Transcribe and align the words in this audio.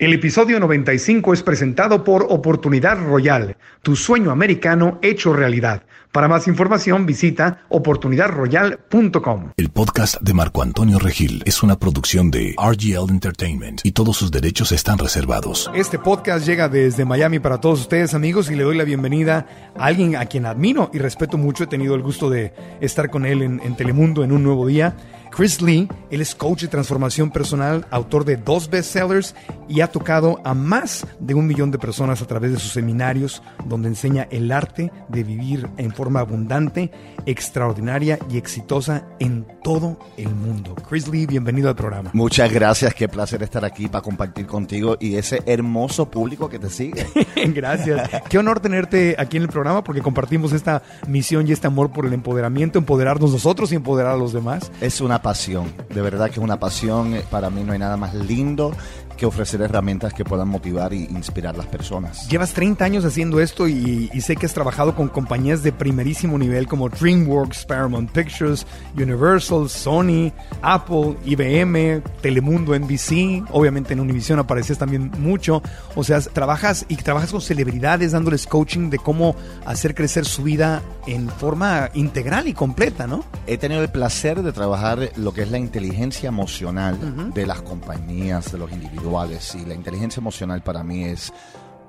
El 0.00 0.12
episodio 0.12 0.60
95 0.60 1.32
es 1.32 1.42
presentado 1.42 2.04
por 2.04 2.28
Oportunidad 2.30 3.04
Royal, 3.04 3.56
tu 3.82 3.96
sueño 3.96 4.30
americano 4.30 5.00
hecho 5.02 5.32
realidad. 5.32 5.82
Para 6.12 6.28
más 6.28 6.46
información 6.46 7.04
visita 7.04 7.64
oportunidadroyal.com. 7.68 9.50
El 9.56 9.70
podcast 9.70 10.20
de 10.20 10.34
Marco 10.34 10.62
Antonio 10.62 11.00
Regil 11.00 11.42
es 11.46 11.64
una 11.64 11.80
producción 11.80 12.30
de 12.30 12.54
RGL 12.56 13.10
Entertainment 13.10 13.80
y 13.82 13.90
todos 13.90 14.16
sus 14.16 14.30
derechos 14.30 14.70
están 14.70 14.98
reservados. 14.98 15.68
Este 15.74 15.98
podcast 15.98 16.46
llega 16.46 16.68
desde 16.68 17.04
Miami 17.04 17.40
para 17.40 17.60
todos 17.60 17.80
ustedes 17.80 18.14
amigos 18.14 18.52
y 18.52 18.54
le 18.54 18.62
doy 18.62 18.76
la 18.76 18.84
bienvenida 18.84 19.72
a 19.76 19.86
alguien 19.86 20.14
a 20.14 20.26
quien 20.26 20.46
admiro 20.46 20.92
y 20.94 20.98
respeto 20.98 21.38
mucho. 21.38 21.64
He 21.64 21.66
tenido 21.66 21.96
el 21.96 22.02
gusto 22.02 22.30
de 22.30 22.52
estar 22.80 23.10
con 23.10 23.26
él 23.26 23.42
en, 23.42 23.60
en 23.64 23.74
Telemundo 23.74 24.22
en 24.22 24.30
un 24.30 24.44
nuevo 24.44 24.64
día. 24.64 24.94
Chris 25.38 25.62
Lee, 25.62 25.86
él 26.10 26.20
es 26.20 26.34
coach 26.34 26.62
de 26.62 26.66
transformación 26.66 27.30
personal, 27.30 27.86
autor 27.92 28.24
de 28.24 28.36
dos 28.36 28.68
bestsellers 28.68 29.36
y 29.68 29.82
ha 29.82 29.86
tocado 29.86 30.40
a 30.42 30.52
más 30.52 31.06
de 31.20 31.34
un 31.34 31.46
millón 31.46 31.70
de 31.70 31.78
personas 31.78 32.20
a 32.20 32.26
través 32.26 32.50
de 32.50 32.58
sus 32.58 32.72
seminarios, 32.72 33.40
donde 33.64 33.86
enseña 33.86 34.26
el 34.32 34.50
arte 34.50 34.90
de 35.08 35.22
vivir 35.22 35.68
en 35.76 35.92
forma 35.92 36.18
abundante, 36.18 36.90
extraordinaria 37.24 38.18
y 38.28 38.36
exitosa 38.36 39.06
en 39.20 39.46
todo 39.62 40.00
el 40.16 40.34
mundo. 40.34 40.74
Chris 40.88 41.06
Lee, 41.06 41.26
bienvenido 41.26 41.68
al 41.68 41.76
programa. 41.76 42.10
Muchas 42.14 42.52
gracias, 42.52 42.92
qué 42.94 43.08
placer 43.08 43.40
estar 43.44 43.64
aquí 43.64 43.86
para 43.86 44.02
compartir 44.02 44.46
contigo 44.46 44.96
y 44.98 45.14
ese 45.14 45.40
hermoso 45.46 46.10
público 46.10 46.48
que 46.48 46.58
te 46.58 46.68
sigue. 46.68 47.06
gracias. 47.54 48.10
Qué 48.28 48.38
honor 48.38 48.58
tenerte 48.58 49.14
aquí 49.16 49.36
en 49.36 49.44
el 49.44 49.48
programa 49.50 49.84
porque 49.84 50.02
compartimos 50.02 50.52
esta 50.52 50.82
misión 51.06 51.46
y 51.46 51.52
este 51.52 51.68
amor 51.68 51.92
por 51.92 52.06
el 52.06 52.12
empoderamiento, 52.12 52.80
empoderarnos 52.80 53.30
nosotros 53.30 53.70
y 53.70 53.76
empoderar 53.76 54.14
a 54.14 54.16
los 54.16 54.32
demás. 54.32 54.72
Es 54.80 55.00
una 55.00 55.22
pasión, 55.28 55.74
de 55.90 56.00
verdad 56.00 56.28
que 56.30 56.40
es 56.40 56.44
una 56.50 56.58
pasión. 56.58 57.14
Para 57.30 57.50
mí 57.50 57.62
no 57.62 57.74
hay 57.74 57.78
nada 57.78 57.98
más 57.98 58.14
lindo 58.14 58.72
que 59.18 59.26
ofrecer 59.26 59.60
herramientas 59.60 60.14
que 60.14 60.24
puedan 60.24 60.48
motivar 60.48 60.94
e 60.94 60.96
inspirar 60.96 61.54
a 61.54 61.58
las 61.58 61.66
personas. 61.66 62.28
Llevas 62.28 62.54
30 62.54 62.84
años 62.84 63.04
haciendo 63.04 63.40
esto 63.40 63.68
y, 63.68 64.08
y, 64.14 64.20
sé 64.22 64.36
que 64.36 64.46
has 64.46 64.54
trabajado 64.54 64.94
con 64.94 65.08
compañías 65.08 65.62
de 65.62 65.72
primerísimo 65.72 66.38
nivel 66.38 66.66
como 66.66 66.88
DreamWorks, 66.88 67.66
Paramount 67.66 68.10
Pictures, 68.12 68.66
Universal, 68.96 69.68
Sony, 69.68 70.32
Apple, 70.62 71.16
IBM, 71.24 72.02
Telemundo, 72.22 72.78
NBC. 72.78 73.44
Obviamente 73.50 73.92
en 73.92 74.00
Univision 74.00 74.38
apareces 74.38 74.78
también 74.78 75.10
mucho. 75.18 75.62
O 75.96 76.04
sea, 76.04 76.20
trabajas 76.20 76.86
y 76.88 76.96
trabajas 76.96 77.32
con 77.32 77.40
celebridades 77.40 78.12
dándoles 78.12 78.46
coaching 78.46 78.88
de 78.88 78.98
cómo 78.98 79.34
hacer 79.66 79.94
crecer 79.94 80.24
su 80.24 80.44
vida 80.44 80.80
en 81.06 81.28
forma 81.28 81.90
integral 81.94 82.46
y 82.46 82.52
completa, 82.52 83.06
¿no? 83.06 83.24
He 83.46 83.58
tenido 83.58 83.82
el 83.82 83.90
placer 83.90 84.42
de 84.42 84.52
trabajar 84.52 85.10
lo 85.16 85.32
que 85.32 85.42
es 85.42 85.50
la 85.50 85.58
inteligencia 85.58 86.28
emocional 86.28 86.98
uh 87.02 87.06
-huh. 87.06 87.32
de 87.32 87.46
las 87.46 87.62
compañías, 87.62 88.52
de 88.52 88.58
los 88.58 88.70
individuos 88.70 89.07
y 89.54 89.64
la 89.64 89.74
inteligencia 89.74 90.20
emocional 90.20 90.60
para 90.60 90.84
mí 90.84 91.04
es 91.04 91.32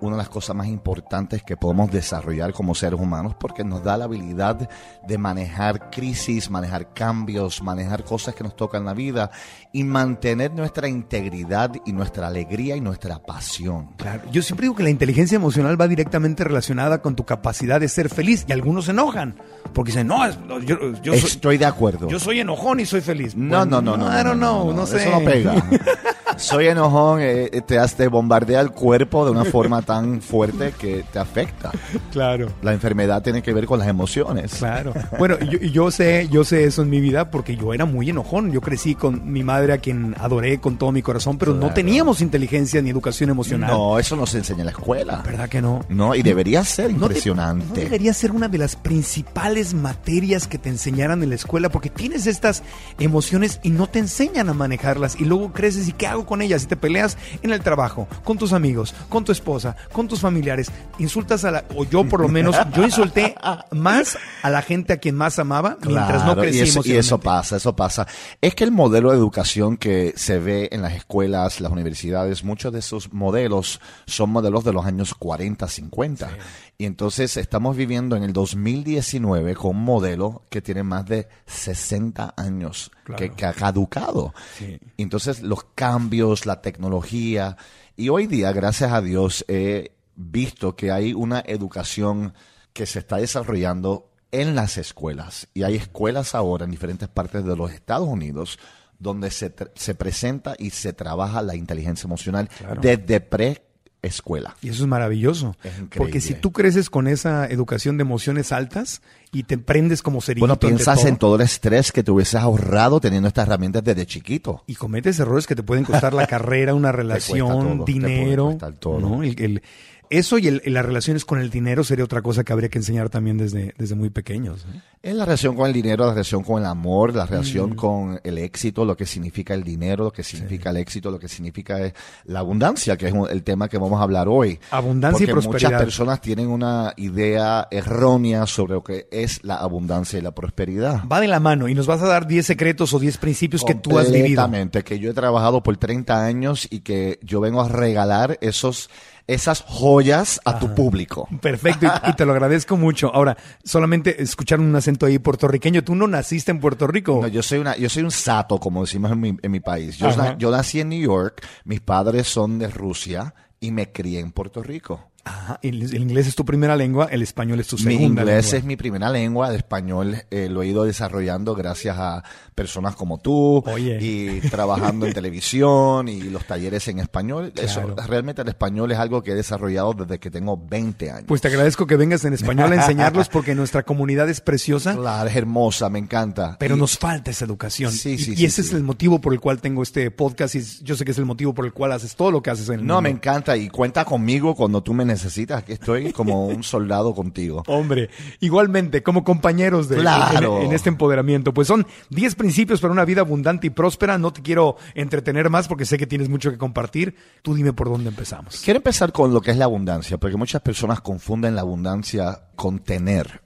una 0.01 0.15
de 0.15 0.23
las 0.23 0.29
cosas 0.29 0.55
más 0.55 0.67
importantes 0.67 1.43
que 1.43 1.57
podemos 1.57 1.91
desarrollar 1.91 2.53
como 2.53 2.75
seres 2.75 2.99
humanos 2.99 3.35
porque 3.39 3.63
nos 3.63 3.83
da 3.83 3.97
la 3.97 4.05
habilidad 4.05 4.69
de 5.07 5.17
manejar 5.17 5.89
crisis, 5.89 6.49
manejar 6.49 6.93
cambios, 6.93 7.61
manejar 7.61 8.03
cosas 8.03 8.35
que 8.35 8.43
nos 8.43 8.55
tocan 8.55 8.81
en 8.81 8.85
la 8.85 8.93
vida 8.93 9.31
y 9.71 9.83
mantener 9.83 10.51
nuestra 10.53 10.87
integridad 10.87 11.71
y 11.85 11.93
nuestra 11.93 12.27
alegría 12.27 12.75
y 12.75 12.81
nuestra 12.81 13.19
pasión. 13.19 13.89
Claro, 13.97 14.23
yo 14.31 14.41
siempre 14.41 14.65
digo 14.65 14.75
que 14.75 14.83
la 14.83 14.89
inteligencia 14.89 15.35
emocional 15.35 15.79
va 15.79 15.87
directamente 15.87 16.43
relacionada 16.43 17.01
con 17.01 17.15
tu 17.15 17.25
capacidad 17.25 17.79
de 17.79 17.87
ser 17.87 18.09
feliz 18.09 18.45
y 18.47 18.51
algunos 18.51 18.85
se 18.85 18.91
enojan 18.91 19.35
porque 19.73 19.91
dicen, 19.91 20.07
no, 20.07 20.27
yo, 20.59 20.93
yo 21.01 21.13
soy, 21.13 21.29
estoy 21.29 21.57
de 21.57 21.65
acuerdo. 21.65 22.07
Yo 22.07 22.19
soy 22.19 22.39
enojón 22.39 22.79
y 22.79 22.85
soy 22.85 23.01
feliz. 23.01 23.35
No, 23.35 23.65
no, 23.65 23.81
no, 23.81 23.97
no, 23.97 24.07
I 24.07 24.23
don't 24.23 24.37
know, 24.37 24.67
no, 24.67 24.73
no, 24.73 24.85
sé. 24.85 25.03
Eso 25.03 25.11
no 25.11 25.25
pega. 25.25 25.55
soy 26.37 26.67
enojón, 26.67 27.19
eh, 27.21 27.61
te, 27.65 27.77
te 27.79 28.07
bombardea 28.07 28.61
el 28.61 28.71
cuerpo 28.71 29.25
de 29.25 29.31
una 29.31 29.45
forma 29.45 29.81
tan 29.89 30.21
fuerte 30.21 30.71
que 30.77 31.03
te 31.11 31.17
afecta. 31.17 31.71
Claro. 32.11 32.51
La 32.63 32.73
enfermedad 32.73 33.21
tiene 33.21 33.41
que 33.41 33.53
ver 33.53 33.65
con 33.65 33.79
las 33.79 33.87
emociones. 33.87 34.55
Claro. 34.55 34.93
Bueno, 35.17 35.37
yo, 35.39 35.59
yo, 35.59 35.91
sé, 35.91 36.27
yo 36.31 36.43
sé 36.43 36.63
eso 36.63 36.81
en 36.81 36.89
mi 36.89 37.01
vida 37.01 37.29
porque 37.29 37.55
yo 37.55 37.73
era 37.73 37.85
muy 37.85 38.09
enojón. 38.09 38.51
Yo 38.51 38.61
crecí 38.61 38.95
con 38.95 39.31
mi 39.31 39.43
madre 39.43 39.73
a 39.73 39.77
quien 39.79 40.15
adoré 40.19 40.59
con 40.59 40.77
todo 40.77 40.91
mi 40.91 41.01
corazón, 41.01 41.37
pero 41.37 41.53
claro. 41.53 41.67
no 41.67 41.73
teníamos 41.73 42.21
inteligencia 42.21 42.81
ni 42.81 42.89
educación 42.89 43.29
emocional. 43.29 43.71
No, 43.71 43.99
eso 43.99 44.15
no 44.15 44.25
se 44.25 44.37
enseña 44.37 44.59
en 44.59 44.65
la 44.65 44.71
escuela. 44.71 45.23
¿Verdad 45.25 45.49
que 45.49 45.61
no? 45.61 45.85
No, 45.89 46.15
y 46.15 46.21
debería 46.21 46.63
ser 46.63 46.91
impresionante. 46.91 47.65
No, 47.65 47.73
te, 47.73 47.79
no 47.79 47.83
debería 47.85 48.13
ser 48.13 48.31
una 48.31 48.47
de 48.47 48.57
las 48.57 48.75
principales 48.75 49.73
materias 49.73 50.47
que 50.47 50.57
te 50.57 50.69
enseñaran 50.69 51.21
en 51.21 51.29
la 51.29 51.35
escuela 51.35 51.69
porque 51.69 51.89
tienes 51.89 52.27
estas 52.27 52.63
emociones 52.99 53.59
y 53.63 53.69
no 53.69 53.87
te 53.87 53.99
enseñan 53.99 54.49
a 54.49 54.53
manejarlas 54.53 55.19
y 55.19 55.25
luego 55.25 55.51
creces 55.51 55.87
y 55.87 55.93
¿qué 55.93 56.07
hago 56.07 56.25
con 56.25 56.41
ellas? 56.41 56.63
Y 56.63 56.67
te 56.67 56.75
peleas 56.75 57.17
en 57.41 57.51
el 57.51 57.61
trabajo, 57.61 58.07
con 58.23 58.37
tus 58.37 58.53
amigos, 58.53 58.93
con 59.09 59.23
tu 59.23 59.31
esposa, 59.31 59.75
con 59.91 60.07
tus 60.07 60.19
familiares, 60.19 60.71
insultas 60.97 61.45
a 61.45 61.51
la, 61.51 61.65
o 61.75 61.85
yo 61.85 62.03
por 62.05 62.21
lo 62.21 62.27
menos, 62.27 62.55
yo 62.75 62.83
insulté 62.83 63.35
más 63.71 64.17
a 64.41 64.49
la 64.49 64.61
gente 64.61 64.93
a 64.93 64.97
quien 64.97 65.15
más 65.15 65.39
amaba 65.39 65.77
mientras 65.81 66.23
claro, 66.23 66.35
no 66.35 66.41
crecí 66.41 66.59
y 66.59 66.61
eso, 66.61 66.81
y 66.85 66.91
eso 66.93 67.19
pasa, 67.19 67.57
eso 67.57 67.75
pasa. 67.75 68.07
Es 68.41 68.55
que 68.55 68.63
el 68.63 68.71
modelo 68.71 69.11
de 69.11 69.17
educación 69.17 69.77
que 69.77 70.13
se 70.15 70.39
ve 70.39 70.69
en 70.71 70.81
las 70.81 70.93
escuelas, 70.93 71.61
las 71.61 71.71
universidades, 71.71 72.43
muchos 72.43 72.73
de 72.73 72.79
esos 72.79 73.13
modelos 73.13 73.79
son 74.05 74.29
modelos 74.29 74.63
de 74.63 74.73
los 74.73 74.85
años 74.85 75.13
40, 75.13 75.67
50. 75.67 76.27
Sí. 76.27 76.35
Y 76.81 76.85
entonces 76.85 77.35
estamos 77.35 77.75
viviendo 77.75 78.15
en 78.15 78.23
el 78.23 78.31
2019 78.31 79.55
con 79.55 79.71
un 79.71 79.83
modelo 79.83 80.43
que 80.49 80.61
tiene 80.61 80.83
más 80.83 81.05
de 81.05 81.27
60 81.45 82.35
años, 82.37 82.91
claro. 83.03 83.19
que, 83.19 83.31
que, 83.31 83.45
ha 83.45 83.53
caducado. 83.53 84.33
Sí. 84.57 84.79
Entonces 84.97 85.41
los 85.41 85.65
cambios, 85.75 86.45
la 86.45 86.61
tecnología, 86.61 87.57
y 87.99 88.07
hoy 88.07 88.27
día, 88.27 88.53
gracias 88.53 88.93
a 88.93 89.01
Dios, 89.01 89.43
he 89.49 89.91
visto 90.15 90.77
que 90.77 90.89
hay 90.89 91.13
una 91.13 91.43
educación 91.45 92.33
que 92.71 92.85
se 92.85 92.99
está 92.99 93.17
desarrollando 93.17 94.09
en 94.31 94.55
las 94.55 94.77
escuelas. 94.77 95.49
Y 95.53 95.63
hay 95.63 95.75
escuelas 95.75 96.33
ahora 96.33 96.63
en 96.63 96.71
diferentes 96.71 97.09
partes 97.09 97.43
de 97.43 97.57
los 97.57 97.71
Estados 97.71 98.07
Unidos 98.07 98.57
donde 98.99 99.31
se, 99.31 99.53
se 99.75 99.95
presenta 99.95 100.55
y 100.57 100.69
se 100.69 100.93
trabaja 100.93 101.41
la 101.41 101.57
inteligencia 101.57 102.07
emocional 102.07 102.47
claro. 102.47 102.79
desde 102.81 103.19
pre 103.19 103.65
escuela. 104.01 104.55
Y 104.61 104.69
eso 104.69 104.83
es 104.83 104.89
maravilloso. 104.89 105.55
Es 105.63 105.73
porque 105.95 106.21
si 106.21 106.33
tú 106.33 106.51
creces 106.51 106.89
con 106.89 107.07
esa 107.07 107.47
educación 107.47 107.97
de 107.97 108.03
emociones 108.03 108.51
altas 108.51 109.01
y 109.31 109.43
te 109.43 109.57
prendes 109.57 110.01
como 110.01 110.21
cerillito 110.21 110.47
Bueno, 110.47 110.59
piensas 110.59 110.99
todo, 110.99 111.07
en 111.07 111.17
todo 111.17 111.35
el 111.35 111.41
estrés 111.41 111.91
que 111.91 112.03
te 112.03 112.11
hubieses 112.11 112.35
ahorrado 112.35 112.99
teniendo 112.99 113.27
estas 113.27 113.47
herramientas 113.47 113.83
desde 113.83 114.05
chiquito. 114.05 114.63
Y 114.67 114.75
cometes 114.75 115.19
errores 115.19 115.47
que 115.47 115.55
te 115.55 115.63
pueden 115.63 115.83
costar 115.83 116.13
la 116.13 116.27
carrera, 116.27 116.73
una 116.73 116.91
relación, 116.91 117.77
todo, 117.77 117.85
dinero. 117.85 118.57
todo. 118.79 118.99
¿no? 118.99 119.23
El, 119.23 119.41
el, 119.41 119.61
Eso 120.09 120.37
y, 120.39 120.47
el- 120.47 120.61
y 120.65 120.69
las 120.71 120.85
relaciones 120.85 121.23
con 121.25 121.39
el 121.39 121.49
dinero 121.49 121.83
sería 121.83 122.03
otra 122.03 122.21
cosa 122.21 122.43
que 122.43 122.51
habría 122.51 122.69
que 122.69 122.79
enseñar 122.79 123.09
también 123.09 123.37
desde, 123.37 123.73
desde 123.77 123.95
muy 123.95 124.09
pequeños. 124.09 124.65
¿eh? 124.73 124.81
Es 125.03 125.15
la 125.15 125.23
relación 125.25 125.55
con 125.55 125.67
el 125.67 125.73
dinero, 125.73 126.05
la 126.05 126.11
relación 126.11 126.43
con 126.43 126.59
el 126.61 126.65
amor, 126.67 127.15
la 127.15 127.25
Mm. 127.25 127.29
relación 127.29 127.75
con 127.75 128.19
el 128.23 128.37
éxito, 128.39 128.85
lo 128.85 128.97
que 128.97 129.05
significa 129.05 129.53
el 129.53 129.63
dinero, 129.63 130.05
lo 130.05 130.11
que 130.11 130.23
significa 130.23 130.71
el 130.71 130.77
éxito, 130.77 131.11
lo 131.11 131.19
que 131.19 131.27
significa 131.27 131.79
eh, 131.85 131.93
la 132.25 132.39
abundancia, 132.39 132.97
que 132.97 133.07
es 133.07 133.13
un- 133.13 133.29
el 133.29 133.43
tema 133.43 133.69
que 133.69 133.77
vamos 133.77 133.99
a 133.99 134.03
hablar 134.03 134.27
hoy. 134.27 134.59
Abundancia 134.71 135.23
y 135.25 135.27
prosperidad. 135.27 135.69
muchas 135.69 135.81
personas 135.83 136.21
tienen 136.21 136.47
una 136.49 136.93
idea 136.97 137.67
errónea 137.71 138.45
sobre 138.47 138.73
lo 138.73 138.83
que 138.83 139.07
es 139.11 139.43
la 139.43 139.55
abundancia 139.55 140.17
y 140.19 140.21
la 140.21 140.31
prosperidad. 140.31 141.03
Va 141.09 141.19
de 141.21 141.27
la 141.27 141.39
mano 141.39 141.67
y 141.69 141.75
nos 141.75 141.85
vas 141.87 142.01
a 142.01 142.07
dar 142.07 142.27
10 142.27 142.45
secretos 142.45 142.93
o 142.93 142.99
10 142.99 143.17
principios 143.19 143.63
que 143.63 143.75
tú 143.75 143.97
has 143.99 144.07
vivido. 144.11 144.41
Completamente, 144.41 144.83
que 144.83 144.99
yo 144.99 145.11
he 145.11 145.13
trabajado 145.13 145.61
por 145.63 145.77
30 145.77 146.25
años 146.25 146.67
y 146.69 146.79
que 146.81 147.19
yo 147.21 147.39
vengo 147.41 147.61
a 147.61 147.69
regalar 147.69 148.37
esos, 148.41 148.89
esas 149.33 149.61
joyas 149.67 150.39
a 150.45 150.59
tu 150.59 150.73
público. 150.75 151.27
Perfecto, 151.41 151.85
y, 152.05 152.09
y 152.09 152.13
te 152.13 152.25
lo 152.25 152.31
agradezco 152.31 152.77
mucho. 152.77 153.13
Ahora, 153.13 153.37
solamente 153.63 154.21
escuchar 154.21 154.59
un 154.59 154.75
acento 154.75 155.05
ahí 155.05 155.19
puertorriqueño. 155.19 155.83
¿Tú 155.83 155.95
no 155.95 156.07
naciste 156.07 156.51
en 156.51 156.59
Puerto 156.59 156.87
Rico? 156.87 157.19
No, 157.21 157.27
yo 157.27 157.43
soy 157.43 157.59
una, 157.59 157.77
yo 157.77 157.89
soy 157.89 158.03
un 158.03 158.11
sato, 158.11 158.59
como 158.59 158.81
decimos 158.81 159.11
en 159.11 159.19
mi, 159.19 159.37
en 159.41 159.51
mi 159.51 159.59
país. 159.59 159.97
Yo, 159.97 160.07
Ajá. 160.07 160.23
na- 160.31 160.37
yo 160.37 160.51
nací 160.51 160.79
en 160.79 160.89
New 160.89 161.01
York, 161.01 161.45
mis 161.65 161.79
padres 161.81 162.27
son 162.27 162.59
de 162.59 162.67
Rusia 162.69 163.33
y 163.59 163.71
me 163.71 163.91
crié 163.91 164.19
en 164.19 164.31
Puerto 164.31 164.63
Rico. 164.63 165.05
Ajá, 165.25 165.59
el, 165.61 165.83
el 165.83 166.01
inglés 166.01 166.27
es 166.27 166.35
tu 166.35 166.45
primera 166.45 166.75
lengua, 166.77 167.07
el 167.11 167.21
español 167.21 167.59
es 167.59 167.67
tu 167.67 167.75
Mi 167.75 167.83
segunda 167.83 168.21
inglés 168.21 168.45
lengua. 168.45 168.57
es 168.57 168.63
mi 168.63 168.75
primera 168.77 169.09
lengua, 169.11 169.49
el 169.49 169.57
español 169.57 170.15
eh, 170.31 170.47
lo 170.49 170.63
he 170.63 170.67
ido 170.67 170.85
desarrollando 170.85 171.53
gracias 171.55 171.97
a 171.99 172.23
personas 172.59 172.93
como 172.95 173.19
tú 173.19 173.63
Oye. 173.65 173.97
y 174.01 174.41
trabajando 174.49 175.05
en 175.07 175.13
televisión 175.13 176.09
y 176.09 176.23
los 176.23 176.43
talleres 176.45 176.85
en 176.89 176.99
español. 176.99 177.53
Eso, 177.55 177.95
realmente 178.05 178.41
el 178.41 178.49
español 178.49 178.91
es 178.91 178.97
algo 178.97 179.23
que 179.23 179.31
he 179.31 179.35
desarrollado 179.35 179.93
desde 179.93 180.19
que 180.19 180.29
tengo 180.29 180.57
20 180.69 181.09
años. 181.09 181.23
Pues 181.25 181.39
te 181.39 181.47
agradezco 181.47 181.87
que 181.87 181.95
vengas 181.95 182.25
en 182.25 182.33
español 182.33 182.73
a 182.73 182.75
enseñarlos 182.75 183.29
porque 183.31 183.55
nuestra 183.55 183.83
comunidad 183.83 184.29
es 184.29 184.41
preciosa, 184.41 184.93
Claro, 184.95 185.29
es 185.29 185.35
hermosa, 185.37 185.89
me 185.89 185.99
encanta. 185.99 186.57
pero 186.59 186.75
Y- 186.75 186.79
nos 186.79 186.97
falta 186.97 187.31
esa 187.31 187.45
educación. 187.45 187.93
Sí, 187.93 188.11
Y- 188.11 188.17
sí, 188.17 188.31
y, 188.33 188.35
sí, 188.35 188.45
ese 188.45 188.59
es 188.61 188.73
el 188.73 188.83
motivo 188.83 189.19
por 189.21 189.31
el 189.31 189.39
cual 189.39 189.61
tengo 189.61 189.81
este 189.81 190.11
podcast 190.11 190.55
y 190.55 190.61
yo 190.83 190.97
sé 190.97 191.05
que 191.05 191.11
es 191.11 191.17
el 191.17 191.25
motivo 191.25 191.53
por 191.53 191.65
el 191.65 191.71
cual 191.71 191.93
haces 191.93 192.13
todo 192.17 192.29
lo 192.29 192.43
que 192.43 192.49
haces 192.49 192.67
en 192.67 192.81
el 192.81 192.85
No, 192.85 192.95
mundo. 192.95 193.01
me 193.03 193.09
encanta 193.11 193.55
y 193.55 193.69
cuenta 193.69 194.03
conmigo 194.03 194.53
cuando 194.53 194.83
tú 194.83 194.93
me 194.93 195.05
necesitas. 195.05 195.59
Aquí 195.63 195.71
estoy 195.71 196.11
como 196.11 196.47
un 196.47 196.61
soldado 196.63 197.15
contigo. 197.15 197.63
Hombre, 197.67 198.09
igualmente, 198.41 199.01
como 199.01 199.23
compañeros 199.23 199.87
de, 199.87 199.95
Claro. 199.97 200.59
en, 200.59 200.67
en 200.67 200.73
este 200.73 200.89
empoderamiento. 200.89 201.53
Pues 201.53 201.67
son 201.69 201.87
10 202.09 202.35
principios 202.35 202.48
para 202.81 202.93
una 202.93 203.05
vida 203.05 203.21
abundante 203.21 203.67
y 203.67 203.69
próspera. 203.69 204.17
No 204.17 204.31
te 204.31 204.41
quiero 204.41 204.77
entretener 204.93 205.49
más 205.49 205.67
porque 205.67 205.85
sé 205.85 205.97
que 205.97 206.07
tienes 206.07 206.29
mucho 206.29 206.51
que 206.51 206.57
compartir. 206.57 207.15
Tú 207.41 207.53
dime 207.53 207.73
por 207.73 207.89
dónde 207.89 208.09
empezamos. 208.09 208.61
Quiero 208.63 208.77
empezar 208.77 209.11
con 209.11 209.33
lo 209.33 209.41
que 209.41 209.51
es 209.51 209.57
la 209.57 209.65
abundancia, 209.65 210.17
porque 210.17 210.37
muchas 210.37 210.61
personas 210.61 211.01
confunden 211.01 211.55
la 211.55 211.61
abundancia 211.61 212.49
con 212.55 212.79
tener 212.79 213.41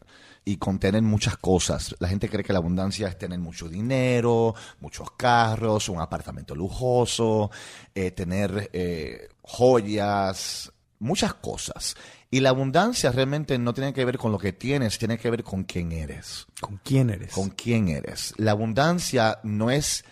y 0.45 0.57
con 0.57 0.79
tener 0.79 1.01
muchas 1.01 1.37
cosas. 1.37 1.95
La 1.99 2.07
gente 2.07 2.29
cree 2.29 2.43
que 2.43 2.53
la 2.53 2.59
abundancia 2.59 3.07
es 3.07 3.17
tener 3.17 3.39
mucho 3.39 3.69
dinero, 3.69 4.53
muchos 4.81 5.11
carros, 5.11 5.89
un 5.89 6.01
apartamento 6.01 6.55
lujoso, 6.55 7.49
eh, 7.95 8.11
tener 8.11 8.69
eh, 8.73 9.29
joyas, 9.41 10.71
muchas 10.99 11.33
cosas. 11.35 11.95
Y 12.33 12.39
la 12.39 12.49
abundancia 12.49 13.11
realmente 13.11 13.59
no 13.59 13.75
tiene 13.75 13.93
que 13.93 14.03
ver 14.05 14.17
con 14.17 14.31
lo 14.31 14.39
que 14.39 14.53
tienes, 14.53 14.97
tiene 14.97 15.19
que 15.19 15.29
ver 15.29 15.43
con 15.43 15.65
quién 15.65 15.91
eres. 15.91 16.47
¿Con 16.59 16.79
quién 16.83 17.11
eres? 17.11 17.31
con 17.31 17.51
quién 17.51 17.89
eres. 17.89 18.33
La 18.37 18.53
abundancia 18.53 19.37
no 19.43 19.69
es 19.69 20.03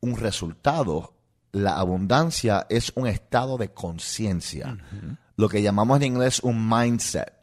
un 0.00 0.16
resultado, 0.16 1.14
la 1.52 1.76
abundancia 1.76 2.66
es 2.68 2.90
un 2.96 3.06
estado 3.06 3.56
de 3.56 3.68
conciencia, 3.68 4.76
lo 5.36 5.48
que 5.48 5.62
llamamos 5.62 5.98
en 5.98 6.06
inglés 6.06 6.40
un 6.40 6.68
mindset. 6.68 7.34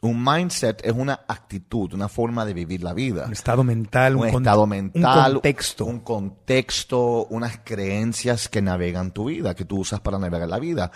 Un 0.00 0.24
mindset 0.24 0.80
es 0.82 0.94
una 0.94 1.20
actitud, 1.28 1.92
una 1.92 2.08
forma 2.08 2.46
de 2.46 2.54
vivir 2.54 2.82
la 2.82 2.94
vida. 2.94 3.26
Un 3.26 3.32
estado 3.32 3.62
mental, 3.62 4.16
un, 4.16 4.22
Un 4.22 4.28
estado 4.28 4.66
mental, 4.66 5.26
un 5.26 5.32
contexto. 5.34 5.84
un 5.84 6.00
contexto, 6.00 7.26
unas 7.26 7.58
creencias 7.62 8.48
que 8.48 8.62
navegan 8.62 9.12
tu 9.12 9.26
vida, 9.26 9.54
que 9.54 9.66
tú 9.66 9.80
usas 9.80 10.00
para 10.00 10.18
navegar 10.18 10.48
la 10.48 10.58
vida. 10.58 10.90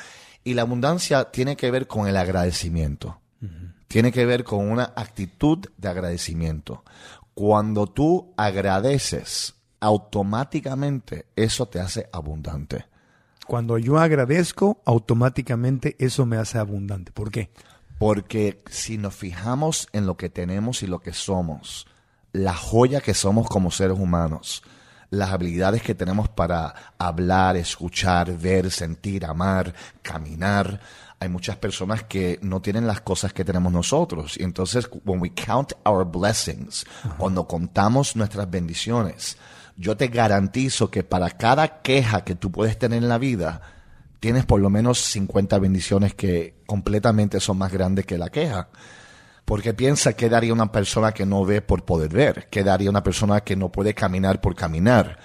Y 0.44 0.54
la 0.54 0.62
abundancia 0.62 1.30
tiene 1.30 1.56
que 1.56 1.70
ver 1.70 1.86
con 1.86 2.06
el 2.06 2.16
agradecimiento. 2.16 3.20
Tiene 3.88 4.12
que 4.12 4.26
ver 4.26 4.44
con 4.44 4.70
una 4.70 4.92
actitud 4.96 5.58
de 5.76 5.88
agradecimiento. 5.88 6.84
Cuando 7.34 7.86
tú 7.86 8.32
agradeces, 8.36 9.54
automáticamente 9.80 11.26
eso 11.36 11.66
te 11.66 11.80
hace 11.80 12.08
abundante. 12.12 12.86
Cuando 13.46 13.78
yo 13.78 13.98
agradezco, 13.98 14.80
automáticamente 14.84 15.96
eso 15.98 16.26
me 16.26 16.38
hace 16.38 16.58
abundante. 16.58 17.12
¿Por 17.12 17.30
qué? 17.30 17.50
Porque 17.98 18.62
si 18.70 18.98
nos 18.98 19.14
fijamos 19.14 19.88
en 19.92 20.06
lo 20.06 20.16
que 20.16 20.30
tenemos 20.30 20.82
y 20.82 20.86
lo 20.86 21.00
que 21.00 21.12
somos, 21.12 21.86
la 22.32 22.54
joya 22.54 23.00
que 23.00 23.14
somos 23.14 23.48
como 23.48 23.70
seres 23.70 23.98
humanos, 23.98 24.62
las 25.14 25.30
habilidades 25.30 25.82
que 25.82 25.94
tenemos 25.94 26.28
para 26.28 26.74
hablar, 26.98 27.56
escuchar, 27.56 28.36
ver, 28.36 28.70
sentir, 28.70 29.24
amar, 29.24 29.74
caminar, 30.02 30.80
hay 31.20 31.28
muchas 31.28 31.56
personas 31.56 32.04
que 32.04 32.38
no 32.42 32.60
tienen 32.60 32.86
las 32.86 33.00
cosas 33.00 33.32
que 33.32 33.44
tenemos 33.44 33.72
nosotros. 33.72 34.36
Y 34.38 34.42
entonces, 34.42 34.88
when 35.04 35.20
we 35.20 35.30
count 35.30 35.72
our 35.84 36.04
blessings, 36.04 36.84
cuando 37.16 37.46
contamos 37.46 38.14
nuestras 38.14 38.50
bendiciones, 38.50 39.38
yo 39.76 39.96
te 39.96 40.08
garantizo 40.08 40.90
que 40.90 41.02
para 41.02 41.30
cada 41.30 41.80
queja 41.82 42.24
que 42.24 42.34
tú 42.34 42.52
puedes 42.52 42.78
tener 42.78 43.02
en 43.02 43.08
la 43.08 43.18
vida, 43.18 43.62
tienes 44.20 44.44
por 44.44 44.60
lo 44.60 44.70
menos 44.70 45.00
50 45.00 45.58
bendiciones 45.58 46.14
que 46.14 46.62
completamente 46.66 47.40
son 47.40 47.58
más 47.58 47.72
grandes 47.72 48.06
que 48.06 48.18
la 48.18 48.28
queja. 48.28 48.68
Porque 49.44 49.74
piensa 49.74 50.14
que 50.14 50.28
daría 50.28 50.52
una 50.52 50.72
persona 50.72 51.12
que 51.12 51.26
no 51.26 51.44
ve 51.44 51.60
por 51.60 51.84
poder 51.84 52.10
ver, 52.10 52.48
que 52.48 52.64
daría 52.64 52.88
una 52.88 53.02
persona 53.02 53.42
que 53.42 53.56
no 53.56 53.70
puede 53.70 53.94
caminar 53.94 54.40
por 54.40 54.54
caminar. 54.54 55.18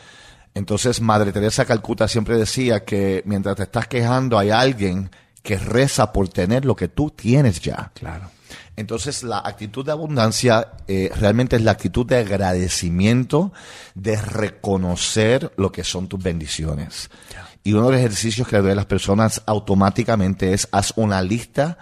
Entonces 0.53 0.99
Madre 0.99 1.31
Teresa 1.31 1.65
Calcuta 1.65 2.07
siempre 2.07 2.37
decía 2.37 2.83
que 2.83 3.21
mientras 3.25 3.55
te 3.55 3.63
estás 3.63 3.87
quejando 3.87 4.37
hay 4.37 4.49
alguien 4.49 5.09
que 5.41 5.57
reza 5.57 6.11
por 6.11 6.27
tener 6.27 6.65
lo 6.65 6.75
que 6.75 6.89
tú 6.89 7.11
tienes 7.11 7.61
ya. 7.61 7.91
Claro. 7.93 8.29
Entonces 8.75 9.23
la 9.23 9.39
actitud 9.39 9.85
de 9.85 9.91
abundancia 9.91 10.71
eh, 10.87 11.11
realmente 11.15 11.55
es 11.55 11.63
la 11.63 11.71
actitud 11.71 12.05
de 12.05 12.17
agradecimiento, 12.17 13.51
de 13.93 14.15
reconocer 14.21 15.51
lo 15.57 15.71
que 15.71 15.83
son 15.83 16.07
tus 16.07 16.21
bendiciones. 16.21 17.09
Y 17.63 17.73
uno 17.73 17.87
de 17.87 17.91
los 17.91 17.99
ejercicios 17.99 18.47
que 18.47 18.55
le 18.55 18.61
doy 18.61 18.71
a 18.71 18.75
las 18.75 18.85
personas 18.85 19.41
automáticamente 19.45 20.53
es 20.53 20.67
haz 20.71 20.93
una 20.95 21.21
lista 21.21 21.77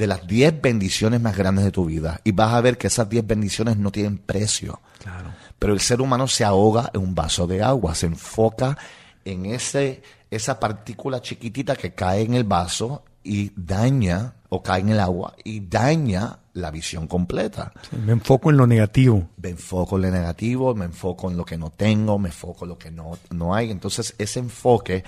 de 0.00 0.06
las 0.06 0.26
10 0.26 0.62
bendiciones 0.62 1.20
más 1.20 1.36
grandes 1.36 1.62
de 1.62 1.70
tu 1.70 1.84
vida 1.84 2.22
y 2.24 2.32
vas 2.32 2.54
a 2.54 2.60
ver 2.62 2.78
que 2.78 2.86
esas 2.86 3.08
10 3.08 3.26
bendiciones 3.26 3.76
no 3.76 3.92
tienen 3.92 4.16
precio. 4.16 4.80
Claro. 4.98 5.30
Pero 5.58 5.74
el 5.74 5.80
ser 5.80 6.00
humano 6.00 6.26
se 6.26 6.42
ahoga 6.42 6.90
en 6.94 7.02
un 7.02 7.14
vaso 7.14 7.46
de 7.46 7.62
agua, 7.62 7.94
se 7.94 8.06
enfoca 8.06 8.78
en 9.26 9.44
ese, 9.44 10.02
esa 10.30 10.58
partícula 10.58 11.20
chiquitita 11.20 11.76
que 11.76 11.92
cae 11.92 12.22
en 12.22 12.32
el 12.32 12.44
vaso 12.44 13.04
y 13.22 13.52
daña, 13.54 14.36
o 14.48 14.62
cae 14.62 14.80
en 14.80 14.88
el 14.88 15.00
agua, 15.00 15.34
y 15.44 15.60
daña 15.60 16.38
la 16.54 16.70
visión 16.70 17.06
completa. 17.06 17.72
Me 17.92 18.12
enfoco 18.12 18.48
en 18.48 18.56
lo 18.56 18.66
negativo. 18.66 19.28
Me 19.36 19.50
enfoco 19.50 19.96
en 19.96 20.02
lo 20.02 20.10
negativo, 20.10 20.74
me 20.74 20.86
enfoco 20.86 21.30
en 21.30 21.36
lo 21.36 21.44
que 21.44 21.58
no 21.58 21.68
tengo, 21.68 22.18
me 22.18 22.30
enfoco 22.30 22.64
en 22.64 22.70
lo 22.70 22.78
que 22.78 22.90
no, 22.90 23.18
no 23.28 23.54
hay. 23.54 23.70
Entonces, 23.70 24.14
ese 24.16 24.40
enfoque, 24.40 25.04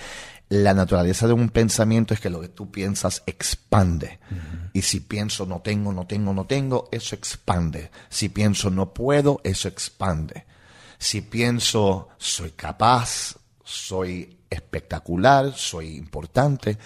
la 0.49 0.75
naturaleza 0.75 1.27
de 1.27 1.33
un 1.33 1.49
pensamiento 1.49 2.13
es 2.13 2.21
que 2.21 2.31
lo 2.31 2.41
que 2.41 2.49
tú 2.49 2.71
piensas 2.71 3.23
expande. 3.27 4.21
Y 4.75 4.83
si 4.83 5.01
pienso 5.01 5.47
no 5.47 5.61
tengo, 5.63 5.93
no 5.93 6.07
tengo, 6.07 6.35
no 6.35 6.47
tengo, 6.47 6.89
eso 6.93 7.15
expande. 7.15 7.91
Si 8.11 8.29
pienso 8.29 8.71
no 8.71 8.93
puedo, 8.93 9.41
eso 9.45 9.69
expande. 9.69 10.45
Si 10.99 11.23
pienso 11.23 12.09
soy 12.19 12.51
capaz, 12.51 13.37
soy 13.65 14.39
espectacular, 14.51 15.55
soy 15.55 15.97
importante, 15.97 16.77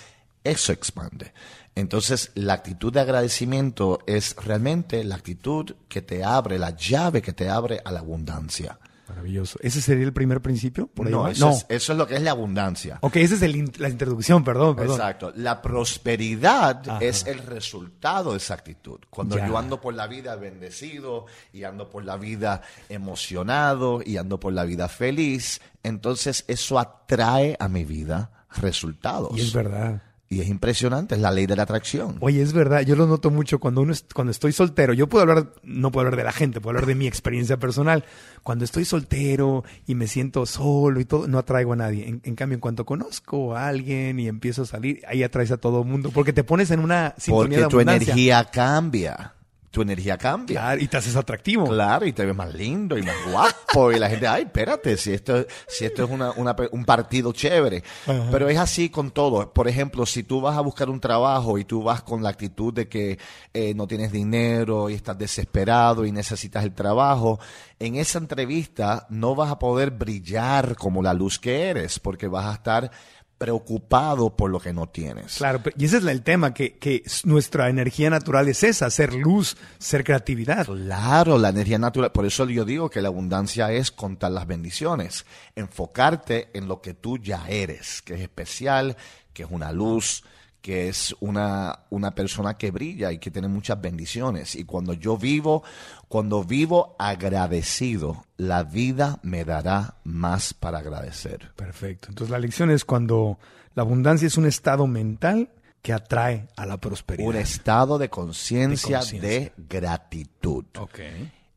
eso 0.45 0.73
expande. 0.73 1.33
Entonces, 1.75 2.31
la 2.35 2.55
actitud 2.55 2.93
de 2.93 3.01
agradecimiento 3.01 3.99
es 4.07 4.35
realmente 4.37 5.05
la 5.05 5.17
actitud 5.17 5.75
que 5.89 6.03
te 6.03 6.25
abre, 6.25 6.59
la 6.59 6.71
llave 6.71 7.21
que 7.21 7.33
te 7.33 7.51
abre 7.51 7.83
a 7.85 7.93
la 7.93 8.01
abundancia. 8.01 8.79
Maravilloso. 9.09 9.59
¿Ese 9.63 9.81
sería 9.81 10.05
el 10.05 10.13
primer 10.13 10.41
principio? 10.43 10.89
¿Por 10.89 11.07
ahí 11.07 11.13
No, 11.13 11.29
eso, 11.29 11.51
Es, 11.51 11.67
eso 11.69 11.93
es 11.93 11.99
lo 11.99 12.07
que 12.07 12.17
es 12.17 12.23
la 12.23 12.33
abundancia. 12.33 12.99
Ok, 13.03 13.17
esa 13.17 13.37
es 13.37 13.43
el 13.43 13.73
la 13.79 13.89
introducción, 13.89 14.43
perdón, 14.43 14.75
perdón. 14.77 14.97
Exacto. 14.97 15.33
La 15.37 15.63
prosperidad 15.63 16.83
Ajá. 16.89 16.99
es 17.01 17.27
el 17.27 17.39
resultado 17.39 18.33
de 18.33 18.39
esa 18.39 18.55
actitud. 18.55 18.99
Cuando 19.11 19.37
Ya. 19.37 19.47
yo 19.47 19.59
ando 19.59 19.81
por 19.81 19.95
la 19.95 20.07
vida 20.07 20.35
bendecido 20.37 21.27
y 21.53 21.65
ando 21.65 21.89
por 21.89 22.05
la 22.05 22.17
vida 22.17 22.63
emocionado 22.89 24.01
y 24.05 24.17
ando 24.17 24.41
por 24.41 24.53
la 24.53 24.65
vida 24.65 24.89
feliz, 24.89 25.61
entonces 25.83 26.45
eso 26.49 26.79
atrae 26.79 27.57
a 27.61 27.69
mi 27.69 27.85
vida 27.85 28.31
resultados. 28.61 29.37
Y 29.37 29.41
es 29.43 29.53
verdad. 29.53 30.03
Y 30.29 30.41
es 30.41 30.49
impresionante, 30.49 31.15
es 31.15 31.21
la 31.21 31.31
ley 31.31 31.47
de 31.47 31.55
la 31.55 31.63
atracción. 31.63 32.17
Oye, 32.19 32.43
es 32.43 32.53
verdad, 32.53 32.81
yo 32.81 32.97
lo 32.97 33.07
noto 33.07 33.31
mucho 33.31 33.61
cuando 33.61 33.81
uno 33.83 33.93
es- 33.93 34.05
cuando 34.13 34.33
estoy 34.33 34.51
soltero. 34.51 34.93
Yo 34.93 35.09
puedo 35.09 35.23
hablar, 35.23 35.53
no 35.63 35.93
puedo 35.93 36.05
hablar 36.05 36.17
de 36.19 36.25
la 36.25 36.33
gente, 36.33 36.61
puedo 36.61 36.71
hablar 36.71 36.87
de 36.87 36.97
mi 36.97 37.07
experiencia 37.07 37.59
personal. 37.59 38.05
Cuando 38.43 38.65
estoy 38.65 38.85
soltero 38.85 39.63
y 39.87 39.95
me 39.95 40.09
siento 40.09 40.45
solo 40.45 40.99
y 40.99 41.05
todo, 41.05 41.29
no 41.29 41.39
atraigo 41.39 41.75
a 41.75 41.77
nadie. 41.77 42.09
En, 42.09 42.21
en 42.25 42.35
cambio, 42.35 42.55
en 42.57 42.61
cuanto 42.61 42.85
conozco 42.85 43.55
a 43.57 43.69
alguien 43.69 44.19
y 44.19 44.27
empiezo 44.27 44.63
a 44.63 44.67
salir, 44.67 45.01
ahí 45.07 45.23
atraes 45.23 45.53
a 45.53 45.59
todo 45.59 45.83
el 45.83 45.87
mundo, 45.89 46.11
porque 46.13 46.33
te 46.33 46.43
pones 46.43 46.73
en 46.73 46.81
una 46.81 47.15
sintonía 47.19 47.43
Porque 47.45 47.57
de 47.57 47.69
tu 47.69 47.81
energía 47.81 48.45
cambia. 48.47 49.33
Tu 49.77 49.83
energía 49.83 50.17
cambia. 50.17 50.59
Claro, 50.59 50.81
y 50.83 50.89
te 50.89 50.97
haces 50.97 51.17
atractivo. 51.17 51.67
Claro, 51.67 52.07
y 52.07 52.13
te 52.15 52.25
ves 52.25 52.35
más 52.35 52.55
lindo 52.55 52.97
y 52.97 53.03
más 53.03 53.15
guapo. 53.31 53.93
Y 53.93 53.99
la 53.99 54.09
gente, 54.09 54.27
ay, 54.27 54.45
espérate, 54.45 54.97
si 54.97 55.13
esto, 55.13 55.45
si 55.69 55.85
esto 55.85 56.05
es 56.05 56.11
una- 56.11 56.33
un 56.33 56.85
partido 56.87 57.31
chévere. 57.35 57.85
Pero 58.31 58.49
es 58.49 58.57
así 58.59 58.89
con 58.89 59.11
todo. 59.11 59.53
Por 59.53 59.69
ejemplo, 59.69 60.07
si 60.07 60.23
tú 60.23 60.41
vas 60.41 60.57
a 60.57 60.63
buscar 60.63 60.89
un 60.89 60.99
trabajo 60.99 61.59
y 61.59 61.67
tú 61.67 61.83
vas 61.83 62.03
con 62.03 62.23
la 62.23 62.31
actitud 62.31 62.73
de 62.73 62.89
que 62.89 63.19
eh, 63.53 63.75
no 63.75 63.87
tienes 63.87 64.13
dinero 64.13 64.89
y 64.89 64.95
estás 64.95 65.19
desesperado 65.19 66.07
y 66.07 66.11
necesitas 66.13 66.65
el 66.65 66.73
trabajo, 66.73 67.39
en 67.79 67.97
esa 67.97 68.17
entrevista 68.17 69.07
no 69.11 69.35
vas 69.35 69.51
a 69.51 69.59
poder 69.59 69.91
brillar 69.91 70.75
como 70.77 71.03
la 71.03 71.13
luz 71.13 71.39
que 71.39 71.65
eres, 71.69 71.99
porque 71.99 72.29
vas 72.29 72.47
a 72.47 72.55
estar 72.55 72.91
preocupado 73.39 74.35
por 74.35 74.51
lo 74.51 74.61
que 74.61 74.73
no 74.73 74.89
tienes. 74.89 75.37
Claro, 75.37 75.61
y 75.77 75.85
ese 75.85 75.99
es 75.99 76.05
el 76.05 76.23
tema, 76.23 76.55
que, 76.55 76.79
que 76.79 77.03
nuestra 77.25 77.69
energía 77.69 78.09
natural 78.09 78.49
es 78.49 78.63
esa, 78.63 78.91
ser 78.91 79.13
luz, 79.15 79.57
ser 79.79 80.05
creatividad. 80.05 80.67
Claro, 80.67 81.39
la 81.39 81.51
energía 81.51 81.79
natural. 81.79 82.13
Por 82.13 82.25
eso 82.25 82.47
yo 82.47 82.65
digo 82.65 82.89
que 82.89 83.03
la 83.03 83.09
abundancia 83.09 83.71
es 83.73 83.91
contar 83.91 84.33
las 84.33 84.47
bendiciones. 84.47 85.27
Enfocarte 85.55 86.49
en 86.55 86.69
lo 86.69 86.81
que 86.81 86.95
tú 86.95 87.19
ya 87.19 87.45
eres, 87.49 88.01
que 88.03 88.15
es 88.15 88.21
especial, 88.21 88.97
que 89.33 89.43
es 89.43 89.51
una 89.51 89.71
luz, 89.71 90.25
que 90.67 90.89
es 90.89 91.15
una, 91.21 91.79
una 91.91 92.13
persona 92.13 92.59
que 92.59 92.73
brilla 92.73 93.13
y 93.13 93.19
que 93.19 93.31
tiene 93.31 93.47
muchas 93.47 93.81
bendiciones. 93.81 94.57
Y 94.57 94.65
cuando 94.65 94.95
yo 94.95 95.17
vivo, 95.17 95.63
cuando 96.09 96.43
vivo 96.43 96.97
agradecido, 96.99 98.27
la 98.37 98.65
vida 98.65 99.21
me 99.23 99.45
dará 99.45 99.99
más 100.03 100.55
para 100.55 100.79
agradecer. 100.79 101.53
Perfecto. 101.55 102.09
Entonces 102.09 102.33
la 102.33 102.41
lección 102.41 102.73
es 102.73 102.85
cuando 102.85 103.39
la 103.77 103.85
abundancia 103.85 104.27
es 104.27 104.37
un 104.39 104.47
estado 104.47 104.89
mental 104.89 105.51
que 105.83 105.93
atrae 105.93 106.49
a 106.57 106.67
la 106.67 106.79
prosperidad. 106.79 107.29
Un 107.29 107.37
estado 107.37 107.97
de 107.97 108.11
conciencia 108.11 109.03
De 109.03 109.53
gratitud. 109.57 110.65
Ok. 110.81 110.99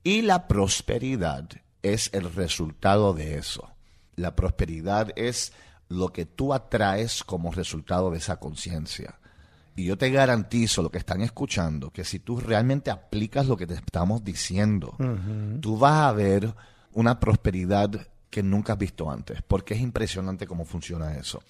Y 0.04 0.22
la 0.22 0.48
prosperidad 0.48 1.50
es 1.82 2.12
el 2.14 2.32
resultado 2.32 3.16
de 3.16 3.40
eso. 3.40 3.72
La 4.18 4.36
prosperidad 4.36 5.12
es 5.16 5.52
lo 5.90 6.14
que 6.14 6.26
tú 6.26 6.54
atraes 6.54 7.24
como 7.24 7.52
resultado 7.52 8.12
de 8.12 8.20
esa 8.20 8.40
conciencia. 8.40 9.20
Y 9.76 9.86
yo 9.86 9.98
te 9.98 10.12
garantizo, 10.12 10.82
lo 10.84 10.92
que 10.92 10.98
están 10.98 11.22
escuchando, 11.22 11.90
que 11.90 12.04
si 12.04 12.20
tú 12.20 12.40
realmente 12.40 12.92
aplicas 12.92 13.48
lo 13.48 13.58
que 13.58 13.66
te 13.66 13.74
estamos 13.74 14.24
diciendo, 14.24 14.96
tú 15.62 15.78
vas 15.78 16.02
a 16.02 16.12
ver 16.12 16.54
una 16.94 17.20
prosperidad 17.20 17.90
que 18.30 18.44
nunca 18.44 18.74
has 18.74 18.80
visto 18.80 19.10
antes, 19.10 19.42
porque 19.42 19.74
es 19.74 19.80
impresionante 19.80 20.46
cómo 20.46 20.66
funciona 20.66 21.16
eso. 21.16 21.42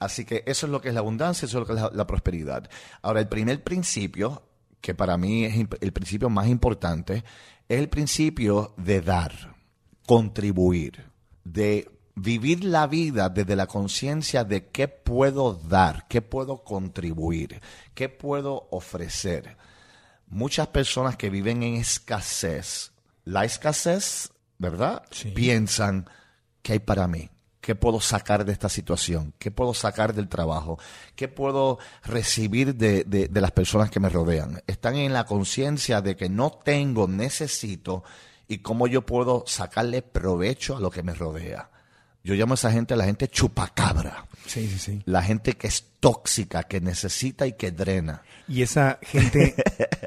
Así 0.00 0.24
que 0.24 0.42
eso 0.46 0.66
es 0.66 0.72
lo 0.72 0.80
que 0.80 0.88
es 0.88 0.94
la 0.94 1.00
abundancia, 1.00 1.46
eso 1.46 1.58
es 1.58 1.60
lo 1.60 1.66
que 1.66 1.72
es 1.74 1.80
la, 1.80 1.90
la 1.94 2.06
prosperidad. 2.06 2.68
Ahora, 3.00 3.20
el 3.20 3.28
primer 3.28 3.62
principio, 3.62 4.42
que 4.80 4.94
para 4.94 5.16
mí 5.16 5.44
es 5.44 5.66
el 5.80 5.92
principio 5.92 6.28
más 6.28 6.48
importante, 6.48 7.24
es 7.68 7.78
el 7.78 7.88
principio 7.88 8.74
de 8.76 9.00
dar, 9.00 9.54
contribuir, 10.04 11.04
de 11.44 11.97
vivir 12.20 12.64
la 12.64 12.86
vida 12.86 13.28
desde 13.28 13.56
la 13.56 13.66
conciencia 13.66 14.44
de 14.44 14.66
qué 14.68 14.88
puedo 14.88 15.54
dar, 15.54 16.06
qué 16.08 16.22
puedo 16.22 16.64
contribuir, 16.64 17.60
qué 17.94 18.08
puedo 18.08 18.68
ofrecer. 18.70 19.56
Muchas 20.28 20.68
personas 20.68 21.16
que 21.16 21.30
viven 21.30 21.62
en 21.62 21.76
escasez, 21.76 22.92
la 23.24 23.44
escasez, 23.44 24.30
¿verdad? 24.58 25.02
Sí. 25.10 25.30
Piensan, 25.30 26.08
¿qué 26.62 26.74
hay 26.74 26.78
para 26.80 27.06
mí? 27.08 27.30
¿Qué 27.60 27.74
puedo 27.74 28.00
sacar 28.00 28.44
de 28.44 28.52
esta 28.52 28.68
situación? 28.68 29.34
¿Qué 29.38 29.50
puedo 29.50 29.74
sacar 29.74 30.14
del 30.14 30.28
trabajo? 30.28 30.78
¿Qué 31.16 31.28
puedo 31.28 31.78
recibir 32.04 32.74
de, 32.74 33.04
de- 33.04 33.28
de 33.28 33.40
las 33.40 33.50
personas 33.52 33.90
que 33.90 34.00
me 34.00 34.08
rodean? 34.08 34.62
Están 34.66 34.96
en 34.96 35.12
la 35.12 35.24
conciencia 35.26 36.00
de 36.00 36.16
que 36.16 36.28
no 36.30 36.50
tengo, 36.64 37.06
necesito 37.08 38.04
y 38.46 38.58
cómo 38.58 38.86
yo 38.86 39.04
puedo 39.04 39.44
sacarle 39.46 40.00
provecho 40.00 40.76
a 40.76 40.80
lo 40.80 40.90
que 40.90 41.02
me 41.02 41.12
rodea. 41.14 41.70
Yo 42.24 42.34
llamo 42.34 42.54
a 42.54 42.56
esa 42.56 42.70
gente 42.72 42.94
la 42.96 43.04
gente 43.04 43.28
chupacabra, 43.28 44.26
Sí, 44.46 44.66
sí, 44.68 44.78
sí. 44.78 45.02
la 45.06 45.22
gente 45.22 45.52
que 45.54 45.66
es 45.66 45.84
tóxica, 46.00 46.62
que 46.64 46.80
necesita 46.80 47.46
y 47.46 47.52
que 47.52 47.70
drena. 47.70 48.22
Y 48.48 48.62
esa 48.62 48.98
gente 49.02 49.54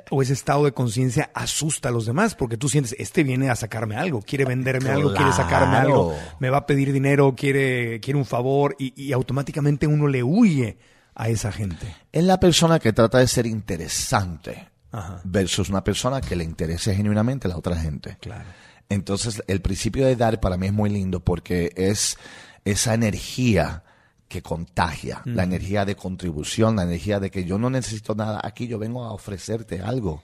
o 0.09 0.21
ese 0.21 0.33
estado 0.33 0.65
de 0.65 0.71
conciencia 0.73 1.31
asusta 1.33 1.89
a 1.89 1.91
los 1.91 2.05
demás 2.05 2.35
porque 2.35 2.57
tú 2.57 2.69
sientes, 2.69 2.95
este 2.99 3.23
viene 3.23 3.49
a 3.49 3.55
sacarme 3.55 3.95
algo, 3.95 4.21
quiere 4.21 4.45
venderme 4.45 4.89
algo, 4.89 5.13
quiere 5.13 5.31
sacarme 5.31 5.77
algo, 5.77 6.15
me 6.39 6.49
va 6.49 6.57
a 6.59 6.65
pedir 6.65 6.91
dinero, 6.91 7.33
quiere, 7.35 7.99
quiere 7.99 8.17
un 8.19 8.25
favor 8.25 8.75
y, 8.79 8.93
y 9.01 9.13
automáticamente 9.13 9.87
uno 9.87 10.07
le 10.07 10.21
huye 10.23 10.77
a 11.15 11.29
esa 11.29 11.51
gente. 11.51 11.95
Es 12.11 12.23
la 12.23 12.39
persona 12.39 12.79
que 12.79 12.93
trata 12.93 13.19
de 13.19 13.27
ser 13.27 13.45
interesante 13.45 14.69
Ajá. 14.91 15.21
versus 15.23 15.69
una 15.69 15.83
persona 15.83 16.19
que 16.21 16.35
le 16.35 16.43
interese 16.43 16.95
genuinamente 16.95 17.47
a 17.47 17.49
la 17.49 17.57
otra 17.57 17.75
gente. 17.75 18.17
Claro. 18.19 18.45
Entonces, 18.91 19.41
el 19.47 19.61
principio 19.61 20.05
de 20.05 20.17
dar 20.17 20.41
para 20.41 20.57
mí 20.57 20.67
es 20.67 20.73
muy 20.73 20.89
lindo 20.89 21.21
porque 21.21 21.71
es 21.77 22.17
esa 22.65 22.93
energía 22.93 23.85
que 24.27 24.41
contagia, 24.41 25.21
la 25.23 25.43
energía 25.43 25.85
de 25.85 25.95
contribución, 25.95 26.75
la 26.75 26.83
energía 26.83 27.21
de 27.21 27.31
que 27.31 27.45
yo 27.45 27.57
no 27.57 27.69
necesito 27.69 28.15
nada, 28.15 28.41
aquí 28.43 28.67
yo 28.67 28.77
vengo 28.77 29.05
a 29.05 29.13
ofrecerte 29.13 29.79
algo. 29.79 30.21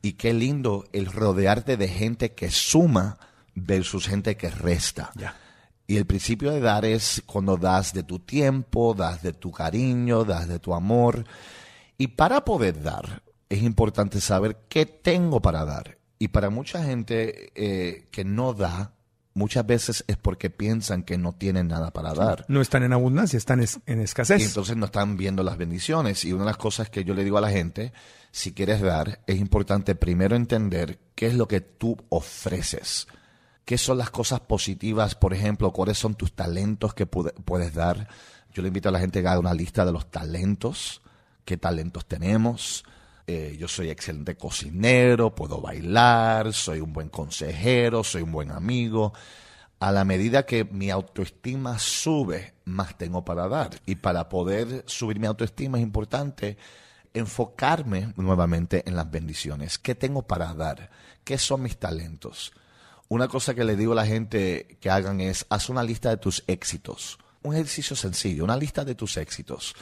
Y 0.00 0.12
qué 0.12 0.32
lindo 0.32 0.86
el 0.94 1.04
rodearte 1.04 1.76
de 1.76 1.86
gente 1.86 2.32
que 2.32 2.50
suma 2.50 3.18
versus 3.54 4.08
gente 4.08 4.38
que 4.38 4.48
resta. 4.48 5.12
Y 5.86 5.98
el 5.98 6.06
principio 6.06 6.50
de 6.50 6.60
dar 6.60 6.86
es 6.86 7.22
cuando 7.26 7.58
das 7.58 7.92
de 7.92 8.04
tu 8.04 8.20
tiempo, 8.20 8.94
das 8.94 9.22
de 9.22 9.34
tu 9.34 9.52
cariño, 9.52 10.24
das 10.24 10.48
de 10.48 10.60
tu 10.60 10.72
amor. 10.72 11.26
Y 11.98 12.06
para 12.06 12.42
poder 12.42 12.82
dar, 12.82 13.22
es 13.50 13.62
importante 13.62 14.18
saber 14.22 14.60
qué 14.70 14.86
tengo 14.86 15.42
para 15.42 15.66
dar. 15.66 15.97
Y 16.18 16.28
para 16.28 16.50
mucha 16.50 16.82
gente 16.84 17.52
eh, 17.54 18.08
que 18.10 18.24
no 18.24 18.52
da, 18.54 18.92
muchas 19.34 19.64
veces 19.64 20.04
es 20.08 20.16
porque 20.16 20.50
piensan 20.50 21.04
que 21.04 21.16
no 21.16 21.32
tienen 21.32 21.68
nada 21.68 21.92
para 21.92 22.12
dar. 22.12 22.44
No 22.48 22.60
están 22.60 22.82
en 22.82 22.92
abundancia, 22.92 23.36
están 23.36 23.60
es- 23.60 23.78
en 23.86 24.00
escasez. 24.00 24.40
Y 24.40 24.44
entonces 24.44 24.76
no 24.76 24.86
están 24.86 25.16
viendo 25.16 25.42
las 25.44 25.56
bendiciones. 25.56 26.24
Y 26.24 26.32
una 26.32 26.42
de 26.44 26.50
las 26.50 26.56
cosas 26.56 26.90
que 26.90 27.04
yo 27.04 27.14
le 27.14 27.22
digo 27.22 27.38
a 27.38 27.40
la 27.40 27.50
gente, 27.50 27.92
si 28.32 28.52
quieres 28.52 28.80
dar, 28.80 29.20
es 29.28 29.38
importante 29.38 29.94
primero 29.94 30.34
entender 30.34 30.98
qué 31.14 31.26
es 31.28 31.34
lo 31.34 31.46
que 31.46 31.60
tú 31.60 31.96
ofreces. 32.08 33.06
¿Qué 33.64 33.78
son 33.78 33.98
las 33.98 34.10
cosas 34.10 34.40
positivas? 34.40 35.14
Por 35.14 35.34
ejemplo, 35.34 35.72
¿cuáles 35.72 35.98
son 35.98 36.14
tus 36.14 36.32
talentos 36.34 36.94
que 36.94 37.06
puedes 37.06 37.74
dar? 37.74 38.08
Yo 38.52 38.62
le 38.62 38.68
invito 38.68 38.88
a 38.88 38.92
la 38.92 38.98
gente 38.98 39.20
que 39.22 39.28
haga 39.28 39.38
una 39.38 39.52
lista 39.54 39.84
de 39.84 39.92
los 39.92 40.10
talentos. 40.10 41.02
¿Qué 41.44 41.58
talentos 41.58 42.06
tenemos? 42.06 42.82
Eh, 43.30 43.58
yo 43.58 43.68
soy 43.68 43.90
excelente 43.90 44.36
cocinero, 44.38 45.34
puedo 45.34 45.60
bailar, 45.60 46.54
soy 46.54 46.80
un 46.80 46.94
buen 46.94 47.10
consejero, 47.10 48.02
soy 48.02 48.22
un 48.22 48.32
buen 48.32 48.50
amigo. 48.50 49.12
A 49.80 49.92
la 49.92 50.06
medida 50.06 50.46
que 50.46 50.64
mi 50.64 50.88
autoestima 50.88 51.78
sube, 51.78 52.54
más 52.64 52.96
tengo 52.96 53.26
para 53.26 53.46
dar. 53.46 53.82
Y 53.84 53.96
para 53.96 54.30
poder 54.30 54.82
subir 54.86 55.20
mi 55.20 55.26
autoestima 55.26 55.76
es 55.76 55.82
importante 55.82 56.56
enfocarme 57.12 58.14
nuevamente 58.16 58.82
en 58.88 58.96
las 58.96 59.10
bendiciones. 59.10 59.78
¿Qué 59.78 59.94
tengo 59.94 60.22
para 60.22 60.54
dar? 60.54 60.88
¿Qué 61.22 61.36
son 61.36 61.60
mis 61.60 61.76
talentos? 61.76 62.54
Una 63.08 63.28
cosa 63.28 63.54
que 63.54 63.64
le 63.64 63.76
digo 63.76 63.92
a 63.92 63.96
la 63.96 64.06
gente 64.06 64.78
que 64.80 64.88
hagan 64.88 65.20
es, 65.20 65.44
haz 65.50 65.68
una 65.68 65.82
lista 65.82 66.08
de 66.08 66.16
tus 66.16 66.44
éxitos. 66.46 67.18
Un 67.42 67.52
ejercicio 67.52 67.94
sencillo, 67.94 68.42
una 68.42 68.56
lista 68.56 68.86
de 68.86 68.94
tus 68.94 69.18
éxitos. 69.18 69.74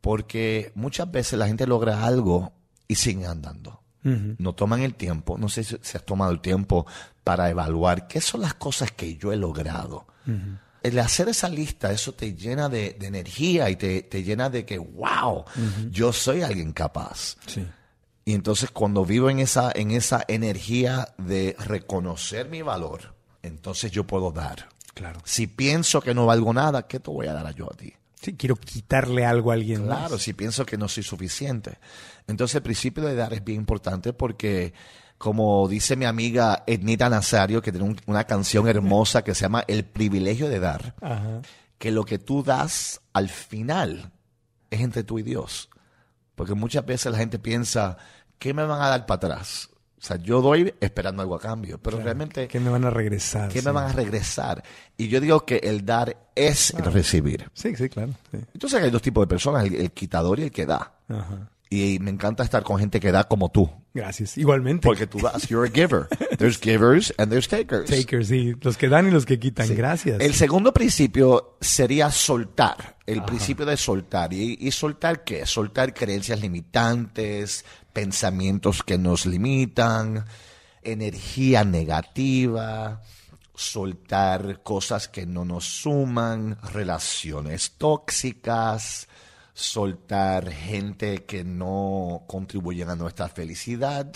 Porque 0.00 0.70
muchas 0.76 1.10
veces 1.10 1.40
la 1.40 1.48
gente 1.48 1.66
logra 1.66 2.06
algo 2.06 2.52
y 2.88 2.94
siguen 2.94 3.26
andando. 3.26 3.80
No 4.02 4.54
toman 4.54 4.82
el 4.82 4.96
tiempo, 4.96 5.38
no 5.38 5.48
sé 5.48 5.64
si, 5.64 5.78
si 5.80 5.96
has 5.96 6.04
tomado 6.04 6.30
el 6.30 6.40
tiempo 6.40 6.86
para 7.24 7.48
evaluar 7.48 8.06
qué 8.06 8.20
son 8.20 8.42
las 8.42 8.52
cosas 8.52 8.92
que 8.92 9.16
yo 9.16 9.32
he 9.32 9.36
logrado. 9.36 10.06
El 10.82 10.98
hacer 10.98 11.30
esa 11.30 11.48
lista, 11.48 11.90
eso 11.90 12.12
te 12.12 12.34
llena 12.34 12.68
de, 12.68 12.96
de 13.00 13.06
energía 13.06 13.70
y 13.70 13.76
te, 13.76 14.02
te 14.02 14.22
llena 14.22 14.50
de 14.50 14.66
que, 14.66 14.76
wow, 14.76 15.46
yo 15.90 16.12
soy 16.12 16.42
alguien 16.42 16.72
capaz. 16.72 17.36
Sí. 17.46 17.66
Y 18.26 18.34
entonces 18.34 18.70
cuando 18.70 19.06
vivo 19.06 19.30
en 19.30 19.38
esa, 19.38 19.72
en 19.74 19.90
esa 19.90 20.22
energía 20.28 21.14
de 21.16 21.56
reconocer 21.58 22.50
mi 22.50 22.60
valor, 22.60 23.14
entonces 23.42 23.90
yo 23.90 24.06
puedo 24.06 24.32
dar. 24.32 24.68
Claro. 24.92 25.20
Si 25.24 25.46
pienso 25.46 26.02
que 26.02 26.14
no 26.14 26.26
valgo 26.26 26.52
nada, 26.52 26.86
¿qué 26.86 27.00
te 27.00 27.10
voy 27.10 27.26
a 27.26 27.32
dar 27.32 27.54
yo 27.54 27.70
a 27.72 27.76
ti? 27.76 27.92
Sí, 28.20 28.34
quiero 28.34 28.56
quitarle 28.56 29.26
algo 29.26 29.50
a 29.50 29.54
alguien 29.54 29.86
más. 29.86 29.98
Claro, 29.98 30.18
si 30.18 30.32
pienso 30.32 30.64
que 30.64 30.78
no 30.78 30.88
soy 30.88 31.02
suficiente. 31.02 31.78
Entonces 32.26 32.56
el 32.56 32.62
principio 32.62 33.02
de 33.04 33.14
dar 33.14 33.32
es 33.34 33.44
bien 33.44 33.58
importante 33.60 34.12
porque, 34.12 34.72
como 35.18 35.68
dice 35.68 35.94
mi 35.96 36.04
amiga 36.06 36.64
Ednita 36.66 37.08
Nazario, 37.10 37.60
que 37.62 37.70
tiene 37.72 37.86
un- 37.86 38.00
una 38.06 38.24
canción 38.24 38.66
hermosa 38.68 39.22
que 39.22 39.34
se 39.34 39.42
llama 39.42 39.64
El 39.68 39.84
privilegio 39.84 40.48
de 40.48 40.58
dar, 40.60 40.94
Ajá. 41.00 41.42
que 41.78 41.90
lo 41.90 42.04
que 42.04 42.18
tú 42.18 42.42
das 42.42 43.00
al 43.12 43.28
final 43.28 44.10
es 44.70 44.80
entre 44.80 45.04
tú 45.04 45.18
y 45.18 45.22
Dios. 45.22 45.68
Porque 46.34 46.54
muchas 46.54 46.84
veces 46.84 47.12
la 47.12 47.18
gente 47.18 47.38
piensa, 47.38 47.96
¿qué 48.38 48.52
me 48.54 48.64
van 48.64 48.80
a 48.82 48.88
dar 48.88 49.06
para 49.06 49.16
atrás? 49.34 49.68
O 49.98 50.06
sea, 50.06 50.16
yo 50.16 50.42
doy 50.42 50.74
esperando 50.80 51.22
algo 51.22 51.34
a 51.36 51.40
cambio, 51.40 51.78
pero 51.80 51.98
realmente, 51.98 52.46
¿Qué 52.48 52.60
me 52.60 52.68
van 52.68 52.84
a 52.84 52.90
regresar? 52.90 53.48
¿qué 53.50 53.60
sí. 53.60 53.64
me 53.64 53.72
van 53.72 53.88
a 53.88 53.92
regresar? 53.92 54.62
Y 54.98 55.08
yo 55.08 55.18
digo 55.20 55.46
que 55.46 55.56
el 55.58 55.86
dar 55.86 56.14
es 56.34 56.74
el 56.74 56.84
recibir. 56.92 57.48
Sí, 57.54 57.74
sí, 57.76 57.88
claro. 57.88 58.12
sí. 58.30 58.38
Entonces 58.52 58.82
hay 58.82 58.90
dos 58.90 59.00
tipos 59.00 59.22
de 59.22 59.28
personas, 59.28 59.64
el, 59.64 59.74
el 59.76 59.92
quitador 59.92 60.40
y 60.40 60.42
el 60.42 60.50
que 60.50 60.66
da. 60.66 60.92
Ajá. 61.08 61.48
Y 61.74 61.98
me 61.98 62.10
encanta 62.10 62.44
estar 62.44 62.62
con 62.62 62.78
gente 62.78 63.00
que 63.00 63.10
da 63.10 63.24
como 63.24 63.50
tú. 63.50 63.68
Gracias. 63.92 64.38
Igualmente. 64.38 64.86
Porque 64.86 65.08
tú 65.08 65.18
das, 65.18 65.48
you're 65.48 65.68
a 65.68 65.72
giver. 65.72 66.06
There's 66.38 66.60
givers 66.60 67.12
and 67.18 67.32
there's 67.32 67.48
takers. 67.48 67.90
Takers, 67.90 68.28
sí. 68.28 68.54
Los 68.60 68.76
que 68.76 68.88
dan 68.88 69.08
y 69.08 69.10
los 69.10 69.26
que 69.26 69.40
quitan. 69.40 69.74
Gracias. 69.74 70.20
El 70.20 70.34
segundo 70.34 70.72
principio 70.72 71.56
sería 71.60 72.10
soltar. 72.12 72.96
El 73.06 73.24
principio 73.24 73.66
de 73.66 73.76
soltar. 73.76 74.32
¿Y, 74.32 74.56
y 74.60 74.70
soltar 74.70 75.24
qué? 75.24 75.46
Soltar 75.46 75.92
creencias 75.92 76.40
limitantes, 76.40 77.64
pensamientos 77.92 78.84
que 78.84 78.96
nos 78.96 79.26
limitan, 79.26 80.24
energía 80.82 81.64
negativa, 81.64 83.02
soltar 83.54 84.62
cosas 84.62 85.08
que 85.08 85.26
no 85.26 85.44
nos 85.44 85.64
suman, 85.64 86.56
relaciones 86.72 87.72
tóxicas, 87.78 89.08
soltar 89.54 90.50
gente 90.50 91.24
que 91.24 91.44
no 91.44 92.24
contribuyen 92.26 92.90
a 92.90 92.96
nuestra 92.96 93.28
felicidad. 93.28 94.12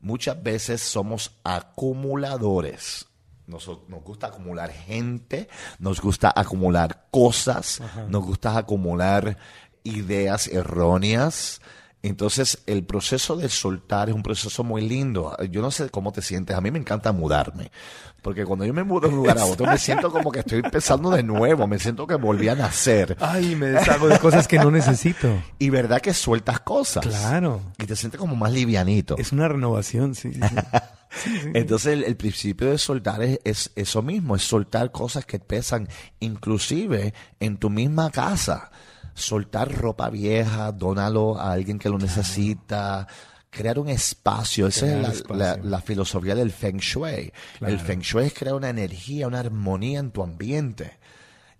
Muchas 0.00 0.42
veces 0.42 0.82
somos 0.82 1.38
acumuladores. 1.44 3.06
Nos, 3.46 3.66
nos 3.88 4.02
gusta 4.02 4.26
acumular 4.28 4.70
gente, 4.70 5.48
nos 5.78 6.00
gusta 6.00 6.32
acumular 6.34 7.06
cosas, 7.10 7.80
nos 8.08 8.24
gusta 8.24 8.56
acumular 8.56 9.36
ideas 9.84 10.48
erróneas. 10.48 11.60
Entonces, 12.02 12.62
el 12.66 12.84
proceso 12.84 13.36
de 13.36 13.48
soltar 13.48 14.08
es 14.08 14.14
un 14.14 14.24
proceso 14.24 14.64
muy 14.64 14.82
lindo. 14.82 15.36
Yo 15.50 15.62
no 15.62 15.70
sé 15.70 15.88
cómo 15.88 16.10
te 16.12 16.20
sientes. 16.20 16.56
A 16.56 16.60
mí 16.60 16.70
me 16.72 16.80
encanta 16.80 17.12
mudarme. 17.12 17.70
Porque 18.22 18.44
cuando 18.44 18.64
yo 18.64 18.74
me 18.74 18.82
mudo 18.82 19.02
de 19.02 19.08
un 19.08 19.16
lugar 19.16 19.38
a 19.38 19.44
otro, 19.44 19.66
me 19.66 19.78
siento 19.78 20.10
como 20.10 20.30
que 20.30 20.40
estoy 20.40 20.60
empezando 20.64 21.10
de 21.10 21.22
nuevo. 21.22 21.66
Me 21.66 21.78
siento 21.78 22.06
que 22.06 22.16
volví 22.16 22.48
a 22.48 22.54
nacer. 22.56 23.16
Ay, 23.20 23.54
me 23.54 23.66
deshago 23.66 24.08
de 24.08 24.18
cosas 24.18 24.48
que 24.48 24.58
no 24.58 24.70
necesito. 24.70 25.42
Y 25.58 25.70
verdad 25.70 26.00
que 26.00 26.12
sueltas 26.12 26.60
cosas. 26.60 27.06
Claro. 27.06 27.60
Y 27.78 27.86
te 27.86 27.94
sientes 27.94 28.18
como 28.18 28.34
más 28.34 28.52
livianito. 28.52 29.16
Es 29.16 29.32
una 29.32 29.48
renovación, 29.48 30.14
sí, 30.14 30.32
sí, 30.32 30.40
sí. 30.40 31.50
Entonces 31.54 31.92
el, 31.92 32.04
el 32.04 32.16
principio 32.16 32.70
de 32.70 32.78
soltar 32.78 33.22
es, 33.22 33.40
es 33.44 33.72
eso 33.76 34.02
mismo, 34.02 34.34
es 34.34 34.42
soltar 34.42 34.90
cosas 34.90 35.26
que 35.26 35.38
pesan, 35.38 35.88
inclusive 36.20 37.14
en 37.38 37.58
tu 37.58 37.70
misma 37.70 38.10
casa. 38.10 38.70
Soltar 39.14 39.72
ropa 39.72 40.08
vieja, 40.10 40.72
dónalo 40.72 41.38
a 41.38 41.52
alguien 41.52 41.78
que 41.78 41.88
lo 41.88 41.98
necesita, 41.98 43.06
crear 43.50 43.78
un 43.78 43.88
espacio. 43.88 44.66
Esa 44.66 44.86
Crear 44.86 44.96
es 45.00 45.02
la, 45.08 45.12
espacio. 45.14 45.36
la- 45.36 45.56
la 45.56 45.80
filosofía 45.80 46.34
del 46.34 46.50
Feng 46.50 46.78
Shui. 46.78 47.32
El 47.60 47.78
Feng 47.78 48.00
Shui 48.00 48.24
es 48.26 48.34
crear 48.34 48.54
una 48.54 48.70
energía, 48.70 49.26
una 49.26 49.40
armonía 49.40 50.00
en 50.00 50.10
tu 50.10 50.22
ambiente. 50.22 50.98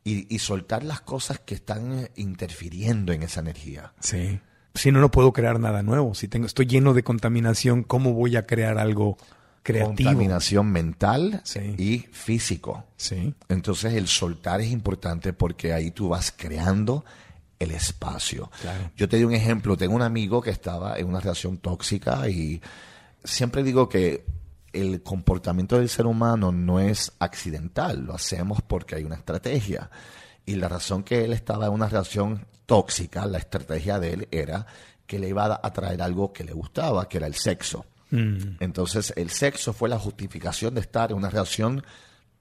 Y, 0.04 0.34
y 0.34 0.40
soltar 0.40 0.82
las 0.82 1.00
cosas 1.00 1.38
que 1.38 1.54
están 1.54 1.92
eh, 1.96 2.10
interfiriendo 2.16 3.12
en 3.12 3.22
esa 3.22 3.38
energía. 3.38 3.92
Sí. 4.00 4.40
Si 4.74 4.90
no, 4.90 4.98
no 5.00 5.12
puedo 5.12 5.32
crear 5.32 5.60
nada 5.60 5.82
nuevo. 5.84 6.14
Si 6.16 6.26
tengo, 6.26 6.46
estoy 6.46 6.66
lleno 6.66 6.92
de 6.92 7.04
contaminación, 7.04 7.84
¿cómo 7.84 8.12
voy 8.12 8.34
a 8.36 8.44
crear 8.46 8.78
algo 8.78 9.16
creativo? 9.62 10.08
Contaminación 10.10 10.72
mental 10.72 11.40
Sí. 11.44 11.76
y 11.78 11.98
físico. 12.10 12.84
Sí. 12.96 13.32
Entonces 13.48 13.94
el 13.94 14.08
soltar 14.08 14.60
es 14.60 14.72
importante 14.72 15.32
porque 15.32 15.72
ahí 15.72 15.92
tú 15.92 16.08
vas 16.08 16.34
creando 16.36 17.04
el 17.62 17.70
espacio. 17.70 18.50
Claro. 18.60 18.90
Yo 18.96 19.08
te 19.08 19.16
doy 19.16 19.24
un 19.24 19.34
ejemplo, 19.34 19.76
tengo 19.76 19.94
un 19.94 20.02
amigo 20.02 20.40
que 20.40 20.50
estaba 20.50 20.98
en 20.98 21.06
una 21.06 21.20
relación 21.20 21.58
tóxica 21.58 22.28
y 22.28 22.60
siempre 23.24 23.62
digo 23.62 23.88
que 23.88 24.24
el 24.72 25.02
comportamiento 25.02 25.78
del 25.78 25.88
ser 25.88 26.06
humano 26.06 26.50
no 26.50 26.80
es 26.80 27.12
accidental, 27.18 28.04
lo 28.04 28.14
hacemos 28.14 28.60
porque 28.62 28.96
hay 28.96 29.04
una 29.04 29.16
estrategia. 29.16 29.90
Y 30.44 30.56
la 30.56 30.68
razón 30.68 31.04
que 31.04 31.24
él 31.24 31.32
estaba 31.32 31.66
en 31.66 31.72
una 31.72 31.88
relación 31.88 32.46
tóxica, 32.66 33.26
la 33.26 33.38
estrategia 33.38 33.98
de 33.98 34.12
él 34.12 34.28
era 34.30 34.66
que 35.06 35.18
le 35.18 35.28
iba 35.28 35.60
a 35.62 35.72
traer 35.72 36.00
algo 36.02 36.32
que 36.32 36.44
le 36.44 36.52
gustaba, 36.52 37.08
que 37.08 37.18
era 37.18 37.26
el 37.26 37.34
sexo. 37.34 37.84
Entonces 38.10 39.14
el 39.16 39.30
sexo 39.30 39.72
fue 39.72 39.88
la 39.88 39.98
justificación 39.98 40.74
de 40.74 40.82
estar 40.82 41.10
en 41.10 41.16
una 41.16 41.30
relación 41.30 41.82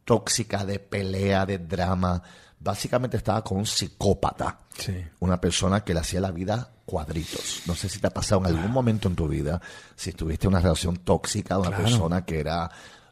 tóxica, 0.03 0.65
de 0.65 0.79
pelea, 0.79 1.45
de 1.45 1.59
drama. 1.59 2.21
Básicamente 2.63 3.18
estaba 3.18 3.44
con 3.44 3.58
un 3.58 3.65
psicópata. 3.65 4.60
Sí. 4.77 4.94
Una 5.20 5.41
persona 5.41 5.84
que 5.84 5.94
le 5.94 6.00
hacía 6.01 6.22
la 6.22 6.32
vida 6.32 6.72
cuadritos. 6.86 7.63
No 7.65 7.74
sé 7.75 7.89
si 7.89 8.00
te 8.00 8.08
ha 8.08 8.12
pasado 8.12 8.41
en 8.41 8.56
algún 8.56 8.72
momento 8.72 9.08
en 9.08 9.15
tu 9.15 9.27
vida, 9.27 9.60
si 9.96 10.12
tuviste 10.13 10.48
una 10.48 10.60
relación 10.60 10.98
tóxica 10.98 11.56
de 11.56 11.62
una 11.62 11.70
Claro. 11.70 11.84
persona 11.86 12.25
que 12.25 12.39
era 12.39 12.70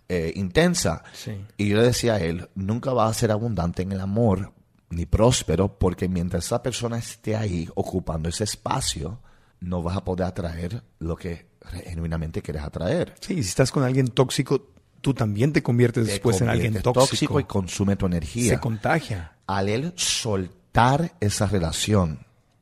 eh, 0.08 0.34
intensa. 0.36 1.03
Sí. 1.13 1.32
Y 1.58 1.70
yo 1.70 1.77
le 1.77 1.84
decía 1.84 2.15
a 2.15 2.20
él, 2.20 2.50
nunca 2.56 2.94
vas 2.94 3.12
a 3.12 3.13
ser 3.20 3.32
abundante 3.32 3.82
en 3.84 3.91
el 3.91 4.01
amor 4.01 4.53
ni 4.89 5.06
próspero, 5.06 5.77
porque 5.77 6.08
mientras 6.10 6.46
esa 6.46 6.63
persona 6.63 6.98
esté 6.98 7.36
ahí 7.36 7.70
ocupando 7.75 8.27
ese 8.29 8.44
espacio, 8.44 9.20
no 9.60 9.84
vas 9.84 9.98
a 9.98 10.03
poder 10.03 10.25
atraer 10.25 10.82
lo 11.00 11.15
que 11.15 11.50
genuinamente 11.86 12.41
quieres 12.41 12.63
atraer. 12.63 13.13
Sí, 13.20 13.35
si 13.35 13.50
estás 13.50 13.72
con 13.72 13.83
alguien 13.83 14.07
tóxico, 14.07 14.70
tú 15.01 15.14
también 15.14 15.53
te 15.53 15.62
conviertes 15.62 16.05
Te 16.05 16.12
después 16.14 16.42
en 16.42 16.50
alguien 16.50 16.74
conviertes 16.74 16.94
tóxico. 17.09 17.40
y 17.40 17.44
consume 17.44 17.96
tu 17.96 18.07
energía. 18.07 18.55
Se 18.55 18.59
contagia. 18.59 19.33
Al 19.50 19.68
él 19.68 19.94
soltar 19.96 21.16
esa 21.20 21.48
relación, 21.48 22.20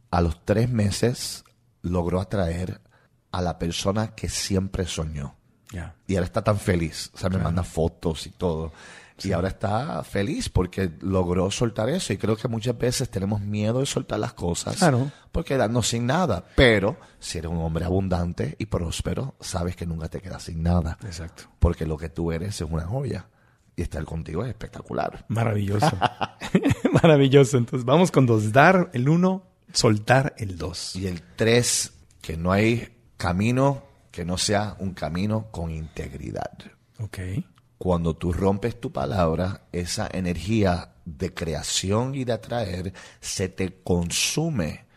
a 0.10 0.22
los 0.22 0.46
tres 0.46 0.70
meses 0.70 1.44
logró 1.82 2.22
atraer 2.22 2.80
a 3.30 3.42
la 3.42 3.60
persona 3.60 4.16
que 4.16 4.30
siempre 4.30 4.86
soñó. 4.86 5.36
Y 6.08 6.16
ahora 6.16 6.26
está 6.26 6.46
tan 6.46 6.58
feliz. 6.58 7.12
O 7.14 7.18
sea, 7.18 7.30
me 7.30 7.40
manda 7.40 7.64
fotos 7.64 8.26
y 8.26 8.30
todo. 8.30 8.72
Y 9.22 9.34
ahora 9.34 9.50
está 9.50 10.02
feliz 10.06 10.48
porque 10.48 10.90
logró 11.02 11.52
soltar 11.52 11.90
eso. 11.90 12.14
Y 12.14 12.18
creo 12.18 12.38
que 12.38 12.48
muchas 12.48 12.78
veces 12.78 13.10
tenemos 13.10 13.42
miedo 13.42 13.82
de 13.82 13.86
soltar 13.86 14.20
las 14.20 14.32
cosas. 14.32 14.78
Claro. 14.78 15.12
Por 15.34 15.44
quedarnos 15.44 15.90
sin 15.90 16.06
nada. 16.06 16.46
Pero 16.56 16.96
si 17.20 17.40
eres 17.40 17.52
un 17.52 17.58
hombre 17.58 17.84
abundante 17.84 18.56
y 18.60 18.68
próspero, 18.68 19.36
sabes 19.42 19.76
que 19.76 19.86
nunca 19.86 20.08
te 20.08 20.22
quedas 20.22 20.44
sin 20.44 20.64
nada. 20.64 20.98
Exacto. 21.04 21.44
Porque 21.60 21.86
lo 21.86 21.98
que 21.98 22.08
tú 22.08 22.32
eres 22.32 22.62
es 22.62 22.70
una 22.70 22.84
joya. 22.84 23.28
Y 23.78 23.84
estar 23.84 24.04
contigo 24.04 24.44
es 24.44 24.50
espectacular. 24.50 25.24
Maravilloso. 25.30 25.92
Maravilloso. 27.02 27.58
Entonces 27.58 27.86
vamos 27.86 28.12
con 28.12 28.26
dos. 28.26 28.52
Dar 28.52 28.90
el 28.94 29.08
uno, 29.08 29.44
soltar 29.72 30.36
el 30.38 30.58
dos. 30.58 30.98
Y 30.98 31.08
el 31.08 31.22
tres, 31.38 31.94
que 32.22 32.36
no 32.36 32.52
hay 32.52 32.90
camino 33.16 33.88
que 34.18 34.26
no 34.26 34.40
sea 34.40 34.76
un 34.80 34.96
camino 34.96 35.52
con 35.52 35.70
integridad. 35.70 36.52
Ok. 36.98 37.20
Cuando 37.78 38.16
tú 38.16 38.34
rompes 38.34 38.82
tu 38.82 38.92
palabra, 38.92 39.68
esa 39.72 40.10
energía 40.12 40.96
de 41.06 41.36
creación 41.36 42.16
y 42.16 42.24
de 42.24 42.34
atraer 42.34 42.94
se 43.22 43.48
te 43.48 43.80
consume 43.84 44.88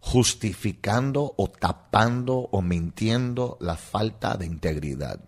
justificando 0.00 1.34
o 1.36 1.48
tapando 1.48 2.48
o 2.50 2.62
mintiendo 2.62 3.58
la 3.60 3.76
falta 3.76 4.38
de 4.38 4.46
integridad. 4.46 5.20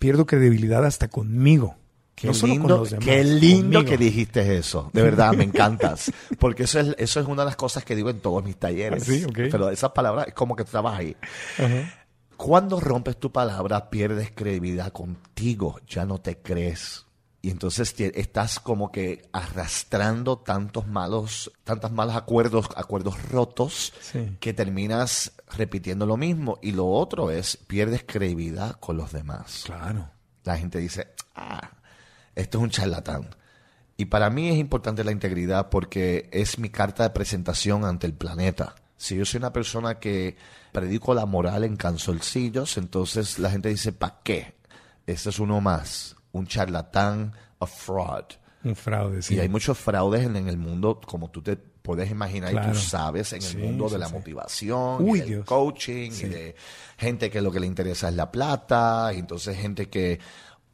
Pierdo 0.00 0.26
credibilidad 0.26 0.84
hasta 0.84 1.06
conmigo. 1.06 1.76
Qué 2.22 2.28
no 2.28 2.34
solo 2.34 2.52
con 2.54 2.60
lindo, 2.62 2.76
los 2.78 2.90
demás, 2.90 3.04
qué 3.04 3.24
lindo 3.24 3.78
conmigo. 3.80 3.84
que 3.84 3.96
dijiste 3.98 4.56
eso. 4.56 4.90
De 4.94 5.02
verdad, 5.02 5.32
me 5.34 5.44
encantas. 5.44 6.10
Porque 6.38 6.62
eso 6.62 6.80
es, 6.80 6.94
eso 6.98 7.20
es 7.20 7.26
una 7.26 7.42
de 7.42 7.46
las 7.46 7.56
cosas 7.56 7.84
que 7.84 7.94
digo 7.94 8.08
en 8.10 8.20
todos 8.20 8.42
mis 8.44 8.56
talleres. 8.56 9.02
¿Ah, 9.02 9.06
sí? 9.12 9.26
Pero 9.34 9.68
esas 9.70 9.90
palabras 9.90 10.28
es 10.28 10.34
como 10.34 10.56
que 10.56 10.64
trabajas 10.64 11.00
ahí. 11.00 11.16
Cuando 12.36 12.80
rompes 12.80 13.18
tu 13.18 13.30
palabra, 13.30 13.90
pierdes 13.90 14.30
credibilidad 14.34 14.92
contigo. 14.92 15.78
Ya 15.86 16.04
no 16.04 16.18
te 16.18 16.38
crees. 16.38 17.06
Y 17.44 17.50
entonces 17.50 17.94
te- 17.94 18.20
estás 18.20 18.60
como 18.60 18.92
que 18.92 19.22
arrastrando 19.32 20.38
tantos 20.38 20.86
malos, 20.86 21.50
tantos 21.64 21.90
malos 21.90 22.14
acuerdos, 22.14 22.68
acuerdos 22.76 23.20
rotos, 23.30 23.92
Sí. 24.00 24.36
que 24.38 24.52
terminas 24.52 25.32
repitiendo 25.56 26.06
lo 26.06 26.16
mismo. 26.16 26.58
Y 26.62 26.70
lo 26.72 26.86
otro 26.88 27.30
es, 27.32 27.56
pierdes 27.56 28.04
credibilidad 28.06 28.78
con 28.78 28.96
los 28.96 29.10
demás 29.12 29.62
Claro. 29.66 30.08
la 30.44 30.56
gente 30.56 30.78
dice, 30.78 31.08
ah, 31.34 31.71
esto 32.34 32.58
es 32.58 32.64
un 32.64 32.70
charlatán. 32.70 33.28
Y 33.96 34.06
para 34.06 34.30
mí 34.30 34.48
es 34.48 34.56
importante 34.56 35.04
la 35.04 35.12
integridad 35.12 35.68
porque 35.68 36.28
es 36.32 36.58
mi 36.58 36.70
carta 36.70 37.02
de 37.04 37.10
presentación 37.10 37.84
ante 37.84 38.06
el 38.06 38.14
planeta. 38.14 38.74
Si 38.96 39.16
yo 39.16 39.24
soy 39.24 39.38
una 39.38 39.52
persona 39.52 39.98
que 39.98 40.36
predico 40.72 41.12
la 41.14 41.26
moral 41.26 41.64
en 41.64 41.76
cansolcillos, 41.76 42.76
entonces 42.78 43.38
la 43.38 43.50
gente 43.50 43.68
dice, 43.68 43.92
¿para 43.92 44.20
qué? 44.22 44.54
Este 45.06 45.30
es 45.30 45.38
uno 45.38 45.60
más, 45.60 46.16
un 46.32 46.46
charlatán, 46.46 47.32
a 47.60 47.66
fraud. 47.66 48.24
Un 48.64 48.76
fraude, 48.76 49.22
sí. 49.22 49.34
Y 49.34 49.40
hay 49.40 49.48
muchos 49.48 49.76
fraudes 49.76 50.24
en, 50.24 50.36
en 50.36 50.48
el 50.48 50.56
mundo, 50.56 51.00
como 51.04 51.30
tú 51.30 51.42
te 51.42 51.56
puedes 51.56 52.08
imaginar 52.12 52.52
y 52.54 52.70
tú 52.70 52.76
sabes, 52.78 53.32
en 53.32 53.42
Sí, 53.42 53.56
el 53.56 53.64
mundo 53.64 53.88
de 53.88 53.98
la 53.98 54.06
sí. 54.06 54.14
motivación, 54.14 54.96
Uy, 55.02 55.18
y 55.18 55.20
del 55.22 55.28
Dios. 55.30 55.44
coaching, 55.46 56.10
y 56.12 56.24
de 56.26 56.54
gente 56.96 57.28
que 57.28 57.42
lo 57.42 57.50
que 57.50 57.58
le 57.58 57.66
interesa 57.66 58.08
es 58.08 58.14
la 58.14 58.30
plata, 58.30 59.10
y 59.14 59.18
entonces 59.18 59.56
gente 59.58 59.88
que 59.90 60.20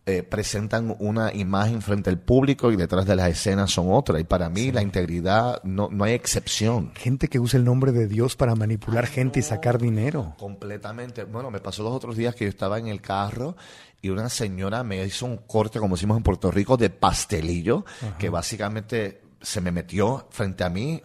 eh, 0.09 0.23
presentan 0.23 0.97
una 1.01 1.35
imagen 1.35 1.83
frente 1.83 2.09
al 2.09 2.19
público 2.19 2.73
y 2.73 2.77
detrás 2.77 3.05
de 3.05 3.15
las 3.15 3.29
escenas 3.29 3.71
son 3.71 3.93
otra. 3.93 4.19
Y 4.19 4.25
para 4.25 4.49
mí 4.49 4.73
la 4.73 4.81
integridad 4.81 5.63
no, 5.65 5.91
no 5.93 6.05
hay 6.05 6.15
excepción. 6.15 6.93
Gente 6.95 7.29
que 7.29 7.39
usa 7.39 7.59
el 7.59 7.67
nombre 7.67 7.93
de 7.93 8.09
Dios 8.09 8.35
para 8.35 8.55
manipular 8.55 9.07
gente 9.07 9.41
y 9.41 9.43
sacar 9.43 9.79
dinero. 9.79 10.35
Completamente. 10.39 11.25
Bueno, 11.25 11.51
me 11.51 11.61
pasó 11.61 11.83
los 11.83 11.93
otros 11.93 12.17
días 12.17 12.35
que 12.35 12.47
yo 12.47 12.49
estaba 12.49 12.79
en 12.79 12.87
el 12.87 13.03
carro 13.03 13.55
y 14.01 14.09
una 14.09 14.31
señora 14.31 14.83
me 14.83 15.05
hizo 15.05 15.27
un 15.27 15.37
corte, 15.37 15.79
como 15.79 15.97
decimos 15.97 16.17
en 16.17 16.23
Puerto 16.23 16.51
Rico, 16.51 16.79
de 16.79 16.89
pastelillo, 16.89 17.85
que 18.19 18.31
básicamente 18.31 19.21
se 19.43 19.61
me 19.61 19.71
metió 19.73 20.27
frente 20.31 20.65
a 20.65 20.71
mí 20.71 21.03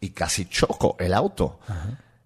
y 0.00 0.10
casi 0.10 0.44
choco 0.50 0.96
el 0.98 1.14
auto. 1.14 1.60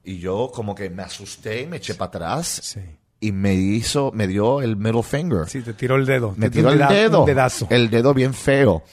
Y 0.02 0.18
yo 0.18 0.50
como 0.52 0.74
que 0.74 0.90
me 0.90 1.04
asusté 1.04 1.62
y 1.62 1.66
me 1.68 1.76
eché 1.76 1.94
para 1.94 2.08
atrás. 2.08 2.60
Sí. 2.64 2.80
Y 3.20 3.32
me 3.32 3.54
hizo, 3.54 4.12
me 4.12 4.26
dio 4.26 4.62
el 4.62 4.76
middle 4.76 5.02
finger. 5.02 5.48
Sí, 5.48 5.62
te 5.62 5.74
tiró 5.74 5.96
el 5.96 6.06
dedo. 6.06 6.34
Me 6.36 6.50
te 6.50 6.58
tiró 6.58 6.70
el 6.70 6.78
dedo. 6.78 7.24
Dedazo. 7.24 7.66
El 7.70 7.90
dedo 7.90 8.14
bien 8.14 8.32
feo. 8.32 8.84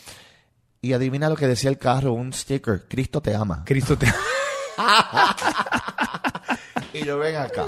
Y 0.82 0.94
adivina 0.94 1.30
lo 1.30 1.36
que 1.36 1.48
decía 1.48 1.70
el 1.70 1.78
carro, 1.78 2.14
un 2.14 2.34
sticker, 2.34 2.86
Cristo 2.88 3.22
te 3.22 3.36
ama. 3.36 3.64
Cristo 3.66 3.98
te... 3.98 4.08
Y 6.96 7.04
yo 7.04 7.18
ven 7.18 7.36
acá. 7.36 7.66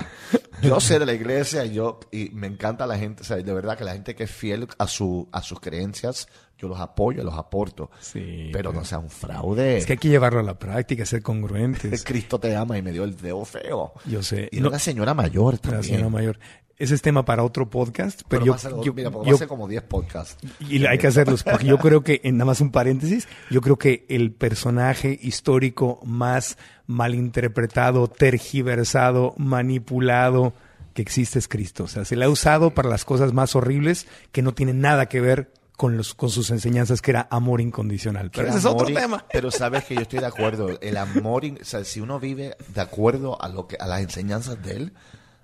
Yo 0.61 0.79
sé 0.79 0.99
de 0.99 1.05
la 1.05 1.13
iglesia 1.13 1.65
y 1.65 1.73
yo 1.73 1.99
y 2.11 2.29
me 2.29 2.47
encanta 2.47 2.87
la 2.87 2.97
gente, 2.97 3.23
o 3.23 3.25
sea, 3.25 3.35
de 3.37 3.53
verdad 3.53 3.77
que 3.77 3.83
la 3.83 3.91
gente 3.91 4.15
que 4.15 4.23
es 4.23 4.31
fiel 4.31 4.67
a 4.77 4.87
su 4.87 5.27
a 5.33 5.41
sus 5.41 5.59
creencias, 5.59 6.27
yo 6.57 6.67
los 6.67 6.79
apoyo, 6.79 7.23
los 7.23 7.35
aporto. 7.35 7.91
Sí, 7.99 8.49
pero 8.53 8.73
no 8.73 8.83
sea 8.83 8.99
un 8.99 9.09
fraude. 9.09 9.77
Es 9.77 9.85
que 9.85 9.93
hay 9.93 9.97
que 9.99 10.09
llevarlo 10.09 10.39
a 10.39 10.43
la 10.43 10.57
práctica, 10.57 11.05
ser 11.05 11.21
congruentes. 11.21 12.03
Cristo 12.05 12.39
te 12.39 12.55
ama 12.55 12.77
y 12.77 12.81
me 12.81 12.91
dio 12.91 13.03
el 13.03 13.15
dedo 13.17 13.45
feo. 13.45 13.93
Yo 14.05 14.23
sé. 14.23 14.49
Y 14.51 14.59
No- 14.59 14.69
una 14.69 14.79
señora 14.79 15.13
mayor 15.13 15.53
La 15.55 15.59
también. 15.59 15.83
señora 15.83 16.09
mayor. 16.09 16.39
Ese 16.79 16.93
es 16.93 17.01
tema 17.01 17.25
para 17.25 17.43
otro 17.43 17.67
podcast, 17.71 18.21
pero, 18.27 18.43
Pero 18.43 18.45
yo, 18.53 18.57
ser, 18.59 18.71
yo- 18.83 18.93
mira, 18.93 19.09
porque 19.09 19.29
yo- 19.29 19.33
va 19.33 19.37
a 19.37 19.39
ser 19.39 19.47
como 19.47 19.67
10 19.67 19.81
podcasts. 19.81 20.37
y 20.59 20.85
hay 20.85 20.99
que 20.99 21.07
hacerlos, 21.07 21.41
porque 21.43 21.65
yo 21.65 21.79
creo 21.79 22.03
que, 22.03 22.21
en 22.23 22.37
nada 22.37 22.45
más 22.45 22.61
un 22.61 22.69
paréntesis, 22.71 23.27
yo 23.49 23.61
creo 23.61 23.77
que 23.79 24.05
el 24.09 24.31
personaje 24.31 25.17
histórico 25.19 25.99
más 26.05 26.55
malinterpretado, 26.85 28.07
tergiversado, 28.07 29.33
manipulado 29.37 30.53
que 30.93 31.01
existe 31.01 31.39
es 31.39 31.47
Cristo. 31.47 31.85
O 31.85 31.87
sea, 31.87 32.05
se 32.05 32.15
le 32.15 32.25
ha 32.25 32.29
usado 32.29 32.71
para 32.71 32.89
las 32.89 33.05
cosas 33.05 33.33
más 33.33 33.55
horribles 33.55 34.07
que 34.31 34.41
no 34.41 34.53
tienen 34.53 34.79
nada 34.79 35.07
que 35.07 35.19
ver 35.21 35.51
con, 35.77 35.95
los, 35.95 36.15
con 36.15 36.29
sus 36.29 36.49
enseñanzas, 36.49 37.01
que 37.01 37.11
era 37.11 37.27
amor 37.29 37.61
incondicional. 37.61 38.31
Pero 38.31 38.49
ese 38.49 38.57
es 38.57 38.65
otro 38.65 38.87
tema. 38.87 39.23
Pero 39.31 39.51
sabes 39.51 39.85
que 39.85 39.95
yo 39.95 40.01
estoy 40.01 40.19
de 40.19 40.25
acuerdo. 40.25 40.77
El 40.81 40.97
amor, 40.97 41.45
o 41.45 41.63
sea, 41.63 41.85
si 41.85 42.01
uno 42.01 42.19
vive 42.19 42.57
de 42.73 42.81
acuerdo 42.81 43.41
a 43.41 43.47
lo 43.47 43.67
que 43.67 43.77
a 43.79 43.85
las 43.85 44.01
enseñanzas 44.01 44.61
de 44.61 44.71
él, 44.71 44.93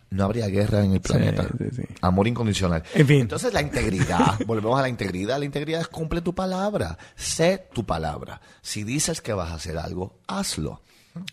no 0.10 0.26
habría 0.26 0.48
guerra 0.48 0.84
en 0.84 0.94
el 0.94 1.02
planeta. 1.02 1.48
sí, 1.58 1.66
sí. 1.76 1.84
Amor 2.02 2.28
incondicional. 2.28 2.84
En 2.96 3.08
fin. 3.08 3.22
Entonces 3.22 3.54
la 3.54 3.62
integridad, 3.62 4.40
volvemos 4.48 4.78
a 4.78 4.82
la 4.82 4.90
integridad. 4.90 5.38
La 5.38 5.46
integridad 5.46 5.82
es 5.82 5.88
cumple 5.88 6.22
tu 6.22 6.34
palabra, 6.34 6.98
sé 7.16 7.68
tu 7.72 7.86
palabra. 7.86 8.42
Si 8.62 8.84
dices 8.84 9.22
que 9.22 9.34
vas 9.34 9.52
a 9.52 9.56
hacer 9.56 9.78
algo, 9.78 10.18
hazlo. 10.28 10.82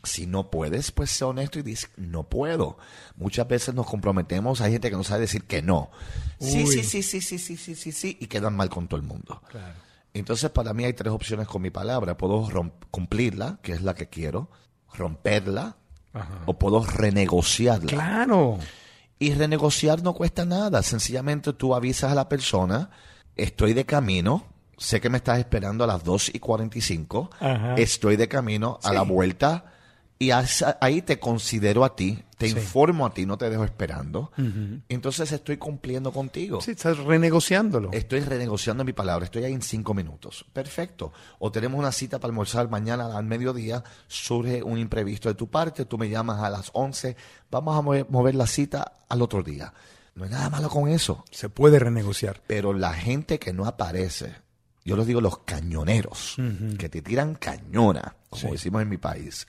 Si 0.02 0.26
no 0.26 0.50
puedes, 0.50 0.92
pues 0.92 1.10
sé 1.10 1.24
honesto 1.24 1.58
y 1.58 1.62
dices, 1.62 1.90
no 1.96 2.24
puedo. 2.24 2.76
Muchas 3.16 3.48
veces 3.48 3.74
nos 3.74 3.86
comprometemos, 3.86 4.60
hay 4.60 4.72
gente 4.72 4.90
que 4.90 4.96
no 4.96 5.04
sabe 5.04 5.22
decir 5.22 5.44
que 5.44 5.62
no. 5.62 5.90
Sí, 6.40 6.66
sí, 6.66 6.82
sí, 6.82 7.02
sí, 7.02 7.20
sí, 7.20 7.38
sí, 7.38 7.56
sí, 7.56 7.74
sí, 7.74 7.92
sí, 7.92 8.16
y 8.18 8.26
quedan 8.26 8.56
mal 8.56 8.70
con 8.70 8.88
todo 8.88 8.98
el 8.98 9.06
mundo. 9.06 9.42
Entonces, 10.14 10.50
para 10.50 10.72
mí 10.72 10.84
hay 10.84 10.94
tres 10.94 11.12
opciones 11.12 11.46
con 11.46 11.62
mi 11.62 11.70
palabra. 11.70 12.16
Puedo 12.16 12.48
cumplirla, 12.90 13.58
que 13.62 13.72
es 13.72 13.82
la 13.82 13.94
que 13.94 14.08
quiero, 14.08 14.50
romperla, 14.94 15.76
o 16.46 16.58
puedo 16.58 16.84
renegociarla. 16.84 17.86
Claro. 17.86 18.58
Y 19.18 19.34
renegociar 19.34 20.02
no 20.02 20.14
cuesta 20.14 20.44
nada. 20.44 20.82
Sencillamente 20.82 21.52
tú 21.52 21.74
avisas 21.74 22.10
a 22.10 22.14
la 22.14 22.28
persona, 22.28 22.90
estoy 23.36 23.74
de 23.74 23.84
camino, 23.84 24.46
sé 24.78 25.00
que 25.00 25.10
me 25.10 25.18
estás 25.18 25.38
esperando 25.38 25.84
a 25.84 25.86
las 25.86 26.02
2 26.02 26.34
y 26.34 26.38
45, 26.38 27.30
Ajá. 27.38 27.74
estoy 27.74 28.16
de 28.16 28.28
camino 28.28 28.80
a 28.82 28.92
la 28.92 29.02
vuelta 29.02 29.74
y 30.22 30.32
ahí 30.32 31.00
te 31.00 31.18
considero 31.18 31.82
a 31.82 31.96
ti, 31.96 32.22
te 32.36 32.46
Sí. 32.50 32.52
informo 32.52 33.06
a 33.06 33.14
ti, 33.14 33.24
no 33.24 33.38
te 33.38 33.48
dejo 33.48 33.64
esperando. 33.64 34.30
Entonces 34.90 35.32
estoy 35.32 35.56
cumpliendo 35.56 36.12
contigo. 36.12 36.60
Sí, 36.60 36.72
estás 36.72 36.98
renegociándolo. 36.98 37.88
Estoy 37.92 38.20
renegociando 38.20 38.84
mi 38.84 38.92
palabra, 38.92 39.24
estoy 39.24 39.44
ahí 39.44 39.54
en 39.54 39.62
cinco 39.62 39.94
minutos. 39.94 40.44
Perfecto. 40.52 41.10
O 41.38 41.50
tenemos 41.50 41.78
una 41.78 41.90
cita 41.90 42.18
para 42.18 42.30
almorzar 42.30 42.68
mañana 42.68 43.16
al 43.16 43.24
mediodía, 43.24 43.82
surge 44.08 44.62
un 44.62 44.76
imprevisto 44.76 45.30
de 45.30 45.34
tu 45.34 45.48
parte, 45.48 45.86
tú 45.86 45.96
me 45.96 46.10
llamas 46.10 46.40
a 46.42 46.50
las 46.50 46.68
11, 46.74 47.16
vamos 47.50 47.78
a 47.78 47.80
mover, 47.80 48.06
mover 48.10 48.34
la 48.34 48.46
cita 48.46 48.92
al 49.08 49.22
otro 49.22 49.42
día. 49.42 49.72
No 50.14 50.24
hay 50.24 50.30
nada 50.30 50.50
malo 50.50 50.68
con 50.68 50.86
eso. 50.88 51.24
Se 51.30 51.48
puede 51.48 51.78
renegociar. 51.78 52.42
Pero 52.46 52.74
la 52.74 52.92
gente 52.92 53.38
que 53.38 53.54
no 53.54 53.64
aparece, 53.64 54.34
yo 54.84 54.98
les 54.98 55.06
digo 55.06 55.22
los 55.22 55.38
cañoneros, 55.38 56.36
que 56.78 56.90
te 56.90 57.00
tiran 57.00 57.36
cañona, 57.36 58.16
como 58.28 58.42
Sí. 58.42 58.50
decimos 58.50 58.82
en 58.82 58.90
mi 58.90 58.98
país, 58.98 59.46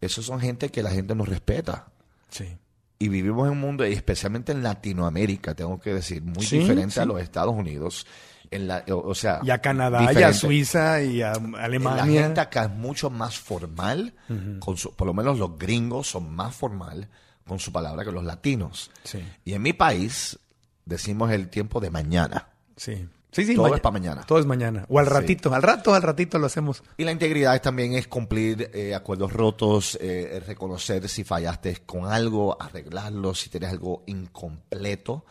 esos 0.00 0.26
son 0.26 0.40
gente 0.40 0.68
que 0.70 0.82
la 0.82 0.90
gente 0.90 1.14
no 1.14 1.24
respeta. 1.24 1.86
Sí. 2.30 2.56
Y 2.98 3.08
vivimos 3.08 3.46
en 3.46 3.52
un 3.52 3.60
mundo, 3.60 3.86
y 3.86 3.92
especialmente 3.92 4.52
en 4.52 4.62
Latinoamérica, 4.62 5.54
tengo 5.54 5.80
que 5.80 5.94
decir, 5.94 6.22
muy 6.22 6.44
Sí, 6.44 6.58
diferente 6.58 7.00
a 7.00 7.04
los 7.04 7.20
Estados 7.20 7.54
Unidos. 7.54 8.06
En 8.50 8.68
la, 8.68 8.84
o 8.88 9.08
o 9.08 9.14
sea, 9.14 9.40
Y 9.42 9.50
a 9.50 9.58
Canadá, 9.60 10.00
y 10.02 10.04
a 10.06 10.08
diferente. 10.10 10.38
Suiza, 10.38 11.02
y 11.02 11.22
a 11.22 11.32
La 11.32 11.64
Alemania. 11.64 12.04
gente 12.22 12.40
acá 12.40 12.64
es 12.66 12.70
mucho 12.70 13.10
más 13.10 13.36
formal, 13.38 14.14
con 14.60 14.76
su- 14.76 14.94
por 14.94 15.06
lo 15.06 15.14
menos 15.14 15.38
los 15.38 15.58
gringos 15.58 16.08
son 16.08 16.32
más 16.34 16.54
formal 16.54 17.08
con 17.46 17.58
su 17.58 17.72
palabra 17.72 18.04
que 18.04 18.12
los 18.12 18.24
latinos. 18.24 18.90
Sí. 19.02 19.18
Y 19.44 19.54
en 19.54 19.62
mi 19.62 19.72
país 19.72 20.38
decimos 20.84 21.30
el 21.32 21.48
tiempo 21.48 21.80
de 21.80 21.90
mañana. 21.90 22.48
Sí. 22.76 23.08
Sí, 23.34 23.44
sí, 23.44 23.56
Todo 23.56 23.74
es 23.74 23.80
pa' 23.80 23.90
mañana. 23.90 24.22
Todo 24.22 24.38
es 24.38 24.46
mañana. 24.46 24.86
O 24.88 25.00
al 25.00 25.06
Sí. 25.06 25.12
ratito, 25.12 25.52
al 25.52 25.62
rato, 25.62 25.92
al 25.92 26.02
ratito 26.02 26.38
lo 26.38 26.46
hacemos. 26.46 26.84
Y 26.96 27.02
la 27.04 27.10
integridad 27.10 27.60
también 27.60 27.94
es 27.94 28.06
cumplir 28.06 28.70
eh, 28.72 28.94
acuerdos 28.94 29.32
rotos, 29.32 29.98
eh, 30.00 30.40
reconocer 30.46 31.08
si 31.08 31.24
fallaste 31.24 31.78
con 31.84 32.06
algo, 32.06 32.56
arreglarlo, 32.62 33.34
si 33.34 33.50
tienes 33.50 33.70
algo 33.70 34.04
incompleto, 34.06 35.24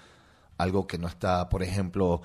algo 0.58 0.86
que 0.86 0.98
no 0.98 1.08
está, 1.08 1.48
por 1.48 1.64
ejemplo, 1.64 2.22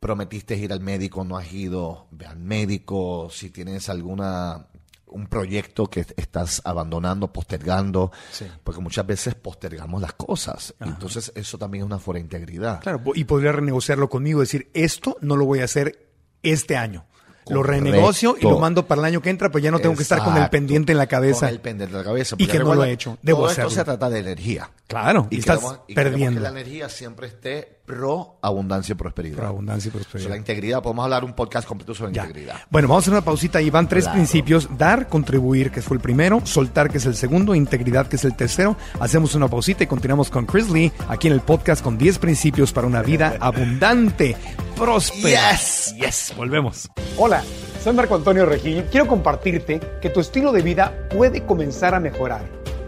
prometiste 0.00 0.56
ir 0.56 0.72
al 0.72 0.80
médico, 0.80 1.22
no 1.24 1.36
has 1.36 1.52
ido, 1.52 2.06
ve 2.10 2.26
al 2.26 2.38
médico, 2.40 3.28
si 3.30 3.50
tienes 3.50 3.88
alguna 3.88 4.66
un 5.10 5.26
proyecto 5.26 5.86
que 5.88 6.06
estás 6.16 6.62
abandonando, 6.64 7.32
postergando, 7.32 8.10
Sí. 8.32 8.46
porque 8.64 8.80
muchas 8.80 9.06
veces 9.06 9.34
postergamos 9.34 10.00
las 10.00 10.12
cosas. 10.14 10.74
Entonces 10.80 11.32
eso 11.34 11.58
también 11.58 11.82
es 11.82 11.86
una 11.86 11.98
fuera 11.98 12.18
de 12.18 12.22
integridad. 12.24 12.80
Claro, 12.80 13.02
y 13.14 13.24
podría 13.24 13.52
renegociarlo 13.52 14.08
conmigo, 14.08 14.40
decir, 14.40 14.70
esto 14.74 15.16
no 15.20 15.36
lo 15.36 15.44
voy 15.46 15.60
a 15.60 15.64
hacer 15.64 16.08
este 16.42 16.76
año. 16.76 17.06
Lo 17.48 17.64
renegocio 17.64 18.36
y 18.38 18.44
lo 18.44 18.60
mando 18.60 18.86
para 18.86 19.00
el 19.00 19.06
año 19.06 19.20
que 19.22 19.28
entra, 19.30 19.48
pero 19.48 19.58
ya 19.58 19.72
no 19.72 19.80
tengo 19.80 19.96
que 19.96 20.02
estar 20.02 20.22
con 20.22 20.36
el 20.36 20.48
pendiente 20.50 20.92
en 20.92 20.98
la 20.98 21.08
cabeza. 21.08 21.46
Con 21.46 21.48
el 21.48 21.60
pendiente 21.60 21.92
en 21.96 21.98
la 21.98 22.04
cabeza. 22.04 22.36
Y 22.38 22.46
que 22.46 22.58
no 22.60 22.74
lo 22.76 22.84
he 22.84 22.92
hecho. 22.92 23.18
Debo 23.22 23.38
todo 23.40 23.46
hacerlo. 23.48 23.68
esto 23.70 23.80
se 23.80 23.84
trata 23.84 24.08
de 24.08 24.20
energía. 24.20 24.70
Claro, 24.86 25.26
y, 25.30 25.38
estás 25.40 25.58
queremos- 25.58 25.80
y 25.88 25.94
perdiendo. 25.94 26.38
que 26.38 26.42
la 26.44 26.48
energía 26.50 26.88
siempre 26.88 27.26
esté 27.26 27.79
pro 27.90 28.38
abundancia 28.40 28.92
y 28.92 28.96
prosperidad. 28.96 29.36
Pro 29.36 29.46
abundancia 29.48 29.88
y 29.88 29.90
Sobre 29.90 30.04
prosperidad. 30.04 30.30
la 30.30 30.36
integridad, 30.36 30.82
podemos 30.82 31.02
hablar 31.04 31.24
un 31.24 31.32
podcast 31.32 31.66
completo 31.66 31.92
sobre 31.94 32.12
Ya. 32.12 32.22
integridad. 32.26 32.56
Bueno, 32.70 32.86
vamos 32.88 33.02
a 33.02 33.04
hacer 33.04 33.12
una 33.14 33.24
pausita 33.24 33.60
y 33.60 33.68
van 33.68 33.88
tres 33.88 34.04
Claro. 34.04 34.16
principios. 34.16 34.68
Dar, 34.78 35.08
contribuir, 35.08 35.70
que 35.72 35.82
fue 35.82 35.96
el 35.96 36.00
primero. 36.00 36.40
Soltar, 36.44 36.88
que 36.90 36.98
es 36.98 37.06
el 37.06 37.16
segundo. 37.16 37.54
Integridad, 37.54 38.06
que 38.06 38.14
es 38.16 38.24
el 38.24 38.36
tercero. 38.36 38.76
Hacemos 39.00 39.34
una 39.34 39.48
pausita 39.48 39.82
y 39.84 39.86
continuamos 39.88 40.30
con 40.30 40.46
Chris 40.46 40.70
Lee 40.70 40.92
aquí 41.08 41.26
en 41.26 41.32
el 41.34 41.40
podcast 41.40 41.82
con 41.82 41.98
10 41.98 42.18
principios 42.18 42.72
para 42.72 42.86
una 42.86 43.02
vida 43.02 43.34
abundante, 43.40 44.36
próspera. 44.76 45.50
Yes. 45.52 45.94
Yes, 45.98 46.32
volvemos. 46.36 46.88
Hola, 47.16 47.42
soy 47.82 47.92
Marco 47.92 48.14
Antonio 48.14 48.46
Regil. 48.46 48.84
Quiero 48.90 49.06
compartirte 49.08 49.80
que 50.00 50.10
tu 50.10 50.20
estilo 50.20 50.52
de 50.52 50.62
vida 50.62 51.08
puede 51.10 51.44
comenzar 51.44 51.94
a 51.94 52.00
mejorar. 52.00 52.44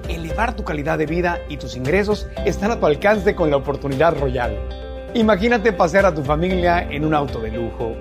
Elevar 0.09 0.57
tu 0.57 0.65
calidad 0.65 0.99
de 0.99 1.07
vida 1.07 1.39
y 1.49 1.57
tus 1.57 1.77
ingresos 1.77 2.27
están 2.45 2.71
a 2.73 2.81
tu 2.81 2.87
alcance 2.87 3.35
con 3.35 3.51
la 3.51 3.57
oportunidad 3.57 4.19
royal. 4.19 4.57
Imagínate 5.15 5.73
pasear 5.75 6.07
a 6.07 6.15
tu 6.15 6.25
familia 6.25 6.89
en 6.91 7.05
un 7.05 7.13
auto 7.13 7.39
de 7.41 7.51
lujo 7.51 7.97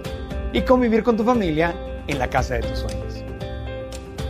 y 0.53 0.61
convivir 0.61 1.03
con 1.03 1.17
tu 1.17 1.25
familia 1.25 1.75
en 2.07 2.17
la 2.17 2.29
casa 2.29 2.55
de 2.55 2.61
tus 2.61 2.79
sueños. 2.79 3.23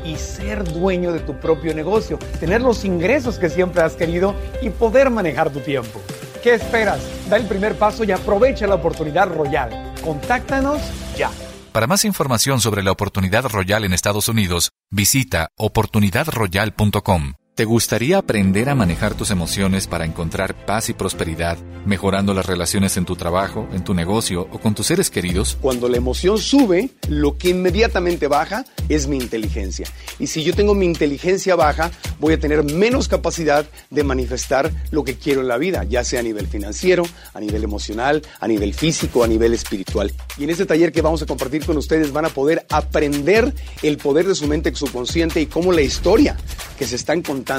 Y 0.04 0.16
ser 0.16 0.64
dueño 0.64 1.12
de 1.12 1.20
tu 1.20 1.40
propio 1.40 1.76
negocio, 1.76 2.18
tener 2.40 2.62
los 2.62 2.84
ingresos 2.84 3.38
que 3.38 3.50
siempre 3.50 3.84
has 3.84 3.94
querido 3.96 4.34
y 4.64 4.72
poder 4.72 5.12
manejar 5.12 5.52
tu 5.52 5.60
tiempo. 5.60 6.02
¿Qué 6.42 6.56
esperas? 6.56 7.00
Da 7.30 7.38
el 7.38 7.46
primer 7.46 7.76
paso 7.76 8.04
y 8.04 8.12
aprovecha 8.12 8.66
la 8.66 8.76
oportunidad 8.76 9.28
royal. 9.28 9.94
Contáctanos 10.04 10.82
ya. 11.16 11.30
Para 11.72 11.86
más 11.86 12.04
información 12.04 12.60
sobre 12.62 12.82
la 12.82 12.92
oportunidad 12.92 13.46
royal 13.46 13.86
en 13.86 13.94
Estados 13.94 14.28
Unidos, 14.28 14.72
visita 14.90 15.50
oportunidadroyal.com. 15.56 17.34
¿Te 17.62 17.66
gustaría 17.66 18.18
aprender 18.18 18.70
a 18.70 18.74
manejar 18.74 19.14
tus 19.14 19.30
emociones 19.30 19.86
para 19.86 20.04
encontrar 20.04 20.66
paz 20.66 20.90
y 20.90 20.94
prosperidad, 20.94 21.60
mejorando 21.86 22.34
las 22.34 22.48
relaciones 22.48 22.98
en 22.98 23.06
tu 23.06 23.16
trabajo, 23.16 23.68
en 23.72 23.84
tu 23.84 23.94
negocio 23.94 24.48
o 24.52 24.58
con 24.58 24.74
tus 24.74 24.88
seres 24.88 25.12
queridos? 25.12 25.60
Cuando 25.62 25.88
la 25.88 25.98
emoción 25.98 26.40
sube, 26.40 26.90
lo 27.08 27.38
que 27.38 27.50
inmediatamente 27.50 28.26
baja 28.28 28.66
es 28.90 29.06
mi 29.06 29.18
inteligencia. 29.18 29.86
Y 30.18 30.26
si 30.26 30.42
yo 30.44 30.56
tengo 30.56 30.74
mi 30.74 30.88
inteligencia 30.88 31.56
baja, 31.56 31.92
voy 32.20 32.34
a 32.34 32.40
tener 32.40 32.64
menos 32.64 33.08
capacidad 33.08 33.64
de 33.92 34.04
manifestar 34.04 34.72
lo 34.90 35.04
que 35.04 35.20
quiero 35.20 35.42
en 35.42 35.48
la 35.48 35.60
vida, 35.60 35.84
ya 35.84 36.04
sea 36.04 36.22
a 36.22 36.24
nivel 36.24 36.48
financiero, 36.48 37.04
a 37.36 37.40
nivel 37.40 37.64
emocional, 37.64 38.24
a 38.40 38.48
nivel 38.48 38.74
físico, 38.74 39.24
a 39.24 39.28
nivel 39.28 39.54
espiritual. 39.54 40.12
Y 40.36 40.46
en 40.46 40.50
este 40.50 40.66
taller 40.66 40.92
que 40.92 41.04
vamos 41.04 41.22
a 41.22 41.28
compartir 41.28 41.64
con 41.64 41.78
ustedes 41.78 42.12
van 42.12 42.26
a 42.26 42.30
poder 42.30 42.66
aprender 42.72 43.54
el 43.84 43.98
poder 43.98 44.28
de 44.28 44.34
su 44.34 44.48
mente 44.48 44.74
subconsciente 44.74 45.40
y 45.40 45.46
cómo 45.46 45.72
la 45.72 45.84
historia 45.84 46.36
que 46.80 46.88
se 46.88 46.96
están 46.96 47.22
contando 47.22 47.51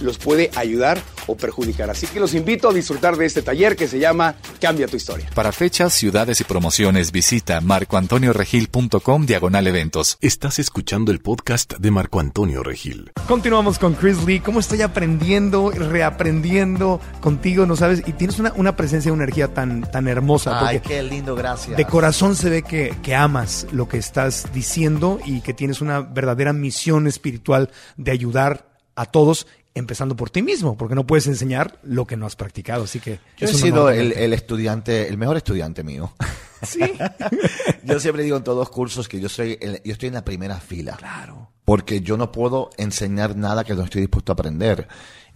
los 0.00 0.18
puede 0.18 0.50
ayudar 0.56 1.00
o 1.26 1.36
perjudicar. 1.36 1.90
Así 1.90 2.06
que 2.06 2.20
los 2.20 2.34
invito 2.34 2.68
a 2.68 2.72
disfrutar 2.72 3.16
de 3.16 3.26
este 3.26 3.42
taller 3.42 3.76
que 3.76 3.88
se 3.88 3.98
llama 3.98 4.36
Cambia 4.60 4.86
tu 4.86 4.96
historia. 4.96 5.28
Para 5.34 5.52
fechas, 5.52 5.92
ciudades 5.92 6.40
y 6.40 6.44
promociones, 6.44 7.12
visita 7.12 7.60
marcoantonioregil.com 7.60 9.26
diagonal 9.26 9.66
eventos. 9.66 10.18
Estás 10.20 10.58
escuchando 10.58 11.12
el 11.12 11.20
podcast 11.20 11.74
de 11.78 11.90
Marco 11.90 12.20
Antonio 12.20 12.62
Regil. 12.62 13.12
Continuamos 13.26 13.78
con 13.78 13.94
Chris 13.94 14.24
Lee. 14.24 14.40
¿Cómo 14.40 14.60
estoy 14.60 14.82
aprendiendo, 14.82 15.70
reaprendiendo 15.70 17.00
contigo? 17.20 17.66
No 17.66 17.76
sabes, 17.76 18.02
y 18.06 18.12
tienes 18.12 18.38
una, 18.38 18.52
una 18.56 18.76
presencia, 18.76 19.12
una 19.12 19.24
energía 19.24 19.52
tan, 19.52 19.90
tan 19.90 20.08
hermosa. 20.08 20.66
Ay, 20.66 20.80
qué 20.80 21.02
lindo, 21.02 21.34
gracias. 21.34 21.76
De 21.76 21.84
corazón 21.84 22.36
se 22.36 22.50
ve 22.50 22.62
que, 22.62 22.94
que 23.02 23.14
amas 23.14 23.66
lo 23.72 23.88
que 23.88 23.98
estás 23.98 24.46
diciendo 24.52 25.18
y 25.24 25.40
que 25.40 25.54
tienes 25.54 25.80
una 25.80 26.00
verdadera 26.00 26.52
misión 26.52 27.06
espiritual 27.06 27.70
de 27.96 28.10
ayudar 28.10 28.67
a 28.98 29.06
todos, 29.06 29.46
empezando 29.74 30.16
por 30.16 30.28
ti 30.28 30.42
mismo, 30.42 30.76
porque 30.76 30.96
no 30.96 31.06
puedes 31.06 31.28
enseñar 31.28 31.78
lo 31.84 32.04
que 32.04 32.16
no 32.16 32.26
has 32.26 32.34
practicado. 32.34 32.84
Así 32.84 32.98
que 32.98 33.20
yo 33.36 33.46
he 33.46 33.54
sido 33.54 33.90
el, 33.90 34.12
el, 34.12 34.32
estudiante, 34.32 35.08
el 35.08 35.16
mejor 35.16 35.36
estudiante 35.36 35.82
mío. 35.82 36.12
Sí. 36.60 36.80
yo 37.84 38.00
siempre 38.00 38.24
digo 38.24 38.36
en 38.36 38.42
todos 38.42 38.58
los 38.58 38.68
cursos 38.68 39.06
que 39.06 39.20
yo 39.20 39.28
soy, 39.28 39.56
el, 39.60 39.80
yo 39.84 39.92
estoy 39.92 40.08
en 40.08 40.14
la 40.14 40.24
primera 40.24 40.58
fila. 40.58 40.96
Claro. 40.96 41.52
Porque 41.64 42.00
yo 42.00 42.16
no 42.16 42.32
puedo 42.32 42.70
enseñar 42.76 43.36
nada 43.36 43.62
que 43.62 43.74
no 43.74 43.84
estoy 43.84 44.00
dispuesto 44.00 44.32
a 44.32 44.34
aprender. 44.34 44.88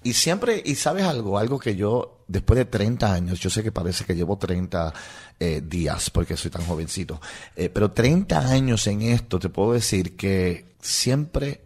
Y 0.03 0.15
siempre, 0.15 0.61
y 0.65 0.75
sabes 0.75 1.05
algo, 1.05 1.39
algo 1.39 1.61
que 1.61 1.77
yo, 1.77 2.25
después 2.27 2.59
de 2.59 2.65
30 2.65 3.13
años, 3.13 3.39
yo 3.39 3.51
sé 3.51 3.63
que 3.63 3.71
parece 3.71 4.05
que 4.05 4.17
llevo 4.17 4.37
30 4.37 4.93
eh, 5.39 5.63
días 5.65 6.11
porque 6.11 6.37
soy 6.37 6.51
tan 6.51 6.67
jovencito, 6.67 7.21
eh, 7.55 7.69
pero 7.69 7.93
30 7.93 8.41
años 8.41 8.85
en 8.89 9.03
esto, 9.03 9.39
te 9.39 9.49
puedo 9.49 9.75
decir 9.75 10.17
que 10.17 10.75
siempre 10.81 11.61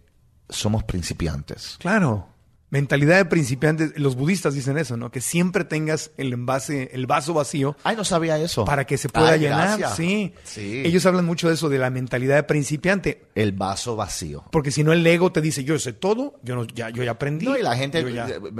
somos 0.48 0.84
principiantes. 0.84 1.76
Claro. 1.78 2.28
Mentalidad 2.68 3.16
de 3.16 3.24
principiantes, 3.26 3.96
los 3.96 4.16
budistas 4.16 4.52
dicen 4.54 4.76
eso, 4.76 4.96
¿no? 4.96 5.12
Que 5.12 5.20
siempre 5.20 5.64
tengas 5.64 6.10
el 6.16 6.32
envase, 6.32 6.90
el 6.92 7.06
vaso 7.06 7.32
vacío. 7.32 7.76
Ay, 7.84 7.94
no 7.94 8.04
sabía 8.04 8.36
eso. 8.38 8.64
Para 8.64 8.84
que 8.84 8.98
se 8.98 9.08
pueda 9.08 9.36
llenar. 9.36 9.94
Sí. 9.94 10.34
sí. 10.42 10.82
Ellos 10.84 11.06
hablan 11.06 11.24
mucho 11.24 11.46
de 11.46 11.54
eso, 11.54 11.68
de 11.68 11.78
la 11.78 11.90
mentalidad 11.90 12.34
de 12.34 12.42
principiante. 12.42 13.28
El 13.36 13.52
vaso 13.52 13.94
vacío. 13.94 14.44
Porque 14.50 14.72
si 14.72 14.82
no, 14.82 14.92
el 14.92 15.06
ego 15.06 15.30
te 15.30 15.40
dice, 15.40 15.62
yo 15.62 15.78
sé 15.78 15.92
todo, 15.92 16.40
yo, 16.42 16.56
no, 16.56 16.64
ya, 16.64 16.90
yo 16.90 17.04
ya 17.04 17.12
aprendí. 17.12 17.46
No, 17.46 17.56
y 17.56 17.62
la 17.62 17.76
gente, 17.76 18.04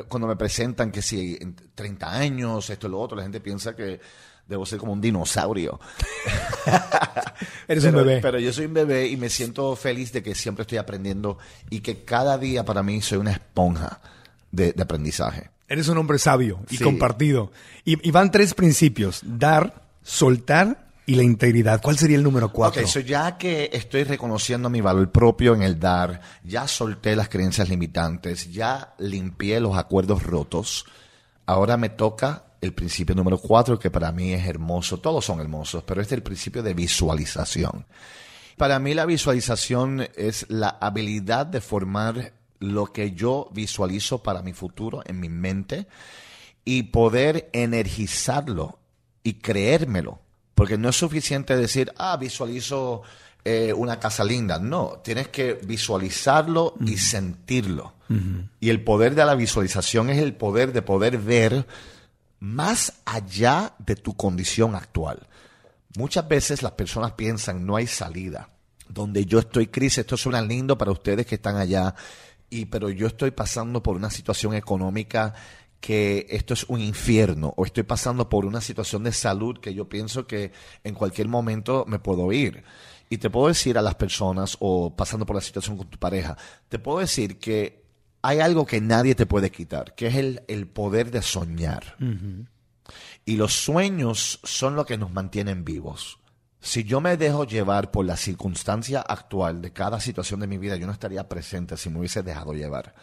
cuando 0.06 0.28
me 0.28 0.36
presentan 0.36 0.92
que 0.92 1.02
si 1.02 1.36
en 1.40 1.56
30 1.74 2.08
años, 2.08 2.70
esto 2.70 2.86
y 2.86 2.90
lo 2.90 3.00
otro, 3.00 3.16
la 3.16 3.24
gente 3.24 3.40
piensa 3.40 3.74
que 3.74 4.00
debo 4.48 4.64
ser 4.64 4.78
como 4.78 4.92
un 4.92 5.00
dinosaurio. 5.00 5.80
Eres 7.68 7.84
un 7.84 7.94
bebé. 7.94 8.20
Pero 8.20 8.38
yo 8.38 8.52
soy 8.52 8.66
un 8.66 8.74
bebé 8.74 9.08
y 9.08 9.16
me 9.16 9.28
siento 9.28 9.74
feliz 9.76 10.12
de 10.12 10.22
que 10.22 10.34
siempre 10.34 10.62
estoy 10.62 10.78
aprendiendo 10.78 11.38
y 11.70 11.80
que 11.80 12.04
cada 12.04 12.38
día 12.38 12.64
para 12.64 12.82
mí 12.82 13.00
soy 13.02 13.18
una 13.18 13.32
esponja 13.32 14.00
de, 14.50 14.74
aprendizaje. 14.78 15.50
Eres 15.68 15.88
un 15.88 15.98
hombre 15.98 16.18
sabio 16.18 16.60
y 16.70 16.78
compartido. 16.78 17.50
Y, 17.84 18.10
van 18.10 18.30
tres 18.30 18.54
principios: 18.54 19.20
dar, 19.24 19.82
soltar 20.02 20.86
y 21.06 21.16
la 21.16 21.24
integridad. 21.24 21.82
¿Cuál 21.82 21.98
sería 21.98 22.16
el 22.16 22.22
número 22.22 22.52
cuatro? 22.52 22.82
Ok, 22.82 22.98
ya 23.00 23.36
que 23.36 23.70
estoy 23.72 24.04
reconociendo 24.04 24.70
mi 24.70 24.80
valor 24.80 25.10
propio 25.10 25.54
en 25.54 25.62
el 25.62 25.78
dar, 25.80 26.20
ya 26.44 26.68
solté 26.68 27.16
las 27.16 27.28
creencias 27.28 27.68
limitantes, 27.68 28.52
ya 28.52 28.94
limpié 28.98 29.58
los 29.58 29.76
acuerdos 29.76 30.22
rotos, 30.22 30.84
ahora 31.46 31.76
me 31.76 31.88
toca 31.88 32.45
el 32.60 32.72
principio 32.72 33.14
número 33.14 33.38
cuatro, 33.38 33.78
que 33.78 33.90
para 33.90 34.12
mí 34.12 34.32
es 34.32 34.46
hermoso. 34.46 34.98
Todos 34.98 35.24
son 35.24 35.40
hermosos, 35.40 35.82
pero 35.84 36.00
este 36.00 36.14
es 36.14 36.18
el 36.18 36.22
principio 36.22 36.62
de 36.62 36.74
visualización. 36.74 37.86
Para 38.56 38.78
mí 38.78 38.94
la 38.94 39.04
visualización 39.04 40.08
es 40.16 40.46
la 40.48 40.78
habilidad 40.80 41.46
de 41.46 41.60
formar 41.60 42.32
lo 42.58 42.86
que 42.86 43.12
yo 43.12 43.50
visualizo 43.52 44.22
para 44.22 44.42
mi 44.42 44.54
futuro 44.54 45.02
en 45.04 45.20
mi 45.20 45.28
mente 45.28 45.86
y 46.64 46.84
poder 46.84 47.50
energizarlo 47.52 48.78
y 49.22 49.34
creérmelo. 49.34 50.20
Porque 50.54 50.78
no 50.78 50.88
es 50.88 50.96
suficiente 50.96 51.54
decir, 51.56 51.92
ah, 51.98 52.16
visualizo 52.16 53.02
eh, 53.44 53.72
una 53.72 54.00
casa 54.00 54.24
linda. 54.24 54.58
No, 54.58 55.00
tienes 55.04 55.28
que 55.28 55.54
visualizarlo 55.54 56.74
y 56.84 56.96
sentirlo. 56.96 57.92
Y 58.60 58.70
el 58.70 58.82
poder 58.82 59.14
de 59.14 59.24
la 59.24 59.34
visualización 59.34 60.10
es 60.10 60.18
el 60.18 60.34
poder 60.34 60.72
de 60.72 60.82
poder 60.82 61.18
ver 61.18 61.66
más 62.40 63.00
allá 63.04 63.74
de 63.78 63.96
tu 63.96 64.14
condición 64.14 64.74
actual. 64.74 65.26
Muchas 65.96 66.28
veces 66.28 66.62
las 66.62 66.72
personas 66.72 67.12
piensan 67.12 67.64
no 67.64 67.76
hay 67.76 67.86
salida. 67.86 68.50
Donde 68.88 69.24
yo 69.24 69.40
estoy 69.40 69.66
crisis, 69.68 69.98
esto 69.98 70.16
suena 70.16 70.42
lindo 70.42 70.78
para 70.78 70.92
ustedes 70.92 71.26
que 71.26 71.36
están 71.36 71.56
allá, 71.56 71.94
y 72.50 72.66
pero 72.66 72.90
yo 72.90 73.08
estoy 73.08 73.32
pasando 73.32 73.82
por 73.82 73.96
una 73.96 74.10
situación 74.10 74.54
económica 74.54 75.34
que 75.80 76.26
esto 76.30 76.54
es 76.54 76.64
un 76.64 76.80
infierno 76.80 77.52
o 77.56 77.64
estoy 77.64 77.82
pasando 77.82 78.28
por 78.28 78.44
una 78.44 78.60
situación 78.60 79.04
de 79.04 79.12
salud 79.12 79.58
que 79.58 79.74
yo 79.74 79.88
pienso 79.88 80.26
que 80.26 80.52
en 80.84 80.94
cualquier 80.94 81.28
momento 81.28 81.84
me 81.86 81.98
puedo 81.98 82.32
ir. 82.32 82.64
Y 83.08 83.18
te 83.18 83.30
puedo 83.30 83.48
decir 83.48 83.78
a 83.78 83.82
las 83.82 83.94
personas 83.94 84.56
o 84.58 84.94
pasando 84.94 85.26
por 85.26 85.36
la 85.36 85.42
situación 85.42 85.76
con 85.76 85.88
tu 85.88 85.98
pareja, 85.98 86.36
te 86.68 86.78
puedo 86.78 86.98
decir 86.98 87.38
que 87.38 87.85
hay 88.26 88.40
algo 88.40 88.66
que 88.66 88.80
nadie 88.80 89.14
te 89.14 89.24
puede 89.24 89.52
quitar, 89.52 89.94
que 89.94 90.08
es 90.08 90.40
el, 90.48 90.66
poder 90.66 91.12
de 91.12 91.22
soñar. 91.22 91.96
Y 93.24 93.36
los 93.36 93.52
sueños 93.52 94.40
son 94.42 94.74
lo 94.74 94.84
que 94.84 94.98
nos 94.98 95.12
mantienen 95.12 95.64
vivos. 95.64 96.18
Si 96.58 96.82
yo 96.82 97.00
me 97.00 97.16
dejo 97.16 97.44
llevar 97.44 97.92
por 97.92 98.04
la 98.04 98.16
circunstancia 98.16 99.00
actual 99.00 99.62
de 99.62 99.72
cada 99.72 100.00
situación 100.00 100.40
de 100.40 100.48
mi 100.48 100.58
vida, 100.58 100.74
yo 100.74 100.86
no 100.86 100.92
estaría 100.92 101.28
presente 101.28 101.76
si 101.76 101.88
me 101.88 102.00
hubiese 102.00 102.24
dejado 102.24 102.52
llevar. 102.52 102.96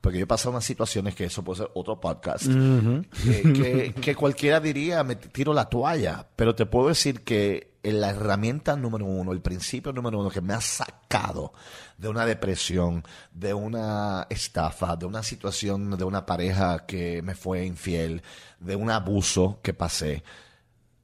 Porque 0.00 0.18
yo 0.18 0.24
he 0.24 0.26
pasado 0.26 0.50
unas 0.50 0.64
situaciones 0.64 1.14
que 1.14 1.26
eso 1.26 1.44
puede 1.44 1.58
ser 1.58 1.70
otro 1.74 2.00
podcast, 2.00 2.46
que, 2.46 3.94
que, 3.94 4.14
cualquiera 4.16 4.58
diría, 4.58 5.04
me 5.04 5.14
tiro 5.14 5.54
la 5.54 5.66
toalla. 5.66 6.26
Pero 6.34 6.56
te 6.56 6.66
puedo 6.66 6.88
decir 6.88 7.22
que 7.22 7.73
la 7.92 8.10
herramienta 8.10 8.76
número 8.76 9.04
uno, 9.04 9.32
el 9.32 9.42
principio 9.42 9.92
número 9.92 10.18
uno 10.18 10.30
que 10.30 10.40
me 10.40 10.54
ha 10.54 10.60
sacado 10.60 11.52
de 11.98 12.08
una 12.08 12.24
depresión, 12.24 13.04
de 13.32 13.52
una 13.52 14.26
estafa, 14.30 14.96
de 14.96 15.06
una 15.06 15.22
situación 15.22 15.96
de 15.96 16.04
una 16.04 16.24
pareja 16.24 16.86
que 16.86 17.22
me 17.22 17.34
fue 17.34 17.64
infiel, 17.66 18.22
de 18.58 18.74
un 18.74 18.90
abuso 18.90 19.60
que 19.62 19.74
pasé, 19.74 20.24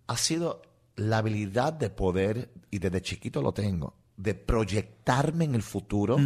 ha 0.06 0.16
sido 0.16 0.62
la 0.96 1.18
habilidad 1.18 1.72
de 1.72 1.90
poder, 1.90 2.50
y 2.70 2.78
desde 2.78 3.02
chiquito 3.02 3.42
lo 3.42 3.52
tengo, 3.52 3.94
de 4.16 4.34
proyectarme 4.34 5.44
en 5.44 5.54
el 5.54 5.62
futuro 5.62 6.18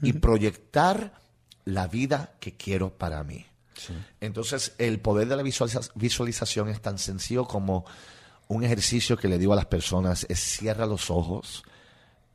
y 0.00 0.12
proyectar 0.14 1.14
la 1.64 1.86
vida 1.86 2.34
que 2.40 2.56
quiero 2.56 2.96
para 2.96 3.22
mí. 3.24 3.44
Entonces, 4.20 4.74
el 4.78 5.00
poder 5.00 5.28
de 5.28 5.36
la 5.36 5.42
visualización 5.42 6.68
es 6.68 6.80
tan 6.80 6.98
sencillo 6.98 7.46
como 7.46 7.84
un 8.48 8.64
ejercicio 8.64 9.16
que 9.16 9.28
le 9.28 9.38
digo 9.38 9.52
a 9.52 9.56
las 9.56 9.66
personas 9.66 10.26
es 10.28 10.38
cierra 10.38 10.86
los 10.86 11.10
ojos 11.10 11.64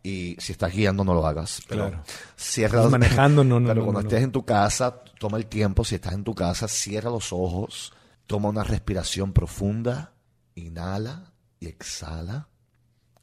y 0.07 0.37
si 0.39 0.53
estás 0.53 0.73
guiando 0.73 1.03
no 1.03 1.13
lo 1.13 1.25
hagas. 1.27 1.61
Pero 1.67 1.89
claro. 1.89 2.03
Cierra 2.37 2.81
los 2.81 2.91
manejando 2.91 3.43
no, 3.43 3.59
no. 3.59 3.67
Pero 3.67 3.83
cuando 3.83 4.01
estés 4.01 4.23
en 4.23 4.31
tu 4.31 4.45
casa, 4.45 5.03
toma 5.19 5.37
el 5.37 5.47
tiempo. 5.47 5.83
Si 5.83 5.95
estás 5.95 6.13
en 6.13 6.23
tu 6.23 6.33
casa, 6.33 6.67
cierra 6.67 7.09
los 7.09 7.33
ojos, 7.33 7.91
toma 8.25 8.49
una 8.49 8.63
respiración 8.63 9.33
profunda, 9.33 10.13
inhala 10.55 11.33
y 11.59 11.67
exhala. 11.67 12.47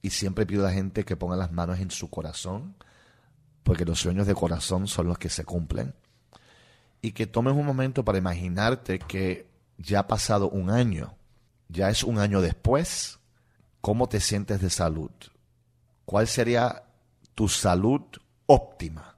Y 0.03 0.11
siempre 0.11 0.45
pido 0.45 0.67
a 0.67 0.69
la 0.69 0.75
gente 0.75 1.05
que 1.05 1.17
ponga 1.17 1.37
las 1.37 1.53
manos 1.53 1.79
en 1.81 1.91
su 1.91 2.11
corazón, 2.11 2.77
porque 3.63 3.87
los 3.87 3.99
sueños 3.99 4.27
de 4.27 4.35
corazón 4.35 4.87
son 4.87 5.09
los 5.09 5.17
que 5.17 5.31
se 5.31 5.45
cumplen. 5.45 5.95
Y 7.01 7.13
que 7.13 7.27
tomes 7.27 7.55
un 7.55 7.65
momento 7.65 8.05
para 8.05 8.19
imaginarte 8.19 8.99
que 8.99 9.47
ya 9.79 10.01
ha 10.01 10.07
pasado 10.07 10.51
un 10.51 10.69
año 10.69 11.17
ya 11.69 11.91
es 11.91 12.05
un 12.05 12.19
año 12.19 12.41
después, 12.41 13.19
¿cómo 13.81 14.09
te 14.09 14.21
sientes 14.21 14.61
de 14.61 14.71
salud? 14.71 15.11
¿Cuál 16.05 16.29
sería 16.29 16.85
tu 17.35 17.49
salud 17.49 18.03
óptima? 18.47 19.17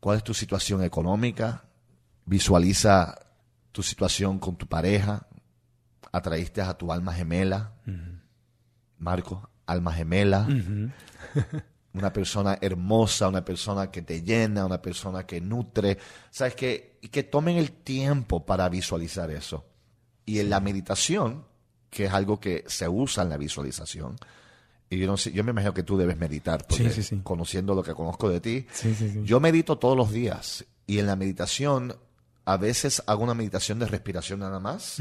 ¿Cuál 0.00 0.18
es 0.18 0.24
tu 0.24 0.34
situación 0.34 0.82
económica? 0.82 1.64
Visualiza 2.24 3.18
tu 3.72 3.82
situación 3.82 4.38
con 4.38 4.56
tu 4.56 4.66
pareja. 4.66 5.26
Atraíste 6.12 6.62
a 6.62 6.74
tu 6.74 6.92
alma 6.92 7.12
gemela. 7.12 7.72
Marco, 8.98 9.50
alma 9.66 9.92
gemela. 9.92 10.46
una 11.92 12.12
persona 12.12 12.58
hermosa, 12.60 13.28
una 13.28 13.44
persona 13.44 13.90
que 13.90 14.02
te 14.02 14.22
llena, 14.22 14.66
una 14.66 14.80
persona 14.80 15.26
que 15.26 15.40
nutre. 15.40 15.98
¿Sabes 16.30 16.54
qué? 16.54 16.98
Y 17.02 17.08
que 17.08 17.24
tomen 17.24 17.56
el 17.56 17.72
tiempo 17.72 18.44
para 18.46 18.68
visualizar 18.68 19.30
eso. 19.30 19.66
Y 20.28 20.40
en 20.40 20.50
la 20.50 20.60
meditación, 20.60 21.44
que 21.88 22.04
es 22.04 22.12
algo 22.12 22.38
que 22.38 22.62
se 22.66 22.86
usa 22.86 23.22
en 23.22 23.30
la 23.30 23.38
visualización, 23.38 24.16
y 24.90 24.98
yo 24.98 25.06
no 25.06 25.16
sé, 25.16 25.32
yo 25.32 25.42
me 25.42 25.52
imagino 25.52 25.72
que 25.72 25.82
tú 25.82 25.96
debes 25.96 26.18
meditar, 26.18 26.66
porque 26.68 26.90
Sí, 26.90 27.02
sí, 27.02 27.16
sí. 27.16 27.20
conociendo 27.22 27.74
lo 27.74 27.82
que 27.82 27.94
conozco 27.94 28.28
de 28.28 28.40
ti, 28.40 28.66
yo 29.24 29.40
medito 29.40 29.78
todos 29.78 29.96
los 29.96 30.12
días. 30.12 30.66
Y 30.86 30.98
en 30.98 31.06
la 31.06 31.16
meditación, 31.16 31.96
a 32.44 32.58
veces 32.58 33.02
hago 33.06 33.24
una 33.24 33.32
meditación 33.32 33.78
de 33.78 33.86
respiración 33.86 34.40
nada 34.40 34.60
más, 34.60 34.98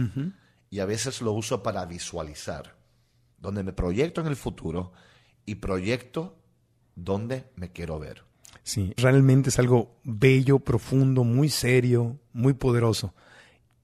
y 0.70 0.80
a 0.80 0.86
veces 0.86 1.22
lo 1.22 1.34
uso 1.34 1.62
para 1.62 1.86
visualizar, 1.86 2.78
donde 3.38 3.64
me 3.64 3.74
proyecto 3.74 4.22
en 4.22 4.28
el 4.28 4.38
futuro 4.38 4.94
y 5.46 5.56
proyecto 5.56 6.38
donde 6.96 7.50
me 7.58 7.74
quiero 7.74 8.00
ver. 8.00 8.24
Sí, 8.64 8.94
realmente 8.96 9.50
es 9.50 9.60
algo 9.60 10.00
bello, 10.06 10.60
profundo, 10.60 11.26
muy 11.26 11.50
serio, 11.50 12.18
muy 12.32 12.54
poderoso. 12.54 13.14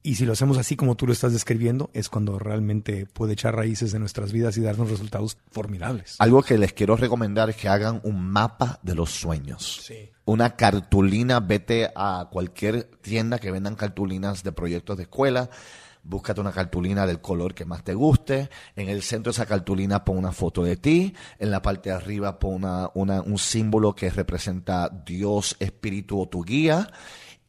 Y 0.06 0.16
si 0.16 0.26
lo 0.26 0.34
hacemos 0.34 0.58
así 0.58 0.76
como 0.76 0.96
tú 0.96 1.06
lo 1.06 1.14
estás 1.14 1.32
describiendo, 1.32 1.88
es 1.94 2.10
cuando 2.10 2.38
realmente 2.38 3.06
puede 3.06 3.32
echar 3.32 3.56
raíces 3.56 3.94
en 3.94 4.00
nuestras 4.00 4.32
vidas 4.32 4.54
y 4.58 4.60
darnos 4.60 4.90
resultados 4.90 5.38
formidables. 5.50 6.16
Algo 6.18 6.42
que 6.42 6.58
les 6.58 6.74
quiero 6.74 6.94
recomendar 6.94 7.48
es 7.48 7.56
que 7.56 7.68
hagan 7.70 8.02
un 8.04 8.22
mapa 8.22 8.80
de 8.82 8.94
los 8.94 9.10
sueños. 9.10 9.80
Sí. 9.86 10.10
Una 10.26 10.56
cartulina, 10.56 11.40
vete 11.40 11.90
a 11.96 12.28
cualquier 12.30 12.84
tienda 13.00 13.38
que 13.38 13.50
vendan 13.50 13.76
cartulinas 13.76 14.42
de 14.42 14.52
proyectos 14.52 14.98
de 14.98 15.04
escuela. 15.04 15.48
Búscate 16.02 16.42
una 16.42 16.52
cartulina 16.52 17.06
del 17.06 17.22
color 17.22 17.54
que 17.54 17.64
más 17.64 17.82
te 17.82 17.94
guste. 17.94 18.50
En 18.76 18.90
el 18.90 19.00
centro 19.00 19.32
de 19.32 19.36
esa 19.36 19.46
cartulina 19.46 20.04
pon 20.04 20.18
una 20.18 20.32
foto 20.32 20.62
de 20.62 20.76
ti. 20.76 21.14
En 21.38 21.50
la 21.50 21.62
parte 21.62 21.88
de 21.88 21.96
arriba 21.96 22.38
pon 22.38 22.56
una, 22.56 22.90
una- 22.92 23.22
un 23.22 23.38
símbolo 23.38 23.94
que 23.94 24.10
representa 24.10 24.90
Dios, 24.90 25.56
Espíritu 25.60 26.20
o 26.20 26.28
tu 26.28 26.44
guía. 26.44 26.90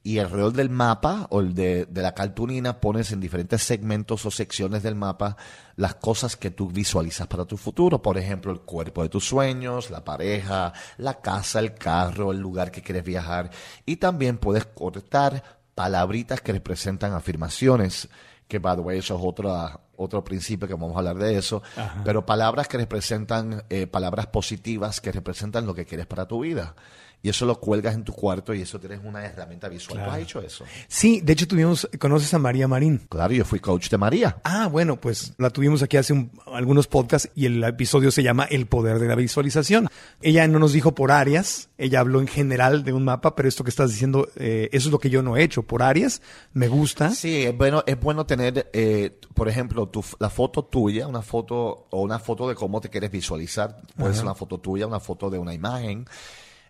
Y 0.05 0.19
alrededor 0.19 0.53
del 0.53 0.69
mapa 0.69 1.25
o 1.31 1.39
el 1.39 1.55
de, 1.55 1.87
de 1.87 2.01
la 2.03 2.13
cartulina 2.13 2.79
pones 2.79 3.11
en 3.11 3.19
diferentes 3.19 3.63
segmentos 3.63 4.23
o 4.27 4.29
secciones 4.29 4.83
del 4.83 4.93
mapa 4.93 5.35
las 5.77 5.95
cosas 5.95 6.35
que 6.35 6.51
tú 6.51 6.69
visualizas 6.69 7.25
para 7.25 7.45
tu 7.45 7.57
futuro. 7.57 8.03
Por 8.03 8.19
ejemplo, 8.19 8.51
el 8.51 8.59
cuerpo 8.59 9.01
de 9.01 9.09
tus 9.09 9.27
sueños, 9.27 9.89
la 9.89 10.03
pareja, 10.03 10.73
la 10.97 11.21
casa, 11.21 11.59
el 11.59 11.73
carro, 11.73 12.31
el 12.31 12.37
lugar 12.37 12.69
que 12.69 12.83
quieres 12.83 13.03
viajar. 13.03 13.49
Y 13.83 13.95
también 13.95 14.37
puedes 14.37 14.67
cortar 14.67 15.43
palabritas 15.73 16.39
que 16.39 16.51
representan 16.51 17.13
afirmaciones. 17.13 18.07
Que, 18.47 18.59
by 18.59 18.75
the 18.75 18.83
way, 18.83 18.99
eso 18.99 19.15
es 19.15 19.21
otra, 19.23 19.79
otro 19.97 20.23
principio 20.23 20.67
que 20.67 20.75
vamos 20.75 20.95
a 20.95 20.99
hablar 20.99 21.17
de 21.17 21.35
eso. 21.35 21.63
Pero 22.03 22.27
palabras 22.27 22.67
que 22.67 22.77
representan, 22.77 23.63
eh, 23.71 23.87
palabras 23.87 24.27
positivas 24.27 25.01
que 25.01 25.11
representan 25.11 25.65
lo 25.65 25.73
que 25.73 25.87
quieres 25.87 26.05
para 26.05 26.27
tu 26.27 26.41
vida. 26.41 26.75
Y 27.25 27.29
eso 27.29 27.43
lo 27.47 27.59
cuelgas 27.59 27.95
en 27.95 28.03
tu 28.03 28.13
cuarto 28.13 28.53
y 28.53 28.61
eso 28.61 28.79
tienes 28.79 28.99
una 29.03 29.25
herramienta 29.25 29.67
visual. 29.67 30.03
¿Tú 30.03 30.11
has 30.11 30.19
hecho 30.19 30.41
eso? 30.41 30.63
Sí, 30.87 31.21
de 31.23 31.33
hecho 31.33 31.47
tuvimos, 31.47 31.89
¿conoces 31.99 32.31
a 32.35 32.37
María 32.37 32.67
Marín? 32.67 32.99
Claro, 33.09 33.33
yo 33.33 33.43
fui 33.43 33.59
coach 33.59 33.89
de 33.89 33.97
María. 33.97 34.37
Ah, 34.43 34.67
bueno, 34.67 35.01
pues 35.01 35.33
la 35.39 35.49
tuvimos 35.49 35.81
aquí 35.81 35.97
hace 35.97 36.13
un- 36.13 36.29
algunos 36.53 36.85
podcasts 36.85 37.31
y 37.33 37.47
el 37.47 37.63
episodio 37.63 38.11
se 38.11 38.21
llama 38.21 38.43
El 38.43 38.67
poder 38.67 38.99
de 38.99 39.07
la 39.07 39.15
visualización. 39.15 39.87
Ella 40.21 40.47
no 40.47 40.59
nos 40.59 40.71
dijo 40.71 40.93
por 40.93 41.11
áreas, 41.11 41.69
ella 41.79 41.99
habló 42.01 42.19
en 42.21 42.27
general 42.27 42.83
de 42.83 42.93
un 42.93 43.03
mapa, 43.03 43.35
pero 43.35 43.49
esto 43.49 43.63
que 43.63 43.71
estás 43.71 43.89
diciendo, 43.89 44.27
eh, 44.35 44.69
eso 44.71 44.89
es 44.89 44.91
lo 44.91 44.99
que 44.99 45.09
yo 45.09 45.23
no 45.23 45.35
he 45.35 45.41
hecho. 45.41 45.63
Por 45.63 45.81
áreas, 45.81 46.21
me 46.53 46.67
gusta. 46.67 47.09
Sí, 47.09 47.41
es 47.45 47.57
bueno, 47.57 47.83
es 47.87 47.99
bueno 47.99 48.27
tener, 48.27 48.69
eh, 48.71 49.17
por 49.33 49.49
ejemplo, 49.49 49.87
tu, 49.87 50.05
la 50.19 50.29
foto 50.29 50.63
tuya, 50.65 51.07
una 51.07 51.23
foto 51.23 51.87
o 51.89 52.03
una 52.03 52.19
foto 52.19 52.47
de 52.47 52.53
cómo 52.53 52.81
te 52.81 52.89
quieres 52.91 53.09
visualizar. 53.09 53.81
Puede 53.97 54.13
ser 54.13 54.25
una 54.25 54.35
foto 54.35 54.59
tuya, 54.59 54.85
una 54.85 54.99
foto 54.99 55.31
de 55.31 55.39
una 55.39 55.55
imagen. 55.55 56.05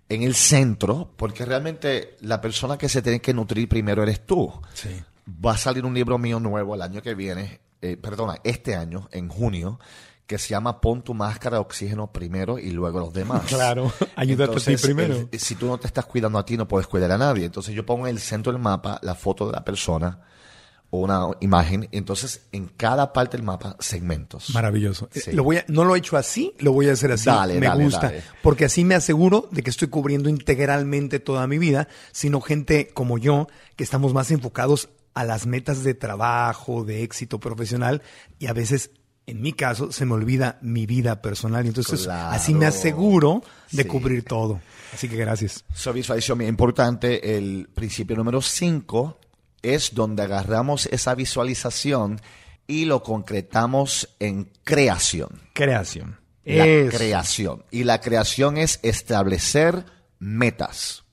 En 0.10 0.22
el 0.24 0.36
centro, 0.36 1.12
porque 1.18 1.46
realmente 1.46 2.16
la 2.22 2.40
persona 2.42 2.78
que 2.78 2.90
se 2.90 3.02
tiene 3.02 3.20
que 3.22 3.34
nutrir 3.34 3.68
primero 3.68 4.04
eres 4.04 4.26
tú. 4.26 4.52
Sí. 4.74 4.90
Va 5.44 5.54
a 5.54 5.58
salir 5.58 5.84
un 5.86 5.94
libro 5.96 6.18
mío 6.20 6.40
nuevo 6.40 6.76
el 6.76 6.82
año 6.84 7.02
que 7.02 7.16
viene, 7.16 7.60
eh, 7.82 7.98
perdona, 7.98 8.36
este 8.44 8.76
año, 8.76 9.10
en 9.12 9.30
junio, 9.30 9.80
que 10.28 10.38
se 10.38 10.50
llama 10.50 10.80
Pon 10.82 11.04
tu 11.04 11.14
máscara 11.16 11.58
de 11.58 11.62
oxígeno 11.62 12.12
primero 12.12 12.60
y 12.60 12.70
luego 12.72 13.00
los 13.00 13.14
demás. 13.14 13.44
Claro, 13.48 13.92
ayúdate 14.16 14.58
a 14.58 14.60
ti 14.60 14.78
primero. 14.78 15.28
el- 15.32 15.40
si 15.40 15.56
tú 15.56 15.66
no 15.68 15.78
te 15.80 15.88
estás 15.88 16.06
cuidando 16.06 16.38
a 16.38 16.46
ti, 16.46 16.56
no 16.58 16.68
puedes 16.68 16.88
cuidar 16.88 17.12
a 17.12 17.18
nadie. 17.18 17.46
Entonces 17.46 17.74
yo 17.74 17.84
pongo 17.86 18.06
en 18.08 18.12
el 18.16 18.20
centro 18.20 18.52
del 18.52 18.62
mapa 18.62 19.00
la 19.02 19.16
foto 19.16 19.48
de 19.48 19.54
la 19.54 19.64
persona 19.64 20.20
o 20.96 21.00
una 21.02 21.28
imagen. 21.42 21.88
Entonces 21.92 22.42
en 22.52 22.68
cada 22.68 23.14
parte 23.14 23.38
del 23.38 23.46
mapa, 23.46 23.76
segmentos. 23.80 24.50
Maravilloso. 24.54 25.10
Sí. 25.12 25.32
Lo 25.34 25.44
voy 25.44 25.58
a, 25.58 25.66
no 25.68 25.84
lo 25.86 25.96
he 25.96 26.00
hecho 26.00 26.18
así, 26.18 26.54
lo 26.60 26.72
voy 26.74 26.90
a 26.90 26.94
hacer 26.94 27.12
así. 27.12 27.26
Dale, 27.26 27.60
me 27.60 27.68
dale, 27.68 27.84
gusta. 27.84 28.08
dale. 28.08 28.24
Porque 28.42 28.66
así 28.66 28.84
me 28.84 28.96
aseguro 28.96 29.48
de 29.52 29.62
que 29.64 29.70
estoy 29.70 29.88
cubriendo 29.90 30.30
integralmente 30.30 31.20
toda 31.20 31.46
mi 31.48 31.58
vida, 31.58 31.88
sino 32.12 32.42
gente 32.42 32.88
como 32.94 33.18
yo, 33.18 33.48
que 33.76 33.84
estamos 33.84 34.14
más 34.14 34.32
enfocados 34.32 34.90
a 35.14 35.24
las 35.24 35.46
metas 35.46 35.84
de 35.84 35.94
trabajo, 35.94 36.84
de 36.84 37.04
éxito 37.04 37.40
profesional, 37.40 38.02
y 38.38 38.48
a 38.48 38.54
veces, 38.54 38.92
en 39.28 39.42
mi 39.42 39.54
caso, 39.54 39.92
se 39.92 40.06
me 40.06 40.14
olvida 40.14 40.60
mi 40.62 40.86
vida 40.86 41.22
personal. 41.22 41.66
Entonces 41.66 42.04
Claro. 42.04 42.36
así 42.36 42.54
me 42.54 42.66
aseguro 42.66 43.42
de 43.72 43.84
Sí. 43.84 43.88
cubrir 43.90 44.24
todo. 44.24 44.60
Así 44.94 45.08
que 45.10 45.16
gracias. 45.18 45.64
So, 45.74 45.92
visualización 45.94 46.38
bien 46.38 46.50
importante. 46.50 47.38
El 47.38 47.68
principio 47.74 48.16
número 48.16 48.42
5 48.42 49.18
es 49.74 49.94
donde 49.96 50.24
agarramos 50.24 50.86
esa 50.88 51.16
visualización 51.16 52.22
y 52.68 52.86
lo 52.86 53.04
concretamos 53.04 54.10
en 54.20 54.52
creación. 54.64 55.42
Creación. 55.54 56.18
La 56.44 56.66
Eso. 56.66 56.98
creación. 56.98 57.64
Y 57.72 57.84
la 57.84 58.02
creación 58.02 58.58
es 58.58 58.80
establecer 58.84 59.86
metas. 60.20 61.04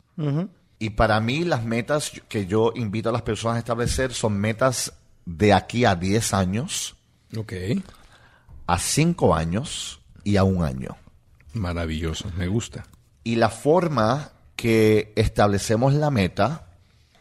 Y 0.78 0.90
para 0.90 1.20
mí 1.20 1.44
las 1.44 1.64
metas 1.64 2.12
que 2.28 2.46
yo 2.46 2.72
invito 2.76 3.08
a 3.08 3.12
las 3.12 3.22
personas 3.22 3.56
a 3.56 3.60
establecer 3.60 4.12
son 4.12 4.34
metas 4.38 4.92
de 5.24 5.52
aquí 5.52 5.84
a 5.84 5.94
10 5.94 6.34
años, 6.34 6.96
Ok. 7.36 7.52
a 8.66 8.78
5 8.78 9.34
años 9.34 10.00
y 10.24 10.36
a 10.36 10.44
un 10.44 10.64
año. 10.64 10.96
Maravilloso. 11.54 12.30
Me 12.36 12.46
gusta. 12.46 12.84
Y 13.24 13.36
la 13.36 13.48
forma 13.48 14.32
que 14.56 15.12
establecemos 15.16 15.94
la 15.94 16.10
meta 16.10 16.66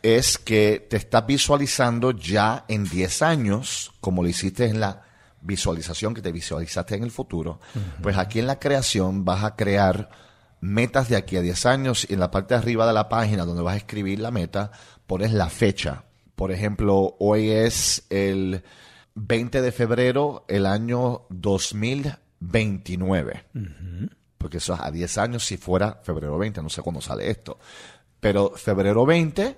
es 0.03 0.37
que 0.37 0.85
te 0.89 0.97
estás 0.97 1.25
visualizando 1.25 2.11
ya 2.11 2.65
en 2.67 2.83
10 2.83 3.21
años, 3.21 3.93
como 3.99 4.23
lo 4.23 4.29
hiciste 4.29 4.65
en 4.65 4.79
la 4.79 5.03
visualización 5.41 6.13
que 6.13 6.21
te 6.21 6.31
visualizaste 6.31 6.95
en 6.95 7.03
el 7.03 7.11
futuro. 7.11 7.59
Pues 8.01 8.17
aquí 8.17 8.39
en 8.39 8.47
la 8.47 8.59
creación 8.59 9.25
vas 9.25 9.43
a 9.43 9.55
crear 9.55 10.09
metas 10.59 11.09
de 11.09 11.15
aquí 11.15 11.37
a 11.37 11.41
10 11.41 11.65
años 11.65 12.05
y 12.09 12.13
en 12.13 12.19
la 12.19 12.31
parte 12.31 12.53
de 12.53 12.59
arriba 12.59 12.85
de 12.85 12.93
la 12.93 13.09
página 13.09 13.45
donde 13.45 13.63
vas 13.63 13.73
a 13.73 13.77
escribir 13.77 14.19
la 14.19 14.31
meta 14.31 14.71
pones 15.07 15.33
la 15.33 15.49
fecha. 15.49 16.05
Por 16.35 16.51
ejemplo, 16.51 17.15
hoy 17.19 17.49
es 17.49 18.03
el 18.09 18.63
20 19.15 19.61
de 19.61 19.71
febrero, 19.71 20.45
el 20.47 20.65
año 20.65 21.25
2029 21.29 23.45
porque 24.41 24.57
eso 24.57 24.73
es 24.73 24.79
a 24.81 24.89
10 24.89 25.17
años 25.19 25.45
si 25.45 25.57
fuera 25.57 25.99
febrero 26.03 26.37
20, 26.37 26.63
no 26.63 26.69
sé 26.69 26.81
cuándo 26.81 26.99
sale 26.99 27.29
esto. 27.29 27.59
Pero 28.19 28.51
febrero 28.55 29.05
20, 29.05 29.57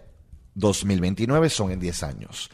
2029 0.56 1.50
son 1.50 1.72
en 1.72 1.80
10 1.80 2.04
años. 2.04 2.50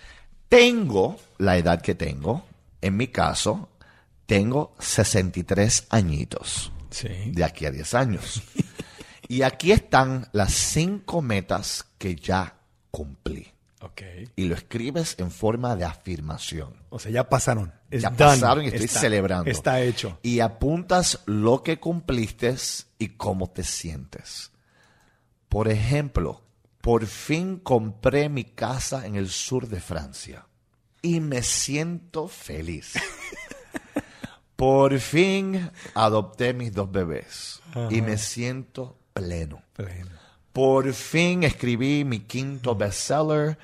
Tengo 0.48 1.18
la 1.38 1.58
edad 1.58 1.82
que 1.82 1.96
tengo, 1.96 2.46
en 2.82 2.98
mi 2.98 3.08
caso, 3.08 3.70
tengo 4.26 4.76
63 4.80 5.88
añitos 5.90 6.72
Sí. 6.90 7.08
de 7.32 7.44
aquí 7.44 7.66
a 7.66 7.72
10 7.72 7.94
años. 7.94 8.42
y 9.28 9.44
aquí 9.44 9.72
están 9.72 10.28
las 10.32 10.54
cinco 10.54 11.22
metas 11.22 11.86
que 11.98 12.16
ya 12.16 12.56
cumplí. 12.92 13.52
Ok. 13.82 14.02
Y 14.36 14.46
lo 14.46 14.56
escribes 14.56 15.16
en 15.20 15.32
forma 15.32 15.76
de 15.76 15.86
afirmación. 15.86 16.74
O 16.90 17.00
sea, 17.00 17.12
ya 17.12 17.30
pasaron. 17.30 17.72
Ya 17.92 18.10
done. 18.10 18.18
pasaron 18.18 18.64
y 18.66 18.68
estoy 18.68 18.86
Está- 18.86 19.00
celebrando. 19.00 19.50
Está 19.50 19.82
hecho. 19.82 20.20
Y 20.22 20.42
apuntas 20.42 21.20
lo 21.26 21.64
que 21.64 21.80
cumpliste 21.80 22.56
y 22.98 23.10
cómo 23.10 23.50
te 23.52 23.64
sientes. 23.64 24.52
Por 25.48 25.70
ejemplo, 25.70 26.42
por 26.82 27.06
fin 27.06 27.58
compré 27.58 28.30
mi 28.30 28.46
casa 28.46 29.06
en 29.06 29.16
el 29.16 29.30
sur 29.30 29.68
de 29.68 29.80
Francia 29.80 30.48
y 31.02 31.20
me 31.20 31.44
siento 31.44 32.28
feliz. 32.28 32.94
por 34.56 35.00
fin 35.00 35.72
adopté 35.94 36.54
mis 36.54 36.74
dos 36.74 36.92
bebés 36.92 37.62
y 37.90 38.02
me 38.02 38.18
siento 38.18 38.98
pleno. 39.14 39.62
Pleno. 39.74 40.12
Por 40.54 40.94
fin 40.94 41.44
escribí 41.44 42.04
mi 42.04 42.22
quinto 42.22 42.76
bestseller 42.76 43.58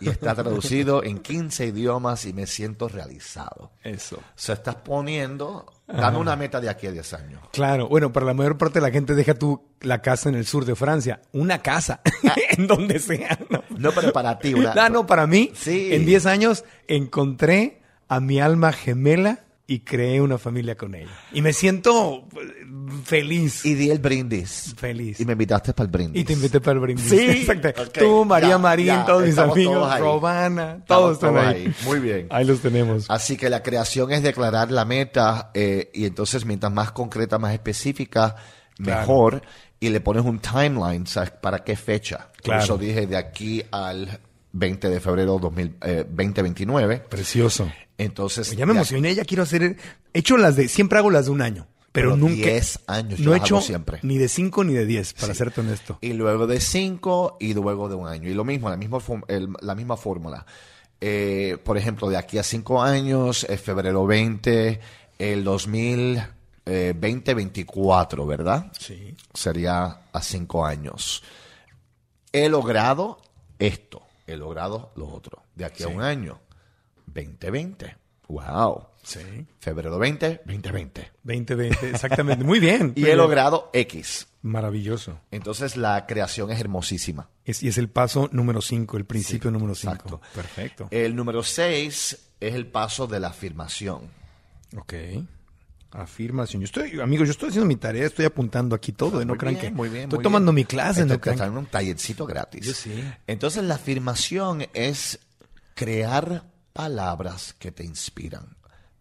y 0.00 0.08
está 0.10 0.34
traducido 0.34 1.02
en 1.02 1.18
15 1.18 1.66
idiomas 1.66 2.26
y 2.26 2.32
me 2.32 2.46
siento 2.46 2.88
realizado. 2.88 3.72
Eso. 3.82 4.16
O 4.16 4.22
sea, 4.34 4.56
estás 4.56 4.76
poniendo, 4.76 5.72
dame 5.86 6.18
una 6.18 6.36
meta 6.36 6.60
de 6.60 6.68
aquí 6.68 6.86
a 6.86 6.92
10 6.92 7.12
años. 7.14 7.40
Claro, 7.52 7.88
bueno, 7.88 8.12
para 8.12 8.26
la 8.26 8.34
mayor 8.34 8.58
parte 8.58 8.80
de 8.80 8.86
la 8.86 8.92
gente 8.92 9.14
deja 9.14 9.34
tú 9.34 9.62
la 9.80 10.02
casa 10.02 10.28
en 10.28 10.34
el 10.34 10.46
sur 10.46 10.64
de 10.64 10.74
Francia. 10.74 11.20
Una 11.32 11.58
casa, 11.62 12.00
en 12.50 12.66
donde 12.66 12.98
sea. 12.98 13.38
No, 13.50 13.62
No, 13.76 13.92
pero 13.92 14.12
para 14.12 14.38
ti, 14.38 14.54
una... 14.54 14.72
Ah, 14.76 14.88
no, 14.88 15.06
para 15.06 15.26
mí, 15.26 15.50
Sí. 15.54 15.94
en 15.94 16.04
10 16.06 16.26
años 16.26 16.64
encontré 16.88 17.80
a 18.08 18.20
mi 18.20 18.40
alma 18.40 18.72
gemela 18.72 19.40
y 19.68 19.80
creé 19.80 20.20
una 20.20 20.38
familia 20.38 20.76
con 20.76 20.94
ella. 20.94 21.10
Y 21.32 21.42
me 21.42 21.52
siento 21.52 22.28
eh, 22.40 22.66
feliz. 23.04 23.64
Y 23.64 23.74
di 23.74 23.90
el 23.90 23.98
brindis. 23.98 24.74
Feliz. 24.76 25.18
Y 25.18 25.24
me 25.24 25.32
invitaste 25.32 25.72
para 25.72 25.86
el 25.86 25.90
brindis. 25.90 26.22
Y 26.22 26.24
te 26.24 26.32
invité 26.34 26.60
para 26.60 26.74
el 26.74 26.78
brindis. 26.80 27.04
Sí. 27.08 27.18
Exacto. 27.46 27.82
Ok, 27.82 27.98
Tú, 27.98 28.24
María 28.24 28.50
ya, 28.50 28.58
Marín, 28.58 28.86
ya, 28.86 29.04
todos 29.04 29.24
mis 29.24 29.36
amigos, 29.38 29.74
todos 29.98 30.22
Estamos 30.22 30.84
todos 30.86 31.12
están 31.14 31.34
todos 31.34 31.46
ahí. 31.46 31.64
ahí. 31.66 31.74
Muy 31.84 31.98
bien. 31.98 32.26
Ahí 32.30 32.44
los 32.44 32.60
tenemos. 32.60 33.06
Así 33.10 33.36
que 33.36 33.50
la 33.50 33.62
creación 33.62 34.12
es 34.12 34.22
declarar 34.22 34.70
la 34.70 34.84
meta 34.84 35.50
eh, 35.54 35.90
y 35.92 36.04
entonces 36.04 36.44
mientras 36.44 36.72
más 36.72 36.92
concreta, 36.92 37.38
más 37.38 37.52
específica, 37.52 38.36
Claro. 38.76 39.00
mejor. 39.00 39.42
Y 39.80 39.88
le 39.90 40.00
pones 40.00 40.24
un 40.24 40.38
timeline, 40.38 41.06
¿sabes? 41.06 41.30
¿Para 41.32 41.62
qué 41.64 41.76
fecha? 41.76 42.28
Por 42.36 42.42
Claro. 42.44 42.62
eso 42.64 42.78
dije 42.78 43.06
de 43.06 43.16
aquí 43.16 43.62
al 43.70 44.20
20 44.58 44.88
de 44.88 45.00
febrero 45.00 45.38
2000, 45.38 45.76
eh, 45.82 46.04
2029. 46.08 46.98
Precioso. 47.08 47.70
Entonces, 47.98 48.50
Ya 48.56 48.66
me 48.66 48.72
de 48.72 48.78
emocioné, 48.80 49.14
ya 49.14 49.24
quiero 49.24 49.42
hacer. 49.44 49.76
He 50.12 50.18
hecho 50.18 50.36
las 50.36 50.56
de. 50.56 50.66
Siempre 50.68 50.98
hago 50.98 51.10
las 51.10 51.26
de 51.26 51.30
un 51.32 51.40
año. 51.42 51.66
Pero, 51.92 52.10
Pero 52.10 52.16
nunca. 52.28 52.34
10 52.34 52.80
años, 52.88 53.18
yo 53.18 53.24
No 53.30 53.34
he 53.34 53.38
hecho 53.38 53.60
siempre. 53.62 54.00
ni 54.02 54.18
de 54.18 54.28
5 54.28 54.64
ni 54.64 54.74
de 54.74 54.84
10, 54.84 55.14
para 55.14 55.32
serte 55.34 55.62
honesto. 55.62 55.96
Y 56.02 56.12
luego 56.12 56.46
de 56.46 56.60
cinco 56.60 57.38
y 57.40 57.54
luego 57.54 57.88
de 57.88 57.94
un 57.94 58.06
año. 58.06 58.28
Y 58.28 58.34
lo 58.34 58.44
mismo, 58.44 58.68
la 58.68 58.76
misma, 58.76 58.98
el- 59.28 59.48
la 59.62 59.74
misma 59.74 59.96
fórmula. 59.96 60.44
Eh, 61.00 61.56
por 61.64 61.78
ejemplo, 61.78 62.10
de 62.10 62.18
aquí 62.18 62.36
a 62.36 62.42
cinco 62.42 62.82
años, 62.82 63.44
es 63.48 63.58
febrero 63.62 64.04
20, 64.06 64.78
el 65.18 65.42
2024, 65.44 68.26
¿verdad? 68.26 68.70
Sí. 68.78 69.14
Sería 69.32 70.00
a 70.12 70.22
cinco 70.22 70.66
años. 70.66 71.22
He 72.32 72.48
logrado 72.48 73.18
esto, 73.58 74.02
he 74.26 74.36
logrado 74.36 74.92
lo 74.96 75.08
otro. 75.08 75.42
De 75.54 75.64
aquí 75.64 75.82
a 75.82 75.88
un 75.88 76.02
año, 76.02 76.40
2020. 77.06 77.96
¡Wow! 78.28 78.86
Sí. 79.02 79.20
Febrero 79.60 79.98
20, 80.00 80.42
2020. 80.44 81.12
2020, 81.22 81.90
exactamente. 81.90 82.44
Muy 82.44 82.58
bien. 82.58 82.92
Y 82.96 83.02
he 83.02 83.06
bien. 83.06 83.18
logrado 83.18 83.70
X. 83.72 84.26
Maravilloso. 84.42 85.20
Entonces 85.30 85.76
la 85.76 86.06
creación 86.06 86.50
es 86.50 86.58
hermosísima. 86.60 87.28
Es, 87.44 87.62
y 87.62 87.68
es 87.68 87.78
el 87.78 87.88
paso 87.88 88.28
número 88.32 88.60
5, 88.60 88.96
el 88.96 89.04
principio 89.04 89.50
Sí, 89.50 89.52
número 89.52 89.74
5. 89.76 89.92
exacto. 89.92 90.20
Perfecto. 90.34 90.88
El 90.90 91.14
número 91.14 91.42
6 91.44 92.18
es 92.40 92.54
el 92.54 92.66
paso 92.66 93.06
de 93.06 93.20
la 93.20 93.28
afirmación. 93.28 94.10
ok. 94.76 94.94
Afirmación. 96.02 96.60
Yo 96.62 96.66
estoy, 96.66 97.00
amigos, 97.00 97.26
yo 97.28 97.32
estoy 97.32 97.48
haciendo 97.48 97.66
mi 97.66 97.76
tarea, 97.76 98.06
estoy 98.06 98.26
apuntando 98.26 98.74
aquí 98.76 98.92
todo. 98.92 99.20
¿eh? 99.20 99.24
No 99.24 99.36
crean 99.36 99.54
bien, 99.54 99.66
que 99.66 99.70
muy 99.76 99.88
bien, 99.88 100.04
estoy 100.04 100.18
muy 100.18 100.22
tomando 100.22 100.52
bien. 100.52 100.62
mi 100.62 100.64
clase. 100.66 101.00
Este, 101.02 101.14
No 101.14 101.20
crean- 101.20 101.56
un 101.56 101.66
tallercito 101.66 102.26
gratis. 102.26 102.66
Yo 102.66 102.72
sí. 102.74 103.02
Entonces 103.26 103.64
la 103.64 103.76
afirmación 103.76 104.66
es 104.74 105.18
crear 105.74 106.44
palabras 106.72 107.54
que 107.58 107.72
te 107.72 107.84
inspiran. 107.84 108.56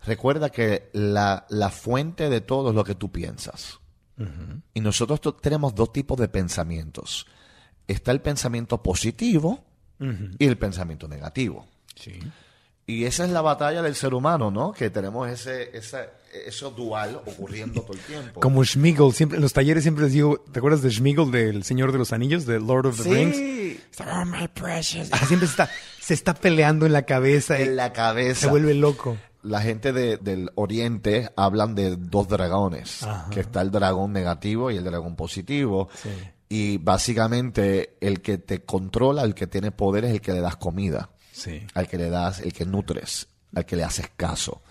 Recuerda 0.06 0.50
que 0.50 0.90
la, 0.94 1.46
la 1.50 1.70
fuente 1.70 2.30
de 2.30 2.42
todo 2.42 2.70
es 2.70 2.76
lo 2.76 2.84
que 2.84 2.96
tú 2.96 3.12
piensas. 3.12 3.80
Y 4.74 4.80
nosotros 4.80 5.20
tenemos 5.42 5.76
dos 5.76 5.92
tipos 5.92 6.18
de 6.18 6.30
pensamientos. 6.30 7.26
Está 7.86 8.12
el 8.12 8.22
pensamiento 8.22 8.82
positivo 8.82 9.66
y 10.00 10.46
el 10.46 10.58
pensamiento 10.58 11.08
negativo. 11.10 11.68
Sí. 11.96 12.20
Y 12.88 13.06
esa 13.06 13.26
es 13.26 13.32
la 13.32 13.42
batalla 13.42 13.82
del 13.82 13.96
ser 13.96 14.14
humano, 14.14 14.52
¿no? 14.52 14.72
Que 14.72 14.90
tenemos 14.92 15.28
ese, 15.28 15.76
esa, 15.76 16.06
eso 16.46 16.70
dual 16.70 17.20
ocurriendo 17.26 17.82
todo 17.82 17.94
el 17.94 18.00
tiempo. 18.00 18.40
Como 18.40 18.64
Schmigel, 18.64 19.12
siempre, 19.12 19.38
en 19.38 19.42
los 19.42 19.54
talleres 19.54 19.84
siempre 19.84 20.04
les 20.04 20.14
digo, 20.14 20.38
¿te 20.52 20.60
acuerdas 20.60 20.84
de 20.84 20.92
Schmigel, 20.92 21.32
del 21.32 21.64
Señor 21.64 21.92
de 21.92 21.98
los 21.98 22.14
Anillos, 22.14 22.46
de 22.46 22.60
Lord 22.60 22.86
of 22.88 22.98
the 22.98 23.04
Sí. 23.04 23.10
Rings? 23.10 23.38
Está, 23.90 24.22
"Oh, 24.22 24.26
my 24.26 24.48
precious. 24.50 25.10
Siempre 25.28 25.48
se 25.48 25.52
está, 25.54 25.70
se 26.00 26.14
está 26.14 26.34
peleando 26.36 26.86
en 26.86 26.94
la 26.94 27.04
cabeza. 27.04 27.60
en 27.60 27.76
la 27.76 27.92
cabeza. 27.92 28.42
Se 28.42 28.48
vuelve 28.50 28.74
loco. 28.76 29.18
La 29.42 29.62
gente 29.62 29.92
de- 29.94 30.18
del 30.18 30.52
oriente 30.56 31.30
hablan 31.36 31.74
de 31.76 31.96
dos 31.96 32.28
dragones, 32.28 33.02
Ajá. 33.04 33.30
que 33.32 33.40
está 33.42 33.62
el 33.62 33.72
dragón 33.72 34.12
negativo 34.14 34.70
y 34.72 34.78
el 34.78 34.84
dragón 34.84 35.16
positivo. 35.16 35.90
Sí. 36.02 36.10
Y 36.50 36.78
básicamente 36.78 37.98
el 38.02 38.22
que 38.22 38.38
te 38.38 38.64
controla, 38.64 39.24
el 39.24 39.34
que 39.34 39.48
tiene 39.48 39.72
poder 39.72 40.06
es 40.06 40.12
el 40.12 40.22
que 40.22 40.34
le 40.34 40.42
das 40.42 40.56
comida, 40.58 41.10
Sí. 41.36 41.66
al 41.74 41.88
que 41.88 41.98
le 41.98 42.10
das, 42.10 42.40
el 42.40 42.54
que 42.54 42.66
nutres, 42.66 43.28
al 43.54 43.66
que 43.66 43.76
le 43.76 43.84
haces 43.84 44.10
caso. 44.16 44.62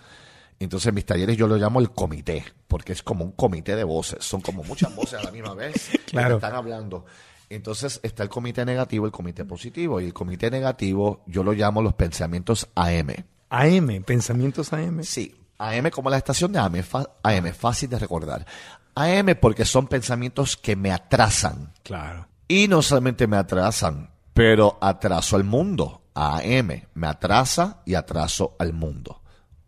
Entonces 0.58 0.86
en 0.88 0.94
mis 0.94 1.04
talleres 1.04 1.36
yo 1.36 1.46
lo 1.46 1.56
llamo 1.56 1.80
el 1.80 1.90
comité, 1.90 2.44
porque 2.68 2.92
es 2.92 3.02
como 3.02 3.24
un 3.24 3.32
comité 3.32 3.76
de 3.76 3.84
voces, 3.84 4.24
son 4.24 4.40
como 4.40 4.62
muchas 4.64 4.94
voces 4.96 5.20
a 5.20 5.24
la 5.24 5.30
misma 5.30 5.54
vez 5.54 5.90
que 5.92 5.98
Claro. 6.12 6.38
te 6.38 6.46
están 6.46 6.56
hablando. 6.56 7.04
Entonces 7.50 8.00
está 8.02 8.22
el 8.22 8.28
comité 8.30 8.64
negativo, 8.64 9.04
el 9.04 9.12
comité 9.12 9.44
positivo, 9.44 10.00
y 10.00 10.06
el 10.06 10.14
comité 10.14 10.50
negativo 10.50 11.22
yo 11.26 11.44
lo 11.44 11.52
llamo 11.52 11.82
los 11.82 11.94
pensamientos 11.94 12.68
AM. 12.74 13.10
AM, 13.50 14.02
pensamientos 14.04 14.72
AM. 14.72 15.02
Sí, 15.04 15.36
AM 15.58 15.90
como 15.90 16.08
la 16.08 16.16
estación 16.16 16.52
de 16.52 16.58
AM, 16.60 16.82
AM, 17.22 17.52
fácil 17.52 17.90
de 17.90 17.98
recordar. 17.98 18.46
AM 18.94 19.34
porque 19.40 19.64
son 19.64 19.86
pensamientos 19.88 20.56
que 20.56 20.76
me 20.76 20.92
atrasan. 20.92 21.72
Claro. 21.82 22.26
Y 22.48 22.68
no 22.68 22.80
solamente 22.80 23.26
me 23.26 23.36
atrasan, 23.36 24.10
pero 24.32 24.78
atraso 24.80 25.36
al 25.36 25.44
mundo. 25.44 26.00
AM 26.14 26.82
me 26.94 27.06
atrasa 27.06 27.82
y 27.84 27.94
atraso 27.94 28.56
al 28.58 28.72
mundo. 28.72 29.22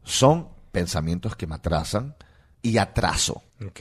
Son 0.05 0.49
pensamientos 0.72 1.36
que 1.36 1.47
me 1.47 1.57
atrasan 1.57 2.14
y 2.62 2.78
atraso. 2.78 3.42
Ok. 3.64 3.80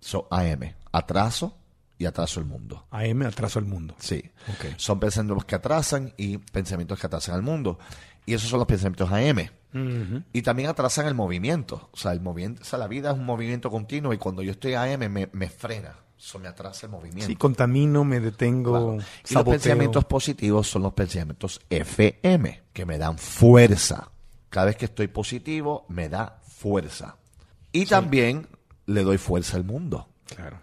So, 0.00 0.28
AM, 0.30 0.74
atraso 0.90 1.56
y 1.96 2.06
atraso 2.06 2.40
al 2.40 2.46
mundo. 2.46 2.86
AM, 2.90 3.22
atraso 3.22 3.58
al 3.58 3.64
mundo. 3.64 3.94
Sí. 3.98 4.22
Son 4.76 4.98
pensamientos 4.98 5.44
que 5.44 5.54
atrasan 5.54 6.12
y 6.16 6.38
pensamientos 6.38 6.98
que 6.98 7.06
atrasan 7.06 7.36
al 7.36 7.42
mundo. 7.42 7.78
Y 8.26 8.34
esos 8.34 8.50
son 8.50 8.58
los 8.58 8.68
pensamientos 8.68 9.10
AM. 9.10 9.48
Y 10.32 10.42
también 10.42 10.68
atrasan 10.68 11.06
el 11.06 11.14
movimiento. 11.14 11.88
O 11.92 11.96
sea, 11.96 12.12
el 12.12 12.20
movimiento, 12.20 12.62
o 12.62 12.64
sea, 12.64 12.78
la 12.78 12.88
vida 12.88 13.10
es 13.10 13.16
un 13.16 13.24
movimiento 13.24 13.70
continuo 13.70 14.12
y 14.12 14.18
cuando 14.18 14.42
yo 14.42 14.52
estoy 14.52 14.74
AM 14.74 15.08
me, 15.10 15.30
me 15.32 15.48
frena. 15.48 15.96
Eso 16.24 16.38
me 16.38 16.46
atrasa 16.46 16.86
el 16.86 16.92
movimiento. 16.92 17.26
Sí, 17.26 17.34
contamino, 17.34 18.04
me 18.04 18.20
detengo, 18.20 18.70
Claro. 18.70 18.98
Y 19.28 19.34
los 19.34 19.44
pensamientos 19.44 20.04
positivos 20.04 20.68
son 20.68 20.82
los 20.82 20.92
pensamientos 20.92 21.60
FM, 21.68 22.62
que 22.72 22.86
me 22.86 22.96
dan 22.96 23.18
fuerza. 23.18 24.08
Cada 24.48 24.66
vez 24.66 24.76
que 24.76 24.84
estoy 24.84 25.08
positivo, 25.08 25.84
me 25.88 26.08
da 26.08 26.38
fuerza. 26.46 27.16
Y 27.72 27.86
también 27.86 28.46
le 28.86 29.02
doy 29.02 29.18
fuerza 29.18 29.56
al 29.56 29.64
mundo. 29.64 30.08
Claro. 30.36 30.60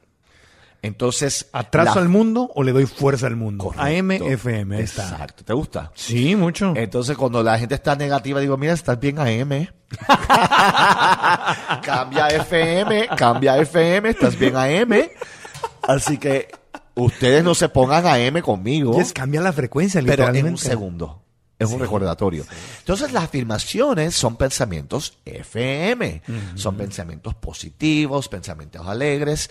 Entonces, 0.82 1.50
¿Atraso 1.52 1.96
la- 1.96 2.02
al 2.04 2.08
mundo 2.10 2.50
o 2.56 2.64
le 2.64 2.72
doy 2.72 2.86
fuerza 2.86 3.28
al 3.28 3.36
mundo? 3.36 3.66
Correcto. 3.66 3.84
AM, 3.86 4.12
FM, 4.12 4.78
ahí 4.78 4.84
está. 4.84 5.10
Exacto. 5.10 5.44
¿Te 5.44 5.52
gusta? 5.52 5.92
Sí, 5.94 6.38
mucho. 6.38 6.72
Entonces, 6.78 7.18
cuando 7.18 7.44
la 7.44 7.60
gente 7.60 7.76
está 7.76 7.98
negativa, 7.98 8.40
digo, 8.40 8.56
mira, 8.56 8.72
estás 8.72 8.98
bien 8.98 9.20
AM. 9.20 9.68
cambia 11.84 12.28
FM, 12.30 13.10
cambia 13.18 13.58
FM, 13.58 14.10
estás 14.10 14.38
bien 14.40 14.56
AM. 14.56 15.10
Así 15.90 16.18
que 16.20 16.48
ustedes 16.94 17.44
no 17.44 17.56
se 17.56 17.68
pongan 17.70 18.06
AM 18.06 18.42
conmigo. 18.42 18.96
Yes, 18.98 19.12
cambia 19.12 19.42
la 19.42 19.52
frecuencia, 19.52 20.02
pero 20.06 20.34
en 20.34 20.46
un 20.46 20.58
segundo. 20.58 21.24
Es 21.58 21.70
un 21.72 21.80
recordatorio. 21.80 22.46
Entonces 22.80 23.12
las 23.12 23.26
afirmaciones 23.26 24.16
son 24.16 24.38
pensamientos 24.38 25.18
FM, 25.26 26.22
son 26.56 26.78
pensamientos 26.78 27.36
positivos, 27.36 28.30
pensamientos 28.30 28.88
alegres. 28.88 29.50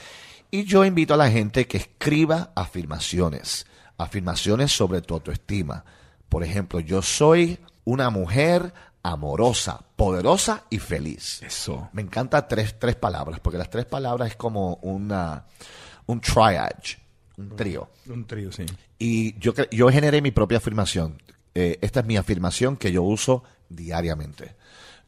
Y 0.50 0.64
yo 0.64 0.84
invito 0.84 1.12
a 1.12 1.18
la 1.18 1.30
gente 1.30 1.66
que 1.66 1.76
escriba 1.76 2.52
afirmaciones, 2.54 3.66
afirmaciones 3.98 4.72
sobre 4.72 5.02
tu 5.02 5.14
autoestima. 5.14 5.84
Por 6.30 6.44
ejemplo, 6.44 6.80
yo 6.80 7.02
soy 7.02 7.58
una 7.84 8.08
mujer 8.08 8.72
amorosa, 9.02 9.80
poderosa 9.96 10.64
y 10.70 10.78
feliz. 10.78 11.42
Eso. 11.42 11.90
Me 11.92 12.02
encanta 12.02 12.46
tres, 12.48 12.78
tres 12.78 12.96
palabras, 12.96 13.40
porque 13.40 13.58
las 13.58 13.70
tres 13.70 13.84
palabras 13.84 14.30
es 14.30 14.36
como 14.36 14.74
una, 14.82 15.44
un 16.08 16.20
triage, 16.20 16.98
un 17.36 17.54
trío. 17.56 17.88
Un 18.08 18.26
trío, 18.26 18.50
sí. 18.50 18.66
Y 18.98 19.38
yo, 19.38 19.52
yo 19.70 19.88
generé 19.90 20.20
mi 20.20 20.32
propia 20.32 20.58
afirmación. 20.58 21.22
Eh, 21.54 21.78
esta 21.80 22.00
es 22.00 22.06
mi 22.06 22.16
afirmación 22.16 22.76
que 22.76 22.90
yo 22.90 23.02
uso 23.04 23.44
diariamente. 23.68 24.56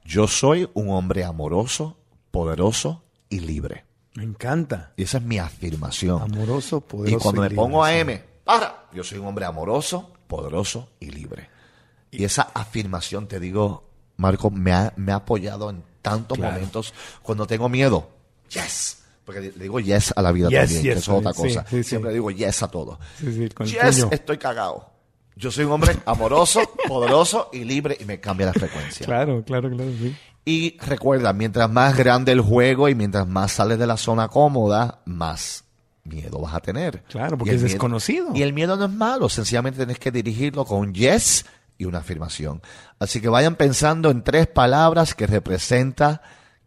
Yo 0.04 0.26
soy 0.28 0.68
un 0.74 0.90
hombre 0.90 1.24
amoroso, 1.24 1.96
poderoso 2.30 3.02
y 3.28 3.40
libre. 3.40 3.84
Me 4.14 4.24
encanta. 4.24 4.92
Y 4.96 5.02
esa 5.04 5.18
es 5.18 5.24
mi 5.24 5.38
afirmación. 5.38 6.22
Amoroso, 6.22 6.80
poderoso. 6.80 7.16
y 7.16 7.20
cuando 7.20 7.42
me 7.42 7.48
libre, 7.48 7.62
pongo 7.62 7.86
sí. 7.86 7.92
AM, 7.92 8.20
para, 8.44 8.86
yo 8.92 9.02
soy 9.04 9.18
un 9.18 9.26
hombre 9.26 9.44
amoroso, 9.44 10.12
poderoso 10.26 10.90
y 11.00 11.10
libre. 11.10 11.48
Y 12.10 12.24
esa 12.24 12.42
afirmación, 12.54 13.28
te 13.28 13.38
digo, 13.40 13.84
Marco, 14.16 14.50
me 14.50 14.72
ha, 14.72 14.92
me 14.96 15.12
ha 15.12 15.16
apoyado 15.16 15.70
en 15.70 15.82
tantos 16.02 16.38
Claro. 16.38 16.54
momentos 16.54 16.92
cuando 17.22 17.46
tengo 17.46 17.68
miedo. 17.68 18.08
Yes. 18.50 18.99
Porque 19.32 19.52
le 19.56 19.62
digo 19.62 19.80
yes 19.80 20.12
a 20.16 20.22
la 20.22 20.32
vida 20.32 20.48
Yes, 20.48 20.58
también, 20.60 20.82
yes, 20.82 20.92
que 20.94 20.98
eso 20.98 21.12
es 21.12 21.18
otra 21.18 21.32
cosa. 21.32 21.64
sí, 21.68 21.76
sí. 21.82 21.84
Siempre 21.90 22.12
digo 22.12 22.30
yes 22.30 22.62
a 22.62 22.68
todo. 22.68 22.98
Yes, 23.64 24.06
estoy 24.10 24.38
cagado. 24.38 24.90
Yo 25.36 25.50
soy 25.50 25.64
un 25.64 25.72
hombre 25.72 25.96
amoroso, 26.04 26.60
poderoso 26.88 27.48
y 27.52 27.64
libre 27.64 27.96
y 28.00 28.04
me 28.04 28.20
cambia 28.20 28.46
la 28.46 28.52
frecuencia. 28.52 29.06
Claro, 29.06 29.42
claro, 29.44 29.70
claro, 29.70 29.90
sí. 29.98 30.14
Y 30.44 30.78
recuerda, 30.80 31.32
mientras 31.32 31.70
más 31.70 31.96
grande 31.96 32.32
el 32.32 32.40
juego 32.40 32.88
y 32.88 32.94
mientras 32.94 33.26
más 33.26 33.52
sales 33.52 33.78
de 33.78 33.86
la 33.86 33.96
zona 33.96 34.28
cómoda, 34.28 35.00
más 35.04 35.64
miedo 36.04 36.40
vas 36.40 36.54
a 36.54 36.60
tener. 36.60 37.02
Claro, 37.04 37.38
porque 37.38 37.54
es 37.54 37.62
miedo- 37.62 37.68
desconocido. 37.72 38.28
Y 38.34 38.42
el 38.42 38.52
miedo 38.52 38.76
no 38.76 38.86
es 38.86 38.90
malo, 38.90 39.28
sencillamente 39.28 39.76
tienes 39.78 39.98
que 39.98 40.10
dirigirlo 40.10 40.64
con 40.64 40.78
un 40.80 40.92
yes 40.94 41.44
y 41.78 41.84
una 41.84 41.98
afirmación. 41.98 42.60
Así 42.98 43.20
que 43.20 43.28
vayan 43.28 43.54
pensando 43.54 44.10
en 44.10 44.22
tres 44.24 44.46
palabras 44.46 45.14
que 45.14 45.26
representa 45.26 46.20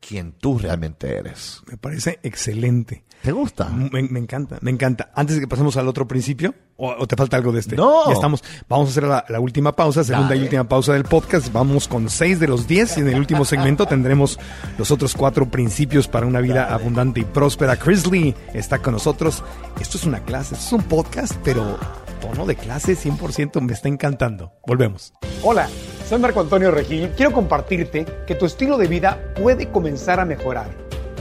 quien 0.06 0.34
tú 0.34 0.58
realmente 0.60 1.16
eres. 1.16 1.62
Me 1.68 1.78
parece 1.78 2.20
excelente. 2.24 3.04
¿Te 3.22 3.32
gusta? 3.32 3.70
Me, 3.70 4.04
me 4.04 4.20
encanta, 4.20 4.58
me 4.62 4.70
encanta. 4.70 5.10
Antes 5.16 5.38
de 5.38 5.42
que 5.42 5.48
pasemos 5.48 5.78
al 5.78 5.88
otro 5.88 6.06
principio, 6.08 6.54
¿o, 6.76 6.90
o 6.92 7.08
te 7.08 7.16
falta 7.16 7.38
algo 7.38 7.54
de 7.54 7.62
este? 7.62 7.78
No. 7.78 8.06
Ya 8.08 8.14
estamos. 8.14 8.44
Vamos 8.68 8.88
a 8.88 8.92
hacer 8.92 9.04
la, 9.04 9.24
la 9.30 9.40
última 9.40 9.74
pausa, 9.74 10.04
segunda 10.04 10.30
Dale. 10.30 10.42
y 10.42 10.44
última 10.44 10.66
pausa 10.68 10.92
del 10.94 11.06
podcast. 11.06 11.52
Vamos 11.54 11.88
con 11.88 12.10
seis 12.10 12.40
de 12.42 12.48
los 12.50 12.68
diez 12.68 12.98
y 12.98 13.02
en 13.02 13.08
el 13.08 13.18
último 13.20 13.46
segmento 13.46 13.86
tendremos 13.86 14.38
los 14.78 14.92
otros 14.92 15.14
cuatro 15.16 15.50
principios 15.50 16.10
para 16.10 16.26
una 16.26 16.42
vida 16.42 16.74
abundante 16.74 17.22
y 17.22 17.24
próspera. 17.24 17.78
Chris 17.78 18.06
Lee 18.12 18.36
está 18.54 18.80
con 18.80 18.94
nosotros. 18.94 19.42
Esto 19.80 19.98
es 19.98 20.04
una 20.06 20.20
clase, 20.26 20.56
esto 20.56 20.66
es 20.68 20.74
un 20.74 20.84
podcast, 20.84 21.34
pero 21.46 21.80
tono 22.20 22.46
de 22.46 22.56
clase 22.58 22.98
100% 22.98 23.62
me 23.62 23.72
está 23.72 23.88
encantando. 23.88 24.52
Volvemos. 24.68 25.14
Hola, 25.44 25.70
soy 26.14 26.22
Marco 26.22 26.42
Antonio 26.42 26.70
Regil. 26.70 27.10
Quiero 27.18 27.32
compartirte 27.32 28.06
que 28.28 28.36
tu 28.36 28.46
estilo 28.46 28.78
de 28.78 28.86
vida 28.86 29.18
puede 29.34 29.70
comenzar 29.70 30.20
a 30.20 30.26
mejorar. 30.26 30.68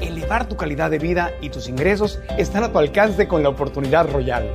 Elevar 0.03 0.47
tu 0.47 0.55
calidad 0.55 0.90
de 0.90 0.99
vida 0.99 1.32
y 1.40 1.49
tus 1.49 1.66
ingresos 1.66 2.20
están 2.36 2.62
a 2.62 2.70
tu 2.70 2.78
alcance 2.78 3.26
con 3.26 3.43
la 3.43 3.49
oportunidad 3.49 4.07
royal. 4.11 4.47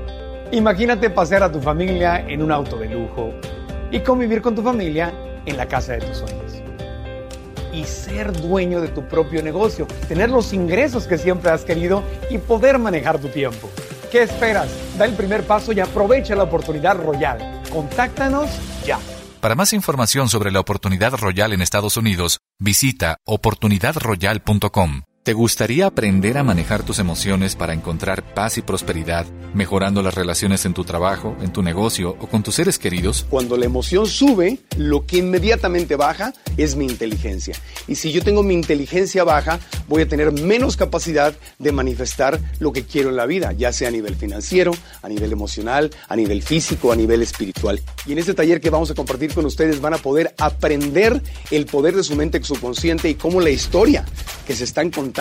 Imagínate 0.52 1.10
pasear 1.10 1.42
a 1.42 1.52
tu 1.52 1.60
familia 1.60 2.20
en 2.20 2.44
un 2.44 2.52
auto 2.52 2.78
de 2.78 2.88
lujo 2.88 3.34
y 3.90 4.02
convivir 4.02 4.44
con 4.44 4.54
tu 4.54 4.62
familia 4.62 5.12
en 5.48 5.58
la 5.58 5.68
casa 5.68 5.94
de 5.94 6.02
tus 6.06 6.18
sueños. 6.18 6.62
Y 7.74 7.84
ser 7.86 8.32
dueño 8.32 8.80
de 8.80 8.90
tu 8.90 9.08
propio 9.08 9.42
negocio, 9.42 9.88
tener 10.08 10.30
los 10.30 10.54
ingresos 10.54 11.08
que 11.08 11.18
siempre 11.18 11.50
has 11.50 11.64
querido 11.64 12.04
y 12.30 12.38
poder 12.38 12.78
manejar 12.78 13.18
tu 13.18 13.30
tiempo. 13.30 13.72
¿Qué 14.12 14.22
esperas? 14.22 14.70
Da 15.00 15.06
el 15.06 15.16
primer 15.16 15.42
paso 15.42 15.72
y 15.72 15.80
aprovecha 15.80 16.36
la 16.36 16.44
oportunidad 16.44 16.96
royal. 16.96 17.40
Contáctanos 17.74 18.52
ya. 18.86 19.00
Para 19.42 19.56
más 19.56 19.74
información 19.74 20.30
sobre 20.30 20.52
la 20.52 20.60
oportunidad 20.60 21.14
royal 21.14 21.54
en 21.54 21.62
Estados 21.62 21.98
Unidos, 21.98 22.40
visita 22.60 23.18
oportunidadroyal.com. 23.26 25.07
¿Te 25.28 25.34
gustaría 25.34 25.88
aprender 25.88 26.38
a 26.38 26.44
manejar 26.46 26.84
tus 26.84 27.00
emociones 27.00 27.58
para 27.58 27.74
encontrar 27.74 28.34
paz 28.34 28.58
y 28.58 28.62
prosperidad, 28.62 29.26
mejorando 29.54 30.02
las 30.02 30.16
relaciones 30.16 30.64
en 30.64 30.74
tu 30.74 30.86
trabajo, 30.86 31.36
en 31.42 31.52
tu 31.52 31.62
negocio 31.62 32.16
o 32.22 32.28
con 32.28 32.44
tus 32.44 32.56
seres 32.56 32.80
queridos? 32.80 33.26
Cuando 33.30 33.58
la 33.58 33.66
emoción 33.66 34.08
sube, 34.08 34.60
lo 34.78 35.06
que 35.06 35.18
inmediatamente 35.18 35.98
baja 35.98 36.34
es 36.56 36.78
mi 36.78 36.86
inteligencia. 36.86 37.56
Y 37.90 37.96
si 37.96 38.14
yo 38.14 38.24
tengo 38.24 38.42
mi 38.42 38.54
inteligencia 38.54 39.26
baja, 39.26 39.60
voy 39.90 40.04
a 40.04 40.08
tener 40.08 40.32
menos 40.32 40.78
capacidad 40.78 41.36
de 41.60 41.74
manifestar 41.74 42.40
lo 42.60 42.72
que 42.72 42.86
quiero 42.86 43.10
en 43.10 43.18
la 43.18 43.26
vida, 43.26 43.52
ya 43.52 43.74
sea 43.74 43.90
a 43.90 43.92
nivel 43.92 44.16
financiero, 44.16 44.72
a 45.02 45.10
nivel 45.10 45.34
emocional, 45.34 45.92
a 46.08 46.16
nivel 46.16 46.42
físico, 46.42 46.94
a 46.94 46.96
nivel 46.96 47.22
espiritual. 47.22 47.82
Y 48.06 48.14
en 48.14 48.20
este 48.20 48.34
taller 48.34 48.62
que 48.62 48.70
vamos 48.70 48.92
a 48.92 48.96
compartir 48.96 49.34
con 49.34 49.46
ustedes 49.46 49.82
van 49.82 49.94
a 49.94 49.98
poder 49.98 50.34
aprender 50.38 51.22
el 51.52 51.66
poder 51.66 51.98
de 51.98 52.04
su 52.04 52.16
mente 52.16 52.42
subconsciente 52.42 53.10
y 53.10 53.16
cómo 53.16 53.42
la 53.42 53.50
historia 53.50 54.06
que 54.46 54.56
se 54.56 54.64
están 54.64 54.90
contando 54.90 55.17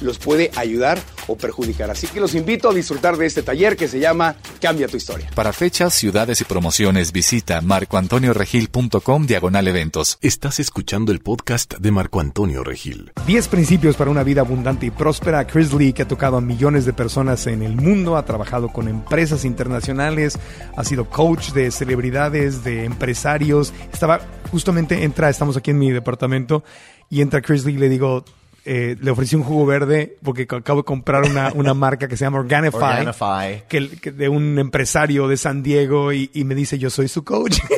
los 0.00 0.18
puede 0.18 0.50
ayudar 0.56 0.98
o 1.28 1.36
perjudicar. 1.36 1.90
Así 1.90 2.06
que 2.08 2.20
los 2.20 2.34
invito 2.34 2.70
a 2.70 2.74
disfrutar 2.74 3.16
de 3.16 3.26
este 3.26 3.42
taller 3.42 3.76
que 3.76 3.88
se 3.88 4.00
llama 4.00 4.36
Cambia 4.60 4.88
tu 4.88 4.96
historia. 4.96 5.30
Para 5.34 5.52
fechas, 5.52 5.94
ciudades 5.94 6.40
y 6.40 6.44
promociones, 6.44 7.12
visita 7.12 7.60
marcoantonioregil.com 7.60 9.26
diagonal 9.26 9.68
eventos. 9.68 10.18
Estás 10.20 10.58
escuchando 10.58 11.12
el 11.12 11.20
podcast 11.20 11.74
de 11.74 11.90
Marco 11.92 12.20
Antonio 12.20 12.64
Regil. 12.64 13.12
10 13.26 13.48
principios 13.48 13.96
para 13.96 14.10
una 14.10 14.24
vida 14.24 14.40
abundante 14.40 14.86
y 14.86 14.90
próspera. 14.90 15.46
Chris 15.46 15.72
Lee, 15.72 15.92
que 15.92 16.02
ha 16.02 16.08
tocado 16.08 16.36
a 16.36 16.40
millones 16.40 16.84
de 16.84 16.92
personas 16.92 17.46
en 17.46 17.62
el 17.62 17.76
mundo, 17.76 18.16
ha 18.16 18.24
trabajado 18.24 18.68
con 18.72 18.88
empresas 18.88 19.44
internacionales, 19.44 20.38
ha 20.76 20.84
sido 20.84 21.08
coach 21.08 21.52
de 21.52 21.70
celebridades, 21.70 22.64
de 22.64 22.84
empresarios. 22.84 23.72
Estaba, 23.92 24.20
justamente 24.50 25.04
entra, 25.04 25.30
estamos 25.30 25.56
aquí 25.56 25.70
en 25.70 25.78
mi 25.78 25.90
departamento, 25.92 26.64
y 27.08 27.20
entra 27.20 27.40
Chris 27.40 27.64
Lee 27.64 27.74
y 27.74 27.78
le 27.78 27.88
digo, 27.88 28.24
eh, 28.66 28.96
le 29.00 29.10
ofrecí 29.10 29.36
un 29.36 29.44
jugo 29.44 29.64
verde 29.64 30.16
porque 30.22 30.46
acabo 30.50 30.80
de 30.80 30.84
comprar 30.84 31.22
una, 31.24 31.52
una 31.54 31.72
marca 31.74 32.08
que 32.08 32.16
se 32.16 32.24
llama 32.24 32.38
Organifi. 32.40 32.76
Organifi. 32.76 33.62
Que, 33.68 33.88
que 33.98 34.12
de 34.12 34.28
un 34.28 34.58
empresario 34.58 35.28
de 35.28 35.36
San 35.36 35.62
Diego 35.62 36.12
y, 36.12 36.30
y 36.34 36.44
me 36.44 36.54
dice, 36.54 36.78
yo 36.78 36.90
soy 36.90 37.08
su 37.08 37.24
coach. 37.24 37.58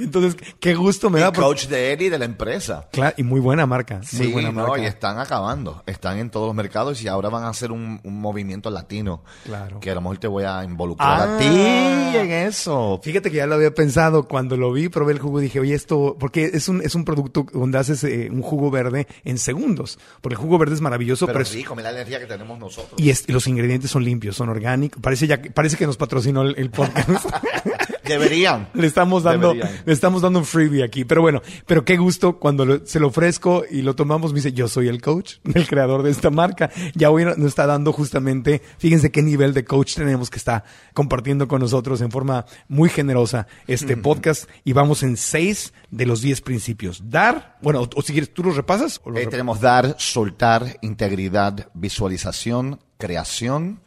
Entonces, 0.00 0.36
qué 0.60 0.74
gusto 0.74 1.10
me 1.10 1.18
Y 1.18 1.22
da. 1.22 1.32
porque- 1.32 1.40
coach 1.48 1.66
de 1.66 1.92
él 1.92 2.02
y 2.02 2.08
de 2.08 2.18
la 2.18 2.24
empresa. 2.24 2.88
Claro, 2.92 3.14
y 3.18 3.22
muy 3.24 3.40
buena 3.40 3.66
marca. 3.66 3.96
Muy 3.96 4.06
Sí, 4.06 4.32
buena 4.32 4.52
no, 4.52 4.66
marca. 4.68 4.82
y 4.82 4.86
están 4.86 5.18
acabando. 5.18 5.82
Están 5.86 6.18
en 6.18 6.30
todos 6.30 6.46
los 6.46 6.54
mercados 6.54 7.02
y 7.02 7.08
ahora 7.08 7.28
van 7.28 7.44
a 7.44 7.48
hacer 7.48 7.72
un, 7.72 8.00
un 8.04 8.20
movimiento 8.20 8.70
latino. 8.70 9.22
Claro. 9.44 9.80
Que 9.80 9.90
a 9.90 9.94
lo 9.94 10.00
mejor 10.00 10.18
te 10.18 10.28
voy 10.28 10.44
a 10.44 10.62
involucrar 10.64 11.08
Ah. 11.28 11.34
a 11.34 11.38
ti 11.38 11.46
en 11.46 12.30
eso. 12.30 13.00
Fíjate 13.02 13.30
que 13.30 13.38
ya 13.38 13.46
lo 13.46 13.56
había 13.56 13.74
pensado 13.74 14.22
cuando 14.28 14.56
lo 14.56 14.72
vi, 14.72 14.88
probé 14.88 15.12
el 15.14 15.18
jugo 15.18 15.40
y 15.40 15.44
dije, 15.44 15.58
oye, 15.60 15.74
esto, 15.74 16.16
porque 16.18 16.50
es 16.52 16.68
un, 16.68 16.80
es 16.82 16.94
un 16.94 17.04
producto 17.04 17.44
donde 17.52 17.78
haces 17.78 18.04
eh, 18.04 18.28
un 18.30 18.42
jugo 18.42 18.70
verde 18.70 19.07
en 19.24 19.38
segundos. 19.38 19.98
Porque 20.20 20.34
el 20.34 20.40
jugo 20.40 20.58
verde 20.58 20.74
es 20.74 20.80
maravilloso, 20.80 21.26
Pero 21.26 21.38
pero, 21.38 21.48
es- 21.48 21.54
rico, 21.54 21.74
mira 21.76 21.90
la 21.92 21.98
energía 22.00 22.18
que 22.20 22.26
tenemos 22.26 22.58
nosotros. 22.58 23.00
y 23.00 23.10
es- 23.10 23.28
los 23.28 23.46
ingredientes 23.46 23.90
son 23.90 24.04
limpios, 24.04 24.36
son 24.36 24.48
orgánicos. 24.48 25.00
Parece 25.02 25.26
ya 25.26 25.40
que, 25.42 25.50
parece 25.50 25.76
que 25.76 25.86
nos 25.86 25.96
patrocinó 25.96 26.42
el, 26.42 26.54
el 26.58 26.70
podcast. 26.70 27.08
Deberían. 28.08 28.68
le 28.74 28.86
estamos 28.86 29.22
dando, 29.22 29.54
Deberían. 29.54 29.82
le 29.84 29.92
estamos 29.92 30.22
dando 30.22 30.38
un 30.40 30.44
freebie 30.44 30.82
aquí. 30.82 31.04
Pero 31.04 31.20
bueno, 31.22 31.42
pero 31.66 31.84
qué 31.84 31.96
gusto 31.96 32.38
cuando 32.38 32.64
lo- 32.64 32.86
se 32.86 33.00
lo 33.00 33.08
ofrezco 33.08 33.64
y 33.70 33.82
lo 33.82 33.94
tomamos. 33.94 34.32
Me 34.32 34.36
dice, 34.38 34.52
yo 34.52 34.68
soy 34.68 34.88
el 34.88 35.00
coach, 35.00 35.34
el 35.54 35.66
creador 35.66 36.02
de 36.02 36.10
esta 36.10 36.30
marca. 36.30 36.70
Ya 36.94 37.10
hoy 37.10 37.24
nos 37.24 37.38
está 37.38 37.66
dando 37.66 37.92
justamente, 37.92 38.62
fíjense 38.78 39.10
qué 39.10 39.22
nivel 39.22 39.54
de 39.54 39.64
coach 39.64 39.94
tenemos 39.94 40.30
que 40.30 40.38
está 40.38 40.64
compartiendo 40.94 41.48
con 41.48 41.60
nosotros 41.60 42.00
en 42.00 42.10
forma 42.10 42.44
muy 42.68 42.88
generosa 42.88 43.46
este 43.66 43.96
podcast. 43.96 44.48
Y 44.64 44.72
vamos 44.72 45.02
en 45.02 45.16
seis 45.16 45.72
de 45.90 46.06
los 46.06 46.20
diez 46.22 46.40
principios. 46.40 47.02
Dar, 47.10 47.58
bueno, 47.62 47.82
o, 47.82 47.88
o 47.94 48.02
si 48.02 48.12
quieres, 48.12 48.32
¿tú 48.32 48.42
los 48.42 48.56
repasas? 48.56 49.00
¿O 49.04 49.10
los 49.10 49.20
Eh, 49.20 49.26
rep- 49.26 49.30
tenemos 49.30 49.60
dar, 49.60 49.94
soltar, 49.98 50.78
integridad, 50.82 51.68
visualización, 51.74 52.80
creación 52.98 53.80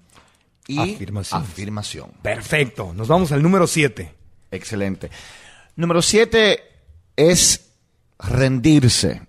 y 0.76 0.93
Afirmación. 0.95 1.41
afirmación. 1.41 2.11
Perfecto. 2.22 2.93
Nos 2.93 3.07
vamos 3.07 3.32
al 3.32 3.41
número 3.41 3.67
siete. 3.67 4.13
Excelente. 4.51 5.09
Número 5.76 6.01
siete 6.01 6.59
es 7.15 7.72
rendirse. 8.19 9.28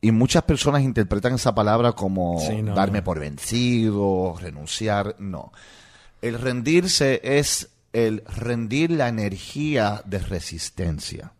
Y 0.00 0.12
muchas 0.12 0.44
personas 0.44 0.82
interpretan 0.82 1.34
esa 1.34 1.54
palabra 1.54 1.92
como 1.92 2.38
Sí, 2.40 2.62
no, 2.62 2.74
darme 2.74 2.98
no. 2.98 3.04
por 3.04 3.18
vencido, 3.18 4.36
renunciar. 4.40 5.16
No. 5.18 5.52
El 6.22 6.38
rendirse 6.38 7.20
es 7.22 7.70
el 7.92 8.22
rendir 8.26 8.90
la 8.92 9.08
energía 9.08 10.02
de 10.04 10.18
resistencia 10.20 11.32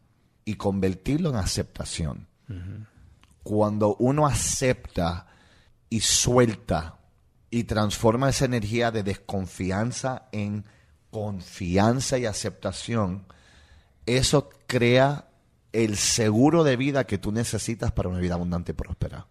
y 0.44 0.54
convertirlo 0.54 1.30
en 1.30 1.36
aceptación. 1.36 2.26
Cuando 3.42 3.94
uno 3.96 4.26
acepta 4.26 5.26
y 5.90 6.00
suelta 6.00 6.97
y 7.50 7.64
transforma 7.64 8.28
esa 8.28 8.44
energía 8.44 8.90
de 8.90 9.02
desconfianza 9.02 10.28
en 10.32 10.64
confianza 11.10 12.18
y 12.18 12.26
aceptación, 12.26 13.24
eso 14.06 14.50
crea 14.66 15.26
el 15.72 15.96
seguro 15.96 16.64
de 16.64 16.76
vida 16.76 17.04
que 17.06 17.18
tú 17.18 17.32
necesitas 17.32 17.92
para 17.92 18.08
una 18.08 18.18
vida 18.18 18.34
abundante 18.34 18.72
y 18.72 18.74
próspera. 18.74 19.26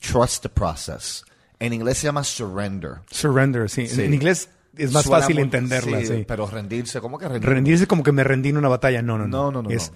Trust 0.00 0.42
the 0.42 0.48
process. 0.48 1.24
En 1.58 1.72
inglés 1.72 1.98
se 1.98 2.06
llama 2.08 2.24
surrender. 2.24 3.00
Surrender, 3.10 3.70
sí. 3.70 3.82
En- 3.82 3.88
Sí. 3.88 4.02
En 4.02 4.14
inglés 4.14 4.48
es 4.76 4.92
más 4.92 5.04
Suena 5.04 5.20
fácil 5.20 5.36
muy- 5.36 5.44
entenderla, 5.44 6.00
sí. 6.04 6.24
Pero 6.26 6.46
rendirse, 6.46 7.00
¿cómo 7.00 7.18
que 7.18 7.26
rendirse? 7.28 7.54
Rendirse 7.54 7.86
como 7.86 8.02
que 8.02 8.12
me 8.12 8.24
rendí 8.24 8.48
en 8.50 8.56
una 8.56 8.68
batalla. 8.68 9.02
No, 9.02 9.18
no, 9.18 9.26
no. 9.26 9.44
No, 9.44 9.52
no, 9.52 9.62
no. 9.62 9.70
Es, 9.70 9.92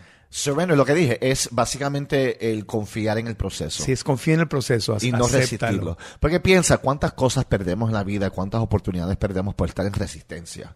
no. 0.46 0.66
Lo 0.76 0.84
que 0.84 0.94
dije, 0.94 1.18
es 1.30 1.48
básicamente 1.52 2.52
el 2.52 2.66
confiar 2.66 3.18
en 3.18 3.26
el 3.26 3.36
proceso. 3.36 3.82
Si 3.82 3.92
es 3.92 4.04
confía 4.04 4.34
en 4.34 4.40
el 4.40 4.48
proceso, 4.48 4.96
y 5.00 5.12
no 5.12 5.24
acéptalo. 5.24 5.40
resistirlo. 5.40 5.98
Porque 6.20 6.40
piensa 6.40 6.78
cuántas 6.78 7.12
cosas 7.14 7.44
perdemos 7.44 7.88
en 7.88 7.94
la 7.94 8.04
vida, 8.04 8.30
cuántas 8.30 8.60
oportunidades 8.60 9.16
perdemos 9.16 9.54
por 9.54 9.68
estar 9.68 9.86
en 9.86 9.92
resistencia, 9.92 10.74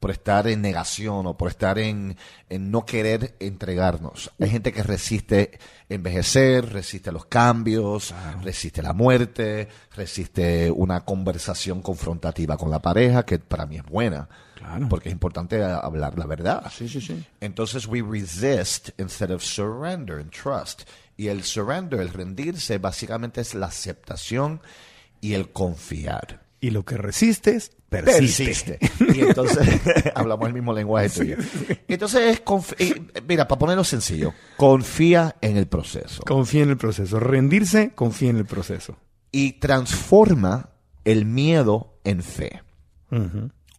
por 0.00 0.10
estar 0.10 0.46
en 0.46 0.62
negación 0.62 1.26
o 1.26 1.36
por 1.36 1.48
estar 1.48 1.78
en, 1.78 2.16
en 2.48 2.70
no 2.70 2.84
querer 2.84 3.34
entregarnos. 3.40 4.30
Hay 4.38 4.50
gente 4.50 4.72
que 4.72 4.82
resiste 4.82 5.58
envejecer, 5.88 6.72
resiste 6.72 7.10
los 7.10 7.26
cambios, 7.26 8.14
resiste 8.42 8.82
la 8.82 8.92
muerte, 8.92 9.68
resiste 9.94 10.70
una 10.70 11.04
conversación 11.04 11.82
confrontativa 11.82 12.56
con 12.56 12.70
la 12.70 12.80
pareja, 12.80 13.24
que 13.24 13.38
para 13.38 13.66
mí 13.66 13.76
es 13.76 13.84
buena. 13.84 14.28
Claro. 14.54 14.88
Porque 14.88 15.08
es 15.08 15.12
importante 15.12 15.62
hablar 15.62 16.18
la 16.18 16.26
verdad. 16.26 16.70
Sí, 16.74 16.88
sí, 16.88 17.00
sí. 17.00 17.24
Entonces 17.40 17.86
we 17.86 18.02
resist 18.02 18.90
instead 18.98 19.30
of 19.30 19.42
surrender 19.42 20.18
and 20.18 20.30
trust. 20.30 20.82
Y 21.16 21.28
el 21.28 21.42
surrender, 21.42 22.00
el 22.00 22.10
rendirse, 22.10 22.78
básicamente 22.78 23.40
es 23.40 23.54
la 23.54 23.66
aceptación 23.66 24.60
y 25.20 25.34
el 25.34 25.50
confiar. 25.50 26.42
Y 26.60 26.70
lo 26.70 26.84
que 26.84 26.96
resistes, 26.96 27.72
persiste. 27.88 28.78
Persiste. 28.78 29.14
Y 29.18 29.20
entonces 29.20 29.66
hablamos 30.14 30.48
el 30.48 30.54
mismo 30.54 30.72
lenguaje 30.72 31.08
tuyo. 31.10 31.36
Entonces 31.88 32.42
eh, 32.78 32.94
mira, 33.26 33.48
para 33.48 33.58
ponerlo 33.58 33.84
sencillo, 33.84 34.34
confía 34.56 35.36
en 35.40 35.56
el 35.56 35.66
proceso 35.66 36.22
Confía 36.24 36.62
en 36.64 36.70
el 36.70 36.76
proceso. 36.76 37.18
Rendirse, 37.20 37.90
confía 37.94 38.30
en 38.30 38.36
el 38.36 38.46
proceso. 38.46 38.96
y 39.32 39.52
transforma 39.54 40.70
el 41.04 41.24
miedo 41.24 41.98
en 42.04 42.22
fe. 42.22 42.62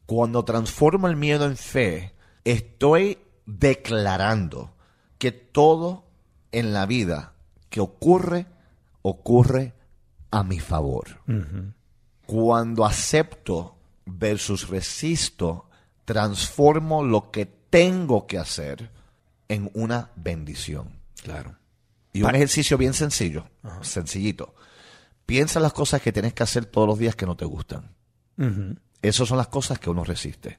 Cuando 0.06 0.44
transformo 0.44 1.08
el 1.08 1.16
miedo 1.16 1.46
en 1.46 1.56
fe, 1.56 2.14
estoy 2.44 3.20
declarando 3.46 4.74
que 5.20 5.32
todo 5.32 6.06
en 6.52 6.74
la 6.74 6.88
vida 6.88 7.34
que 7.70 7.80
ocurre, 7.80 8.48
ocurre 9.04 9.74
a 10.32 10.44
mi 10.44 10.60
favor. 10.60 11.20
Cuando 12.26 12.86
acepto 12.86 13.76
versus 14.18 14.70
resisto, 14.70 15.70
transformo 16.06 17.04
lo 17.04 17.32
que 17.32 17.46
tengo 17.46 18.28
que 18.28 18.38
hacer 18.38 18.90
en 19.48 19.70
una 19.74 20.12
bendición. 20.16 21.00
Claro. 21.24 21.56
Y 22.14 22.24
un 22.24 22.34
ejercicio 22.34 22.78
bien 22.78 22.94
sencillo, 22.94 23.46
sencillito. 23.82 24.56
Piensa 25.26 25.60
las 25.60 25.74
cosas 25.74 26.02
que 26.02 26.12
tienes 26.12 26.34
que 26.34 26.44
hacer 26.44 26.66
todos 26.66 26.88
los 26.88 26.98
días 26.98 27.16
que 27.16 27.26
no 27.26 27.38
te 27.38 27.46
gustan. 27.46 27.92
Esas 29.02 29.28
son 29.28 29.38
las 29.38 29.48
cosas 29.48 29.80
que 29.80 29.90
uno 29.90 30.04
resiste. 30.04 30.58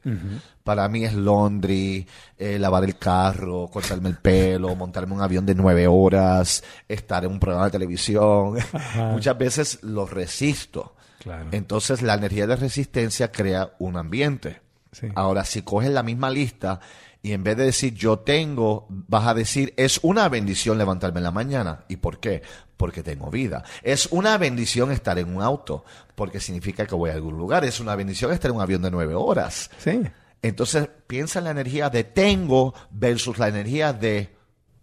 Para 0.64 0.88
mí 0.88 1.05
es 1.05 1.12
laundry, 1.14 2.07
eh, 2.38 2.59
lavar 2.59 2.84
el 2.84 2.96
carro, 2.96 3.68
cortarme 3.68 4.09
el 4.09 4.16
pelo, 4.16 4.74
montarme 4.76 5.14
un 5.14 5.20
avión 5.20 5.44
de 5.44 5.55
nueve 5.55 5.86
horas, 5.86 6.62
estar 6.88 7.24
en 7.24 7.32
un 7.32 7.40
programa 7.40 7.66
de 7.66 7.72
televisión. 7.72 8.59
Muchas 9.12 9.36
veces 9.36 9.82
lo 9.82 10.07
resisto. 10.07 10.94
Claro. 11.20 11.48
Entonces 11.52 12.02
la 12.02 12.14
energía 12.14 12.46
de 12.46 12.56
resistencia 12.56 13.30
crea 13.30 13.74
un 13.78 13.96
ambiente. 13.96 14.60
Sí. 14.92 15.06
Ahora, 15.14 15.44
si 15.44 15.62
coges 15.62 15.90
la 15.90 16.02
misma 16.02 16.30
lista 16.30 16.80
y 17.22 17.32
en 17.32 17.44
vez 17.44 17.56
de 17.56 17.64
decir 17.64 17.94
yo 17.94 18.20
tengo, 18.20 18.86
vas 18.88 19.26
a 19.26 19.34
decir 19.34 19.74
es 19.76 20.00
una 20.02 20.28
bendición 20.28 20.78
levantarme 20.78 21.20
en 21.20 21.24
la 21.24 21.30
mañana. 21.30 21.84
¿Y 21.88 21.96
por 21.96 22.18
qué? 22.18 22.42
Porque 22.76 23.02
tengo 23.02 23.30
vida. 23.30 23.62
Es 23.82 24.06
una 24.10 24.38
bendición 24.38 24.90
estar 24.90 25.18
en 25.18 25.36
un 25.36 25.42
auto, 25.42 25.84
porque 26.14 26.40
significa 26.40 26.86
que 26.86 26.94
voy 26.94 27.10
a 27.10 27.14
algún 27.14 27.36
lugar. 27.36 27.64
Es 27.64 27.78
una 27.78 27.94
bendición 27.94 28.32
estar 28.32 28.50
en 28.50 28.56
un 28.56 28.62
avión 28.62 28.82
de 28.82 28.90
nueve 28.90 29.14
horas. 29.14 29.70
Sí. 29.78 30.02
Entonces 30.42 30.88
piensa 31.06 31.38
en 31.38 31.44
la 31.44 31.50
energía 31.50 31.90
de 31.90 32.04
tengo 32.04 32.74
versus 32.90 33.38
la 33.38 33.48
energía 33.48 33.92
de 33.92 34.34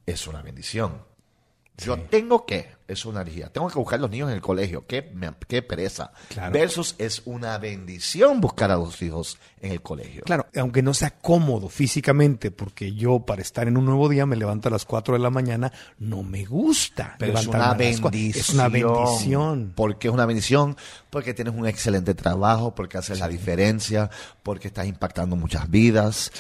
es 0.05 0.27
una 0.27 0.41
bendición. 0.41 1.05
Yo 1.77 1.99
tengo 1.99 2.45
que, 2.45 2.69
es 2.88 3.05
una 3.05 3.21
energía. 3.21 3.49
Tengo 3.49 3.67
que 3.69 3.77
buscar 3.77 3.99
a 3.99 4.01
los 4.03 4.11
niños 4.11 4.29
en 4.29 4.35
el 4.35 4.41
colegio. 4.41 4.85
Qué, 4.88 5.11
me- 5.13 5.33
qué 5.47 5.61
pereza. 5.61 6.11
Claro. 6.29 6.53
Versus 6.53 6.95
es 6.97 7.21
una 7.25 7.57
bendición 7.57 8.39
buscar 8.41 8.71
a 8.71 8.75
los 8.77 9.01
hijos 9.01 9.38
en 9.61 9.71
el 9.71 9.81
colegio. 9.81 10.23
Claro, 10.25 10.47
aunque 10.55 10.81
no 10.81 10.93
sea 10.93 11.11
cómodo 11.11 11.67
físicamente, 11.69 12.51
porque 12.51 12.93
yo 12.93 13.19
para 13.19 13.41
estar 13.41 13.67
en 13.67 13.77
un 13.77 13.85
nuevo 13.85 14.07
día 14.09 14.25
me 14.25 14.35
levanto 14.35 14.69
a 14.69 14.71
las 14.71 14.85
4 14.85 15.15
de 15.15 15.19
la 15.19 15.29
mañana, 15.29 15.71
no 15.99 16.23
me 16.23 16.45
gusta. 16.45 17.15
Pero 17.19 17.38
es 17.38 17.47
una 17.47 17.73
bendición. 17.73 18.39
Es 18.41 18.49
una 18.51 18.69
bendición. 18.69 19.73
¿Por 19.75 19.97
qué 19.97 20.07
es 20.07 20.13
una 20.13 20.25
bendición? 20.25 20.77
Porque 21.09 21.33
tienes 21.33 21.53
un 21.55 21.67
excelente 21.67 22.13
trabajo, 22.13 22.73
porque 22.75 22.97
haces 22.97 23.19
la 23.19 23.27
diferencia, 23.27 24.09
porque 24.43 24.67
estás 24.69 24.88
impactando 24.88 25.35
muchas 25.35 25.69
vidas. 25.69 26.31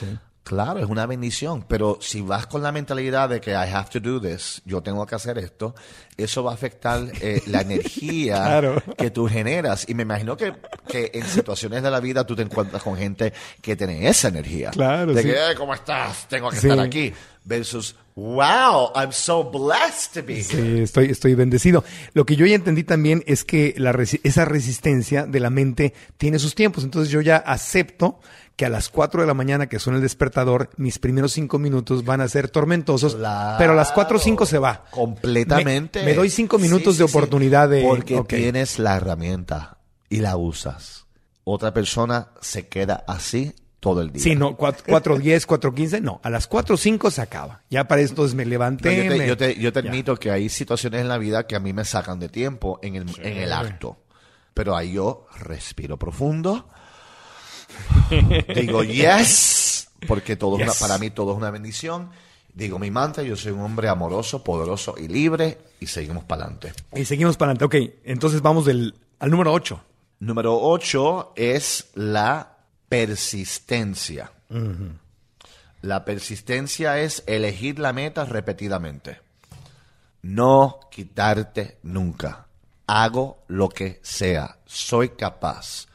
Claro, 0.47 0.79
es 0.79 0.85
una 0.85 1.05
bendición, 1.05 1.65
pero 1.67 1.97
si 1.99 2.21
vas 2.21 2.47
con 2.47 2.63
la 2.63 2.71
mentalidad 2.71 3.27
de 3.27 3.41
que 3.41 3.51
I 3.51 3.55
have 3.73 3.89
to 3.91 3.99
do 3.99 4.21
this, 4.21 4.61
yo 4.63 4.81
tengo 4.81 5.05
que 5.05 5.13
hacer 5.15 5.37
esto, 5.39 5.75
eso 6.15 6.41
va 6.41 6.51
a 6.51 6.53
afectar 6.53 7.01
eh, 7.19 7.41
la 7.47 7.61
energía 7.61 8.35
Claro. 8.45 8.81
que 8.97 9.11
tú 9.11 9.27
generas. 9.27 9.83
Y 9.89 9.93
me 9.93 10.03
imagino 10.03 10.37
que, 10.37 10.53
que 10.87 11.11
en 11.13 11.25
situaciones 11.25 11.83
de 11.83 11.91
la 11.91 11.99
vida 11.99 12.25
tú 12.25 12.33
te 12.35 12.43
encuentras 12.43 12.81
con 12.81 12.95
gente 12.95 13.33
que 13.61 13.75
tiene 13.75 14.07
esa 14.07 14.29
energía. 14.29 14.71
Claro, 14.71 15.13
De 15.13 15.21
sí. 15.21 15.27
que, 15.27 15.33
"Eh, 15.35 15.55
¿cómo 15.57 15.73
estás? 15.73 16.27
Tengo 16.29 16.49
que 16.49 16.55
Sí. 16.55 16.67
estar 16.69 16.79
aquí. 16.85 17.11
Versus, 17.43 17.95
wow, 18.15 18.91
I'm 18.95 19.11
so 19.11 19.43
blessed 19.51 20.13
to 20.21 20.25
be 20.25 20.35
here. 20.35 20.43
Sí, 20.43 20.79
estoy, 20.83 21.05
estoy 21.11 21.33
bendecido. 21.35 21.83
Lo 22.13 22.25
que 22.25 22.35
yo 22.35 22.45
ya 22.45 22.55
entendí 22.55 22.83
también 22.83 23.23
es 23.25 23.43
que 23.45 23.73
la 23.77 23.93
resi- 23.93 24.19
esa 24.23 24.43
resistencia 24.45 25.25
de 25.25 25.39
la 25.39 25.49
mente 25.49 25.93
tiene 26.17 26.39
sus 26.39 26.55
tiempos. 26.55 26.83
Entonces 26.83 27.09
yo 27.11 27.21
ya 27.21 27.37
acepto 27.37 28.19
que 28.57 28.65
a 28.65 28.69
las 28.69 28.89
4 28.89 29.21
de 29.21 29.27
la 29.27 29.33
mañana 29.33 29.67
que 29.67 29.79
suena 29.79 29.97
el 29.97 30.03
despertador, 30.03 30.69
mis 30.75 30.99
primeros 30.99 31.31
5 31.31 31.57
minutos 31.59 32.03
van 32.03 32.19
a 32.21 32.27
ser 32.27 32.49
tormentosos, 32.49 33.15
Claro. 33.15 33.55
pero 33.59 33.71
a 33.71 33.75
las 33.75 33.91
4 33.93 34.17
o 34.17 34.19
5 34.19 34.45
se 34.45 34.57
va. 34.57 34.83
Completamente. 34.91 35.99
Me, 35.99 36.07
me 36.07 36.13
doy 36.15 36.29
5 36.29 36.57
minutos 36.57 36.95
Sí, 36.95 37.01
de 37.03 37.07
sí, 37.07 37.11
sí. 37.11 37.17
oportunidad 37.17 37.69
de... 37.69 37.83
Porque 37.83 38.15
ok. 38.17 38.27
tienes 38.27 38.79
la 38.79 38.97
herramienta 38.97 39.77
y 40.09 40.17
la 40.21 40.35
usas. 40.37 41.05
Otra 41.43 41.73
persona 41.73 42.29
se 42.41 42.67
queda 42.67 43.03
así 43.07 43.53
todo 43.79 44.01
el 44.01 44.11
día. 44.11 44.23
Sí, 44.23 44.35
no, 44.35 44.57
4, 44.57 45.17
10, 45.19 45.45
4, 45.45 45.73
15, 45.75 46.01
no. 46.01 46.19
A 46.23 46.29
las 46.31 46.47
4 46.47 46.73
o 46.75 46.77
5 46.77 47.11
se 47.11 47.21
acaba. 47.21 47.61
Ya 47.69 47.87
para 47.87 48.01
esto 48.01 48.27
me 48.35 48.43
No, 48.43 48.49
levanté. 48.49 48.95
yo, 49.05 49.11
te, 49.11 49.17
me- 49.19 49.27
yo 49.27 49.37
te- 49.37 49.55
yo 49.59 49.71
te 49.71 49.83
ya. 49.83 49.89
admito 49.91 50.15
que 50.17 50.31
hay 50.31 50.49
situaciones 50.49 51.01
en 51.01 51.07
la 51.09 51.19
vida 51.19 51.45
que 51.45 51.55
a 51.55 51.59
mí 51.59 51.73
me 51.73 51.85
sacan 51.85 52.19
de 52.19 52.27
tiempo 52.27 52.79
en 52.81 52.95
el, 52.95 53.05
en 53.21 53.37
el 53.37 53.53
acto. 53.53 53.97
Pero 54.55 54.75
ahí 54.75 54.93
yo 54.93 55.27
respiro 55.39 55.97
profundo. 55.97 56.67
Digo, 58.55 58.83
yes, 58.83 59.89
porque 60.07 60.35
todo 60.35 60.55
una- 60.55 60.73
para 60.79 60.97
mí 60.97 61.09
todo 61.09 61.31
es 61.31 61.37
una 61.37 61.51
bendición. 61.51 62.09
Digo 62.53 62.79
mi 62.79 62.89
mantra, 62.89 63.21
yo 63.23 63.35
soy 63.35 63.51
un 63.51 63.59
hombre 63.61 63.87
amoroso, 63.87 64.43
poderoso 64.43 64.95
y 64.97 65.07
libre 65.07 65.59
y 65.79 65.85
seguimos 65.87 66.23
para 66.23 66.43
adelante. 66.45 66.73
Y 66.95 67.05
seguimos 67.05 67.37
para 67.37 67.51
adelante. 67.51 67.77
Ok, 67.77 67.93
entonces 68.05 68.41
vamos 68.41 68.65
del, 68.65 68.95
al 69.19 69.29
número 69.29 69.53
8. 69.53 69.79
Número 70.19 70.57
8 70.59 71.33
es 71.35 71.89
la 71.93 72.57
persistencia. 72.89 74.31
La 75.81 76.03
persistencia 76.05 76.99
es 76.99 77.23
elegir 77.27 77.77
la 77.77 77.93
meta 77.93 78.25
repetidamente. 78.25 79.19
No 80.23 80.79
quitarte 80.89 81.77
nunca. 81.83 82.47
Hago 82.87 83.43
lo 83.47 83.69
que 83.69 83.99
sea. 84.01 84.57
Soy 84.65 85.09
capaz. 85.09 85.85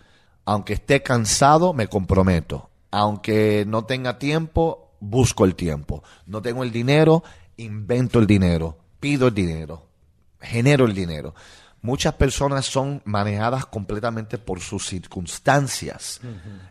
Aunque 0.45 0.75
esté 0.75 1.03
cansado, 1.03 1.73
me 1.73 1.89
comprometo. 1.89 2.71
Aunque 2.91 3.65
no 3.67 3.85
tenga 3.85 4.19
tiempo, 4.19 4.93
busco 5.01 5.45
el 5.45 5.55
tiempo. 5.55 6.03
No 6.27 6.43
tengo 6.43 6.63
el 6.63 6.73
dinero, 6.73 7.23
invento 7.57 8.19
el 8.19 8.27
dinero. 8.27 8.79
Pido 9.01 9.29
el 9.29 9.35
dinero. 9.35 9.87
Genero 10.41 10.85
el 10.85 10.95
dinero. 10.95 11.35
Muchas 11.81 12.15
personas 12.15 12.67
son 12.67 13.03
manejadas 13.05 13.67
completamente 13.67 14.39
por 14.39 14.61
sus 14.61 14.87
circunstancias. 14.87 16.21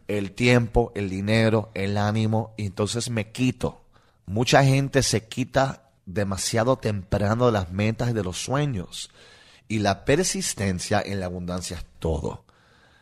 El 0.08 0.32
tiempo, 0.32 0.94
el 0.96 1.10
dinero, 1.10 1.70
el 1.74 1.98
ánimo. 1.98 2.54
Y 2.58 2.68
entonces 2.68 3.10
me 3.10 3.32
quito. 3.32 3.82
Mucha 4.26 4.64
gente 4.64 5.04
se 5.04 5.28
quita 5.28 5.90
demasiado 6.06 6.78
temprano 6.78 7.48
de 7.48 7.52
las 7.52 7.72
metas 7.72 8.12
y 8.12 8.14
de 8.14 8.24
los 8.24 8.42
sueños. 8.42 9.10
Y 9.68 9.80
la 9.80 10.06
persistencia 10.06 11.02
en 11.06 11.20
la 11.20 11.26
abundancia 11.26 11.78
es 11.78 11.86
todo. 12.00 12.46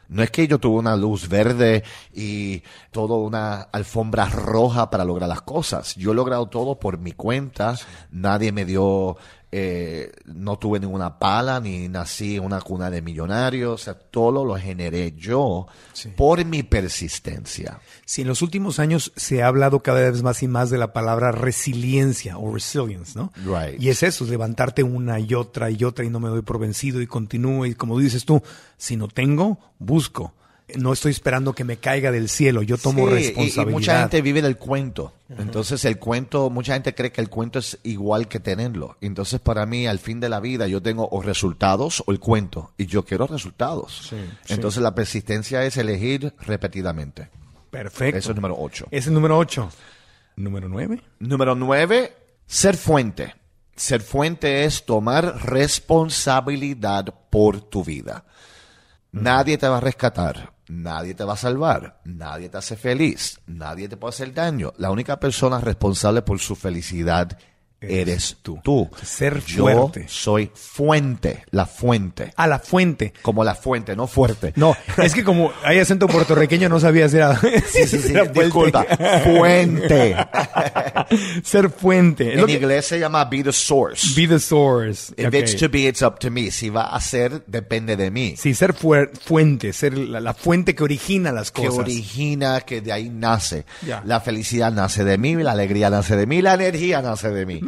No 0.10 0.24
es 0.24 0.32
que 0.32 0.48
yo 0.48 0.58
tuve 0.58 0.80
una 0.80 0.96
luz 0.96 1.30
verde 1.30 1.84
y 2.14 2.64
toda 2.92 3.16
una 3.16 3.62
alfombra 3.62 4.26
roja 4.26 4.90
para 4.90 5.06
lograr 5.06 5.30
las 5.30 5.44
cosas. 5.44 5.96
Yo 5.96 6.12
he 6.12 6.16
logrado 6.16 6.48
todo 6.48 6.80
por 6.80 6.98
mi 6.98 7.12
cuenta. 7.12 7.76
Nadie 8.12 8.52
me 8.52 8.66
dio, 8.66 9.18
eh, 9.52 10.12
no 10.26 10.60
tuve 10.60 10.80
ninguna 10.80 11.18
pala 11.18 11.60
ni 11.60 11.88
nací 11.88 12.36
en 12.36 12.44
una 12.44 12.62
cuna 12.62 12.92
de 12.92 13.02
millonarios. 13.02 13.82
O 13.82 13.84
sea, 13.84 13.94
todo 13.96 14.46
lo 14.46 14.56
generé 14.56 15.14
yo 15.18 15.68
por 16.16 16.44
mi 16.46 16.64
persistencia. 16.64 17.80
Sí, 18.06 18.22
en 18.22 18.28
los 18.28 18.42
últimos 18.42 18.80
años 18.80 19.12
se 19.16 19.42
ha 19.42 19.48
hablado 19.48 19.82
cada 19.82 20.02
vez 20.02 20.22
más 20.22 20.44
y 20.44 20.48
más 20.48 20.70
de 20.70 20.78
la 20.78 20.94
palabra 20.94 21.32
resiliencia 21.32 22.38
o 22.38 22.54
resilience, 22.54 23.18
¿no? 23.18 23.32
Right. 23.38 23.82
Y 23.82 23.90
es 23.90 24.04
eso, 24.04 24.24
es 24.24 24.30
levantarte 24.30 24.84
una 24.84 25.20
y 25.20 25.34
otra 25.34 25.72
y 25.72 25.84
otra 25.84 26.06
y 26.06 26.10
no 26.10 26.20
me 26.20 26.30
doy 26.30 26.42
por 26.42 26.60
vencido 26.60 27.02
y 27.02 27.08
continúo 27.08 27.66
y 27.66 27.74
como 27.74 27.98
dices 27.98 28.26
tú, 28.26 28.42
si 28.78 28.98
no 28.98 29.08
tengo, 29.08 29.60
busco. 29.80 30.34
No 30.78 30.94
estoy 30.94 31.12
esperando 31.12 31.54
que 31.54 31.64
me 31.64 31.78
caiga 31.78 32.12
del 32.12 32.30
cielo, 32.30 32.62
yo 32.62 32.78
tomo 32.78 33.08
Sí, 33.08 33.14
responsabilidad. 33.14 33.68
Y, 33.68 33.72
mucha 33.72 34.00
gente 34.02 34.22
vive 34.22 34.42
del 34.42 34.58
cuento. 34.58 35.14
Entonces 35.38 35.86
el 35.86 36.00
cuento, 36.00 36.50
mucha 36.50 36.74
gente 36.74 36.96
cree 36.96 37.12
que 37.12 37.22
el 37.22 37.30
cuento 37.30 37.60
es 37.60 37.78
igual 37.84 38.28
que 38.28 38.40
tenerlo. 38.40 38.98
Entonces 39.02 39.40
para 39.40 39.66
mí 39.66 39.88
al 39.88 40.00
fin 40.00 40.20
de 40.20 40.30
la 40.30 40.40
vida 40.40 40.68
yo 40.68 40.82
tengo 40.82 41.08
o 41.12 41.22
resultados 41.22 42.04
o 42.06 42.12
el 42.12 42.20
cuento. 42.20 42.74
Y 42.78 42.86
yo 42.86 43.04
quiero 43.06 43.28
resultados. 43.28 44.14
Entonces 44.48 44.82
la 44.82 44.96
persistencia 44.96 45.64
es 45.64 45.78
elegir 45.78 46.34
repetidamente. 46.40 47.30
Perfecto. 47.70 48.18
Eso 48.18 48.32
es 48.32 48.36
número 48.36 48.56
8. 48.60 48.88
Es 48.92 49.08
el 49.08 49.14
número 49.14 49.38
8. 49.38 49.70
Número 50.36 50.70
9. 50.70 51.02
Número 51.20 51.56
9, 51.56 52.16
ser 52.46 52.78
fuente. 52.78 53.36
Ser 53.76 54.02
fuente 54.02 54.66
es 54.66 54.86
tomar 54.86 55.46
responsabilidad 55.46 57.14
por 57.30 57.62
tu 57.62 57.84
vida. 57.84 58.26
Nadie 59.12 59.58
te 59.58 59.68
va 59.68 59.78
a 59.78 59.82
rescatar, 59.82 60.54
nadie 60.70 61.16
te 61.16 61.26
va 61.26 61.34
a 61.34 61.38
salvar, 61.38 62.00
nadie 62.06 62.48
te 62.48 62.58
hace 62.58 62.78
feliz, 62.78 63.42
nadie 63.48 63.90
te 63.90 63.98
puede 63.98 64.14
hacer 64.14 64.34
daño. 64.34 64.72
La 64.78 64.92
única 64.92 65.20
persona 65.20 65.60
responsable 65.60 66.22
por 66.22 66.40
su 66.40 66.56
felicidad 66.56 67.38
eres 67.82 68.38
tú. 68.42 68.60
tú. 68.64 68.90
Ser 69.04 69.44
Yo 69.46 69.64
fuerte. 69.64 70.06
soy 70.08 70.52
fuente, 70.54 71.44
la 71.52 71.66
fuente. 71.66 72.34
A 72.36 72.48
la 72.48 72.60
fuente. 72.60 73.14
Como 73.22 73.44
la 73.44 73.56
fuente, 73.56 73.96
no 73.96 74.08
fuerte. 74.08 74.54
No, 74.56 74.76
es 75.02 75.14
que 75.14 75.24
como 75.24 75.52
hay 75.64 75.80
acento 75.80 76.08
puertorriqueño 76.08 76.68
no 76.70 76.80
sabía 76.80 77.08
si 77.10 77.18
era... 77.18 77.40
Sí, 77.70 77.86
sí, 77.88 78.00
sí, 78.00 78.14
disculpa. 78.34 78.86
Fuente. 79.24 80.16
Ser 81.44 81.70
fuente. 81.70 82.38
En 82.40 82.46
que- 82.46 82.54
inglés 82.54 82.86
se 82.88 83.00
llama 83.00 83.26
be 83.26 83.44
the 83.44 83.52
source. 83.54 84.14
Be 84.16 84.28
the 84.28 84.40
source. 84.40 85.14
If 85.18 85.34
it's 85.34 85.56
to 85.58 85.70
be, 85.70 85.88
it's 85.88 86.02
up 86.02 86.20
to 86.20 86.30
me. 86.32 86.52
Si 86.52 86.70
va 86.70 86.88
a 86.94 87.00
ser, 87.02 87.44
depende 87.48 87.96
de 87.96 88.12
mí. 88.12 88.36
Sí, 88.38 88.54
ser 88.54 88.74
fuente, 88.74 89.74
ser 89.74 89.98
la, 89.98 90.20
la 90.20 90.34
fuente 90.34 90.76
que 90.76 90.84
origina 90.84 91.32
las 91.32 91.52
que 91.52 91.66
cosas. 91.66 91.80
origina, 91.80 92.62
que 92.62 92.82
de 92.82 92.92
ahí 92.92 93.10
nace. 93.10 93.66
La 94.06 94.20
felicidad 94.22 94.72
nace 94.72 95.04
de 95.04 95.18
mí, 95.18 95.36
la 95.36 95.52
alegría 95.52 95.90
nace 95.90 96.16
de 96.16 96.26
mí, 96.26 96.42
la 96.42 96.54
energía 96.56 97.02
nace 97.02 97.30
de 97.30 97.46
mí. 97.46 97.62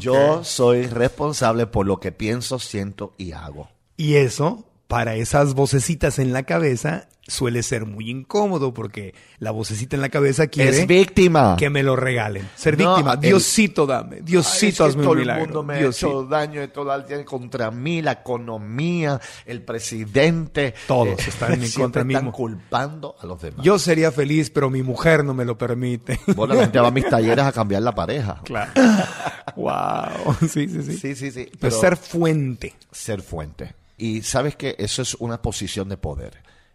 Yo 0.00 0.44
soy 0.44 0.86
responsable 0.86 1.66
por 1.66 1.86
lo 1.86 2.00
que 2.00 2.12
pienso, 2.12 2.58
siento 2.58 3.14
y 3.18 3.32
hago. 3.32 3.68
Y 3.96 4.14
eso, 4.14 4.66
para 4.88 5.14
esas 5.16 5.54
vocecitas 5.54 6.18
en 6.18 6.32
la 6.32 6.44
cabeza, 6.44 7.08
suele 7.32 7.62
ser 7.62 7.86
muy 7.86 8.10
incómodo 8.10 8.72
porque 8.74 9.14
la 9.38 9.50
vocecita 9.50 9.96
en 9.96 10.02
la 10.02 10.08
cabeza 10.08 10.46
quiere 10.48 10.82
Es 10.82 10.86
víctima. 10.86 11.56
que 11.58 11.70
me 11.70 11.82
lo 11.82 11.96
regalen. 11.96 12.48
Ser 12.54 12.78
No, 12.78 12.90
víctima. 12.94 13.14
el- 13.14 13.20
Diosito, 13.20 13.86
dame. 13.86 14.16
Ay, 14.16 14.22
Diosito, 14.22 14.84
hazme 14.84 15.02
todo 15.02 15.12
un 15.12 15.18
el 15.18 15.22
milagro. 15.24 15.44
mundo 15.44 15.62
me 15.62 15.74
ha 15.74 15.78
Diosito. 15.78 16.06
hecho 16.08 16.22
daño 16.24 16.60
de 16.60 16.68
todo 16.68 16.94
el 16.94 17.06
día 17.06 17.24
contra 17.24 17.70
mí, 17.70 18.02
la 18.02 18.12
economía, 18.12 19.20
el 19.46 19.62
presidente. 19.62 20.74
Todos 20.86 21.26
están 21.26 21.54
en 21.54 21.60
contra 21.72 22.02
están 22.02 22.06
mismo. 22.06 22.32
culpando 22.32 23.16
a 23.20 23.26
los 23.26 23.40
demás. 23.40 23.64
Yo 23.64 23.78
sería 23.78 24.12
feliz, 24.12 24.50
pero 24.50 24.70
mi 24.70 24.82
mujer 24.82 25.24
no 25.24 25.34
me 25.34 25.44
lo 25.44 25.56
permite. 25.58 26.20
Bueno, 26.36 26.54
la 26.54 26.62
gente 26.62 26.78
va 26.80 26.88
a 26.88 26.90
mis 26.92 27.08
talleres 27.08 27.44
a 27.44 27.52
cambiar 27.52 27.82
la 27.82 27.94
pareja. 27.94 28.40
claro. 28.44 28.70
wow. 29.56 30.34
Sí, 30.40 30.68
sí, 30.68 30.82
sí. 30.82 30.96
Sí, 30.98 31.14
sí, 31.14 31.30
sí. 31.30 31.44
Pero 31.46 31.58
Pero 31.60 31.80
ser 31.80 31.96
fuente. 31.96 32.74
ser 32.90 33.22
fuente. 33.22 33.74
Y 33.98 34.22
sabes 34.22 34.56
que 34.56 34.74
eso 34.78 35.02
es 35.02 35.14
una 35.14 35.40
posición 35.40 35.88
de 35.88 35.96
poder. 35.96 36.32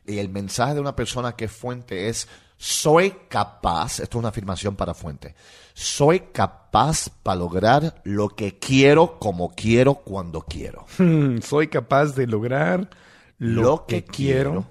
Y 0.08 0.20
el 0.20 0.30
mensaje 0.30 0.74
de 0.76 0.80
una 0.80 0.96
persona 0.96 1.34
que 1.36 1.46
es 1.46 1.52
fuente 1.52 2.08
es, 2.10 2.28
soy 2.58 3.14
capaz, 3.30 4.00
esto 4.00 4.18
es 4.18 4.20
una 4.20 4.30
afirmación 4.30 4.76
para 4.76 4.94
fuente, 4.94 5.36
soy 5.74 6.22
capaz 6.32 7.10
para 7.22 7.36
lograr 7.38 8.02
lo 8.04 8.30
que 8.30 8.58
quiero, 8.58 9.20
como 9.20 9.54
quiero, 9.54 9.96
cuando 9.96 10.42
quiero. 10.42 10.86
Hmm, 10.98 11.40
Soy 11.42 11.68
capaz 11.68 12.16
de 12.16 12.26
lograr 12.26 12.90
lo, 13.38 13.62
Lo 13.62 13.86
que, 13.86 14.04
que 14.04 14.12
quiero. 14.12 14.66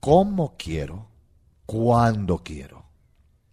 Como 0.00 0.54
quiero, 0.56 1.08
cuando 1.66 2.38
quiero. 2.38 2.84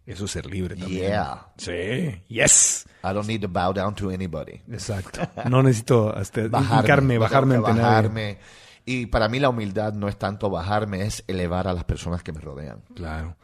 Eso 0.06 0.26
es 0.26 0.32
ser 0.32 0.46
libre 0.46 0.76
también. 0.76 1.08
Yeah. 1.08 1.48
Sí. 1.58 2.22
Yes. 2.28 2.86
I 3.04 3.14
don't 3.14 3.28
need 3.28 3.42
to 3.42 3.48
bow 3.48 3.74
down 3.74 3.96
to 3.96 4.10
anybody. 4.12 4.62
Exacto. 4.70 5.22
No 5.50 5.62
necesito 5.64 6.14
hasta 6.16 6.48
bajarme, 6.48 7.16
no 7.16 7.22
bajarme 7.22 7.54
que 7.54 7.58
ante 7.60 7.72
nadie. 7.72 7.84
bajarme. 7.84 8.38
Y 8.86 9.06
para 9.08 9.28
mí 9.30 9.40
la 9.40 9.50
humildad 9.50 9.94
no 9.94 10.08
es 10.08 10.18
tanto 10.18 10.50
bajarme, 10.50 11.04
es 11.06 11.24
elevar 11.28 11.68
a 11.68 11.74
las 11.74 11.84
personas 11.84 12.24
que 12.24 12.32
me 12.32 12.42
rodean. 12.42 12.82
Claro. 12.96 13.36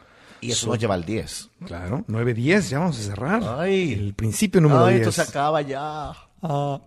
Y 0.41 0.51
eso 0.51 0.67
nos 0.67 0.79
lleva 0.79 0.93
al 0.95 1.05
10. 1.05 1.49
Claro. 1.65 2.05
9-10, 2.07 2.69
ya 2.69 2.79
vamos 2.79 2.99
a 2.99 3.03
cerrar. 3.03 3.43
Ay. 3.59 3.93
El 3.93 4.13
principio 4.13 4.61
número 4.61 4.85
Ay, 4.85 4.95
10. 4.95 5.07
esto 5.07 5.23
se 5.23 5.29
acaba 5.29 5.61
ya. 5.61 6.13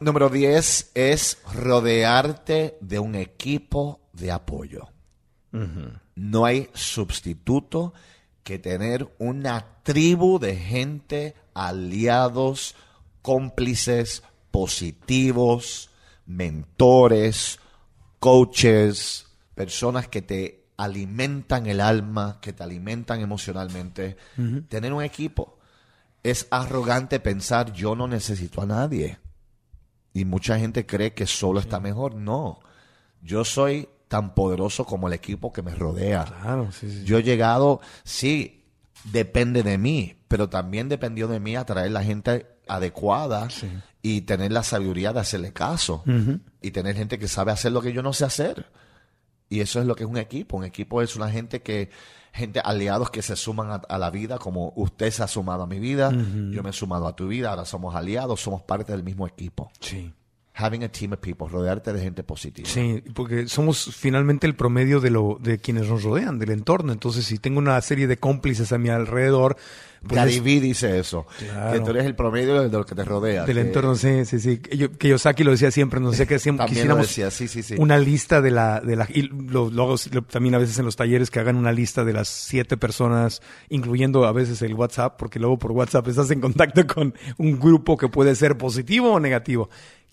Número 0.00 0.28
10 0.30 0.92
es 0.94 1.38
rodearte 1.52 2.78
de 2.80 2.98
un 2.98 3.14
equipo 3.14 4.00
de 4.12 4.32
apoyo. 4.32 4.88
No 6.14 6.44
hay 6.44 6.70
sustituto 6.74 7.92
que 8.42 8.58
tener 8.58 9.14
una 9.18 9.66
tribu 9.82 10.38
de 10.38 10.56
gente, 10.56 11.34
aliados, 11.54 12.74
cómplices, 13.20 14.22
positivos, 14.50 15.90
mentores, 16.30 17.58
coaches, 18.18 19.26
personas 19.54 20.08
que 20.08 20.22
te 20.22 20.68
alimentan 20.76 21.66
el 21.66 21.80
alma, 21.80 22.38
que 22.40 22.52
te 22.52 22.62
alimentan 22.62 23.20
emocionalmente. 23.20 24.16
Tener 24.68 24.92
un 24.92 25.02
equipo. 25.02 25.58
Es 26.22 26.46
arrogante 26.50 27.18
pensar 27.18 27.72
yo 27.72 27.94
no 27.94 28.06
necesito 28.06 28.62
a 28.62 28.66
nadie. 28.66 29.18
Y 30.12 30.24
mucha 30.24 30.58
gente 30.58 30.86
cree 30.86 31.14
que 31.14 31.26
solo 31.26 31.60
está 31.60 31.80
mejor. 31.80 32.14
No. 32.14 32.60
Yo 33.22 33.44
soy 33.44 33.88
tan 34.08 34.34
poderoso 34.34 34.84
como 34.84 35.08
el 35.08 35.14
equipo 35.14 35.52
que 35.52 35.62
me 35.62 35.74
rodea. 35.74 36.24
Claro, 36.24 36.72
sí, 36.72 36.90
sí. 36.90 37.04
Yo 37.04 37.18
he 37.18 37.22
llegado, 37.22 37.80
sí, 38.02 38.64
depende 39.04 39.62
de 39.62 39.78
mí, 39.78 40.16
pero 40.28 40.48
también 40.48 40.88
dependió 40.88 41.28
de 41.28 41.40
mí 41.40 41.56
atraer 41.56 41.90
la 41.90 42.02
gente 42.02 42.46
adecuada 42.74 43.48
y 44.02 44.22
tener 44.22 44.52
la 44.52 44.62
sabiduría 44.62 45.12
de 45.12 45.20
hacerle 45.20 45.52
caso. 45.52 46.02
Y 46.62 46.70
tener 46.70 46.96
gente 46.96 47.18
que 47.18 47.28
sabe 47.28 47.52
hacer 47.52 47.72
lo 47.72 47.82
que 47.82 47.92
yo 47.92 48.02
no 48.02 48.12
sé 48.12 48.24
hacer. 48.24 48.66
Y 49.48 49.60
eso 49.60 49.80
es 49.80 49.86
lo 49.86 49.96
que 49.96 50.04
es 50.04 50.10
un 50.10 50.16
equipo. 50.16 50.56
Un 50.56 50.64
equipo 50.64 51.02
es 51.02 51.16
una 51.16 51.28
gente 51.28 51.60
que, 51.60 51.90
gente 52.32 52.60
aliados 52.60 53.10
que 53.10 53.22
se 53.22 53.36
suman 53.36 53.70
a, 53.70 53.74
a 53.74 53.98
la 53.98 54.10
vida, 54.10 54.38
como 54.38 54.72
usted 54.76 55.10
se 55.10 55.22
ha 55.22 55.26
sumado 55.26 55.64
a 55.64 55.66
mi 55.66 55.78
vida, 55.78 56.10
yo 56.12 56.62
me 56.62 56.70
he 56.70 56.72
sumado 56.72 57.06
a 57.06 57.16
tu 57.16 57.28
vida, 57.28 57.50
ahora 57.50 57.64
somos 57.64 57.94
aliados, 57.94 58.40
somos 58.40 58.62
parte 58.62 58.92
del 58.92 59.02
mismo 59.02 59.26
equipo. 59.26 59.70
Sí. 59.80 60.12
Having 60.54 60.84
a 60.84 60.88
team 60.88 61.12
of 61.12 61.20
people, 61.20 61.48
rodearte 61.48 61.92
de 61.92 62.00
gente 62.00 62.22
positiva. 62.22 62.68
Sí, 62.68 63.02
porque 63.14 63.48
somos 63.48 63.96
finalmente 63.96 64.46
el 64.46 64.54
promedio 64.54 65.00
de 65.00 65.10
lo 65.10 65.38
de 65.40 65.58
quienes 65.58 65.88
nos 65.88 66.02
rodean, 66.02 66.38
del 66.38 66.50
entorno. 66.50 66.92
Entonces, 66.92 67.24
si 67.24 67.38
tengo 67.38 67.58
una 67.58 67.80
serie 67.80 68.06
de 68.06 68.18
cómplices 68.18 68.72
a 68.72 68.78
mi 68.78 68.90
alrededor, 68.90 69.56
pues 70.02 70.16
Gary 70.16 70.36
es- 70.36 70.42
Vee 70.42 70.60
dice 70.60 70.98
eso, 70.98 71.26
Claro. 71.38 71.72
que 71.72 71.80
tú 71.80 71.90
eres 71.90 72.06
el 72.06 72.14
promedio 72.14 72.62
de 72.62 72.68
lo 72.70 72.86
que 72.86 72.94
te 72.94 73.04
rodea. 73.04 73.44
del 73.44 73.56
que- 73.56 73.60
entorno, 73.62 73.94
sí, 73.94 74.24
sí, 74.24 74.40
sí. 74.40 74.58
Que 74.58 74.76
yo- 74.76 74.92
que 74.96 75.08
Yosaki 75.08 75.44
lo 75.44 75.50
decía 75.50 75.70
siempre, 75.70 76.00
no 76.00 76.12
sé 76.12 76.26
qué 76.26 76.38
siempre 76.38 76.66
quisiéramos 76.66 77.06
decía, 77.08 77.30
sí, 77.30 77.48
sí, 77.48 77.62
sí. 77.62 77.74
una 77.78 77.98
lista 77.98 78.40
de 78.40 78.50
la, 78.50 78.80
de 78.80 78.96
la, 78.96 79.06
y 79.12 79.22
lo, 79.22 79.70
lo 79.70 79.82
hago 79.82 79.96
lo- 80.12 80.22
también 80.22 80.54
a 80.54 80.58
veces 80.58 80.78
en 80.78 80.84
los 80.86 80.96
talleres 80.96 81.30
que 81.30 81.38
hagan 81.40 81.56
una 81.56 81.72
lista 81.72 82.04
de 82.04 82.12
las 82.12 82.28
siete 82.28 82.76
personas, 82.76 83.42
incluyendo 83.68 84.24
a 84.24 84.32
veces 84.32 84.62
el 84.62 84.74
WhatsApp, 84.74 85.16
porque 85.18 85.38
luego 85.38 85.58
por 85.58 85.72
WhatsApp 85.72 86.08
estás 86.08 86.30
en 86.30 86.40
contacto 86.40 86.86
con 86.86 87.14
un 87.38 87.58
grupo 87.60 87.96
que 87.96 88.08
puede 88.08 88.34
ser 88.34 88.56
positivo 88.56 89.12
o 89.12 89.20
negativo. 89.20 89.68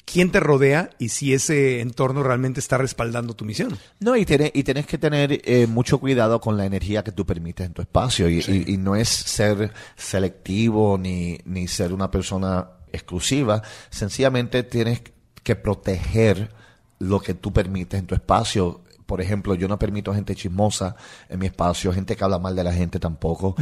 ¿Quién 0.06 0.32
te 0.32 0.40
rodea 0.40 0.90
y 1.00 1.10
si 1.10 1.34
ese 1.34 1.82
entorno 1.82 2.24
realmente 2.24 2.60
está 2.62 2.78
respaldando 2.78 3.34
tu 3.36 3.44
misión? 3.44 3.78
No, 4.00 4.16
y, 4.16 4.26
tiene- 4.26 4.52
y 4.54 4.64
tienes 4.64 4.86
que 4.88 4.98
tener 4.98 5.42
eh, 5.44 5.68
mucho 5.68 5.98
cuidado 6.00 6.40
con 6.40 6.56
la 6.56 6.66
energía 6.66 7.04
que 7.04 7.12
tú 7.12 7.26
permites 7.26 7.66
en 7.66 7.74
tu 7.74 7.82
espacio. 7.82 8.30
Y, 8.30 8.40
y- 8.40 8.64
y 8.74 8.78
no 8.78 8.96
es 8.96 9.10
ser 9.10 9.74
selectivo 9.98 10.98
ni, 10.98 11.40
ni 11.46 11.68
ser 11.68 11.92
una 11.94 12.10
persona 12.10 12.70
exclusiva. 12.94 13.62
Sencillamente 13.90 14.64
tienes 14.64 15.02
que 15.44 15.56
proteger 15.58 16.52
lo 17.00 17.20
que 17.20 17.34
tú 17.34 17.52
permites 17.54 18.00
en 18.00 18.08
tu 18.08 18.16
espacio. 18.16 18.82
Por 19.08 19.22
ejemplo, 19.22 19.56
yo 19.56 19.68
no 19.68 19.80
permito 19.80 20.14
gente 20.14 20.36
chismosa 20.36 20.96
en 21.30 21.40
mi 21.40 21.48
espacio, 21.48 21.92
gente 21.92 22.16
que 22.16 22.24
habla 22.24 22.38
mal 22.38 22.56
de 22.56 22.64
la 22.64 22.74
gente 22.74 23.00
tampoco, 23.00 23.56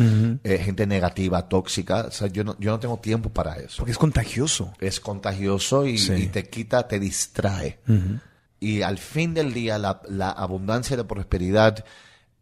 eh, 0.44 0.58
gente 0.58 0.86
negativa, 0.86 1.48
tóxica. 1.48 2.08
O 2.08 2.12
sea, 2.12 2.28
yo 2.28 2.44
no, 2.44 2.58
yo 2.60 2.72
no 2.72 2.80
tengo 2.80 2.98
tiempo 2.98 3.30
para 3.30 3.56
eso. 3.58 3.78
Porque 3.78 3.92
es 3.92 3.98
contagioso. 3.98 4.74
es 4.82 5.00
contagioso 5.00 5.86
y, 5.86 5.98
Sí. 5.98 6.14
y 6.14 6.28
te 6.28 6.50
quita, 6.50 6.88
te 6.88 7.00
distrae. 7.00 7.80
Y 8.60 8.82
al 8.82 8.98
fin 8.98 9.34
del 9.34 9.54
día, 9.54 9.78
la, 9.78 10.02
la 10.10 10.32
abundancia 10.32 10.98
de 10.98 11.04
prosperidad 11.06 11.86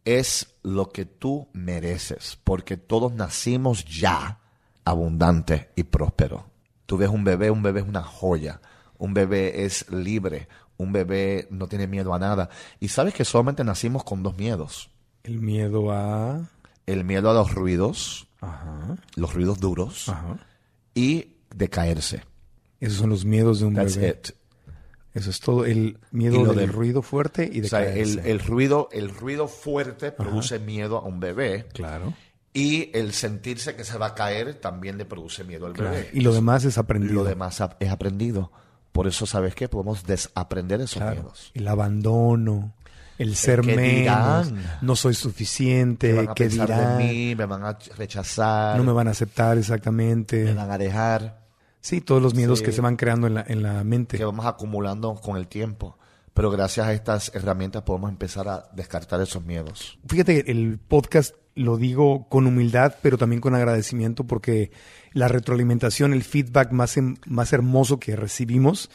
es 0.06 0.48
lo 0.64 0.90
que 0.90 1.06
tú 1.06 1.48
mereces, 1.54 2.38
porque 2.44 2.78
todos 2.78 3.14
nacimos 3.14 3.86
ya 3.86 4.40
abundante 4.86 5.70
y 5.76 5.84
próspero. 5.84 6.46
Tú 6.86 6.98
ves 6.98 7.10
un 7.10 7.24
bebé, 7.24 7.50
un 7.52 7.64
bebé 7.64 7.82
es 7.82 7.88
una 7.88 8.04
joya, 8.04 8.60
un 8.98 9.14
bebé 9.14 9.66
es 9.66 9.90
libre, 9.92 10.48
un 10.78 10.92
bebé 10.94 11.48
no 11.52 11.68
tiene 11.68 11.88
miedo 11.88 12.14
a 12.14 12.20
nada. 12.20 12.50
Y 12.80 12.88
sabes 12.90 13.14
que 13.14 13.26
solamente 13.26 13.64
nacimos 13.64 14.04
con 14.04 14.24
dos 14.24 14.38
miedos. 14.38 14.90
El 15.24 15.40
miedo 15.40 15.92
a... 15.92 16.50
El 16.86 17.06
miedo 17.06 17.30
a 17.30 17.34
los 17.34 17.54
ruidos, 17.54 18.28
Ajá, 18.42 18.98
los 19.16 19.34
ruidos 19.34 19.60
duros, 19.62 20.10
ajá. 20.10 20.38
y 20.94 21.28
de 21.56 21.70
caerse. 21.70 22.24
Esos 22.82 22.98
son 22.98 23.10
los 23.10 23.24
miedos 23.24 23.62
de 23.62 23.68
un 23.68 23.76
That's 23.76 23.96
bebé. 23.96 24.10
it. 24.10 24.36
Eso 25.14 25.30
es 25.30 25.40
todo. 25.40 25.64
El 25.64 25.98
miedo 26.12 26.54
del 26.54 26.68
ruido 26.74 27.02
fuerte 27.02 27.50
y 27.50 27.62
de 27.62 27.68
O 27.68 27.70
sea, 27.70 27.80
caerse. 27.86 28.20
el, 28.20 28.28
el 28.28 28.40
ruido, 28.42 28.90
el 28.92 29.10
ruido 29.12 29.48
fuerte 29.48 30.12
produce 30.12 30.60
miedo 30.60 30.98
a 30.98 31.04
un 31.04 31.22
bebé 31.22 31.68
Claro. 31.72 32.14
y 32.54 32.90
el 32.98 33.14
sentirse 33.14 33.76
que 33.78 33.86
se 33.86 33.98
va 33.98 34.08
a 34.08 34.16
caer 34.16 34.56
también 34.56 34.98
le 34.98 35.06
produce 35.06 35.46
miedo 35.46 35.68
al 35.68 35.74
claro. 35.74 35.92
bebé. 35.92 36.10
Y 36.14 36.20
lo 36.20 36.34
demás 36.34 36.66
es 36.66 36.78
aprendido. 36.78 37.14
Lo 37.14 37.24
demás 37.24 37.62
es 37.80 37.90
aprendido. 37.92 38.52
Por 38.94 39.08
eso, 39.08 39.26
¿sabes 39.26 39.54
qué? 39.56 39.68
Podemos 39.68 40.06
desaprender 40.06 40.80
esos 40.80 41.02
Claro. 41.02 41.16
miedos. 41.24 41.52
El 41.54 41.68
abandono, 41.68 42.74
el 43.18 43.36
ser 43.36 43.60
¿qué 43.62 43.76
menos, 43.76 44.52
dirán? 44.54 44.66
no 44.82 44.96
soy 44.96 45.14
¿Qué 45.14 45.20
suficiente, 45.20 46.14
van 46.14 46.30
a 46.30 46.34
qué 46.36 46.46
pensar 46.46 46.68
dirán, 46.68 46.98
de 47.00 47.04
mí? 47.04 47.36
¿Me 47.36 47.46
van 47.46 47.66
a 47.66 47.78
rechazar? 47.98 48.78
no 48.78 48.84
me 48.84 48.92
van 48.94 49.08
a 49.08 49.12
aceptar 49.12 49.58
exactamente. 49.58 50.44
¿Me 50.46 50.54
van 50.54 50.72
a 50.72 50.78
dejar? 50.78 51.44
Sí, 51.82 52.00
todos 52.00 52.22
los 52.22 52.34
miedos 52.34 52.60
Sí. 52.60 52.66
que 52.66 52.72
se 52.72 52.80
van 52.82 52.96
creando 52.96 53.28
en 53.28 53.34
la, 53.34 53.44
en 53.48 53.62
la 53.64 53.84
mente. 53.84 54.18
Que 54.18 54.24
vamos 54.24 54.46
acumulando 54.46 55.16
con 55.16 55.36
el 55.38 55.48
tiempo. 55.48 55.98
Pero 56.34 56.50
gracias 56.50 56.88
a 56.88 56.94
estas 56.94 57.32
herramientas 57.36 57.84
podemos 57.84 58.10
empezar 58.10 58.48
a 58.48 58.70
descartar 58.74 59.22
esos 59.22 59.46
miedos. 59.46 60.00
Fíjate, 60.08 60.50
el 60.52 60.80
podcast 60.80 61.36
lo 61.56 61.78
digo 61.78 62.28
con 62.30 62.48
humildad, 62.48 62.96
pero 63.04 63.18
también 63.20 63.40
con 63.40 63.54
agradecimiento 63.54 64.24
porque 64.24 64.72
la 65.12 65.28
retroalimentación, 65.28 66.14
el 66.14 66.24
feedback 66.24 66.72
más, 66.72 66.98
em- 66.98 67.18
más 67.28 67.54
hermoso 67.54 68.00
que 68.00 68.16
recibimos 68.16 68.90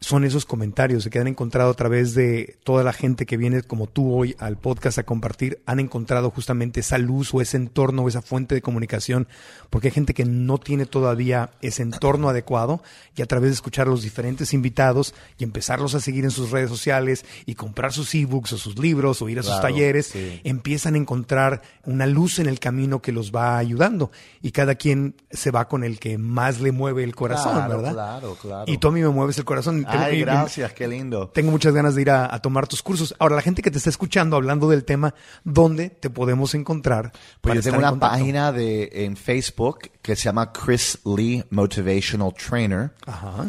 son 0.00 0.24
esos 0.24 0.44
comentarios 0.44 1.08
que 1.08 1.18
han 1.18 1.26
encontrado 1.26 1.70
a 1.70 1.74
través 1.74 2.14
de 2.14 2.58
toda 2.64 2.84
la 2.84 2.92
gente 2.92 3.24
que 3.24 3.36
viene 3.38 3.62
como 3.62 3.86
tú 3.86 4.12
hoy 4.14 4.36
al 4.38 4.58
podcast 4.58 4.98
a 4.98 5.04
compartir, 5.04 5.62
han 5.64 5.80
encontrado 5.80 6.30
justamente 6.30 6.80
esa 6.80 6.98
luz 6.98 7.32
o 7.32 7.40
ese 7.40 7.56
entorno 7.56 8.02
o 8.02 8.08
esa 8.08 8.20
fuente 8.20 8.54
de 8.54 8.60
comunicación, 8.62 9.26
porque 9.70 9.88
hay 9.88 9.92
gente 9.92 10.12
que 10.12 10.26
no 10.26 10.58
tiene 10.58 10.84
todavía 10.84 11.50
ese 11.62 11.82
entorno 11.82 12.28
adecuado 12.28 12.82
y 13.16 13.22
a 13.22 13.26
través 13.26 13.50
de 13.50 13.54
escuchar 13.54 13.86
a 13.86 13.90
los 13.90 14.02
diferentes 14.02 14.52
invitados 14.52 15.14
y 15.38 15.44
empezarlos 15.44 15.94
a 15.94 16.00
seguir 16.00 16.24
en 16.24 16.30
sus 16.30 16.50
redes 16.50 16.68
sociales 16.68 17.24
y 17.46 17.54
comprar 17.54 17.92
sus 17.92 18.14
ebooks 18.14 18.52
o 18.52 18.58
sus 18.58 18.78
libros 18.78 19.22
o 19.22 19.28
ir 19.30 19.38
a 19.38 19.42
sus 19.42 19.60
talleres, 19.60 20.08
sí. 20.08 20.40
empiezan 20.44 20.94
a 20.94 20.98
encontrar 20.98 21.62
una 21.84 22.06
luz 22.06 22.38
en 22.38 22.46
el 22.46 22.60
camino 22.60 23.00
que 23.00 23.12
los 23.12 23.32
va 23.32 23.56
ayudando 23.56 24.10
y 24.42 24.50
cada 24.52 24.74
quien 24.74 25.14
se 25.30 25.50
va 25.50 25.68
con 25.68 25.84
el 25.84 25.98
que 25.98 26.18
más 26.18 26.60
le 26.60 26.70
mueve 26.70 27.02
el 27.02 27.14
corazón, 27.14 27.54
Claro, 27.54 27.76
¿verdad? 27.76 27.92
claro, 27.92 28.36
claro. 28.40 28.64
Y 28.70 28.76
tú 28.78 28.88
a 28.88 28.92
mí 28.92 29.00
me 29.00 29.08
mueves 29.08 29.38
el 29.38 29.44
corazón. 29.44 29.85
Ay, 29.86 30.20
gracias, 30.20 30.72
qué 30.72 30.88
lindo. 30.88 31.28
Tengo 31.28 31.50
muchas 31.50 31.74
ganas 31.74 31.94
de 31.94 32.02
ir 32.02 32.10
a, 32.10 32.34
a 32.34 32.40
tomar 32.40 32.66
tus 32.66 32.82
cursos. 32.82 33.14
Ahora, 33.18 33.36
la 33.36 33.42
gente 33.42 33.62
que 33.62 33.70
te 33.70 33.78
está 33.78 33.90
escuchando 33.90 34.36
hablando 34.36 34.68
del 34.68 34.84
tema, 34.84 35.14
¿dónde 35.44 35.90
te 35.90 36.10
podemos 36.10 36.54
encontrar? 36.54 37.12
Pues 37.40 37.54
yo 37.56 37.62
tengo 37.62 37.76
en 37.76 37.88
una 37.88 37.98
página 37.98 38.52
de, 38.52 38.90
en 38.92 39.16
Facebook 39.16 39.90
que 40.02 40.16
se 40.16 40.24
llama 40.24 40.52
Chris 40.52 40.98
Lee 41.04 41.44
Motivational 41.50 42.34
Trainer. 42.34 42.92
Ajá. 43.06 43.46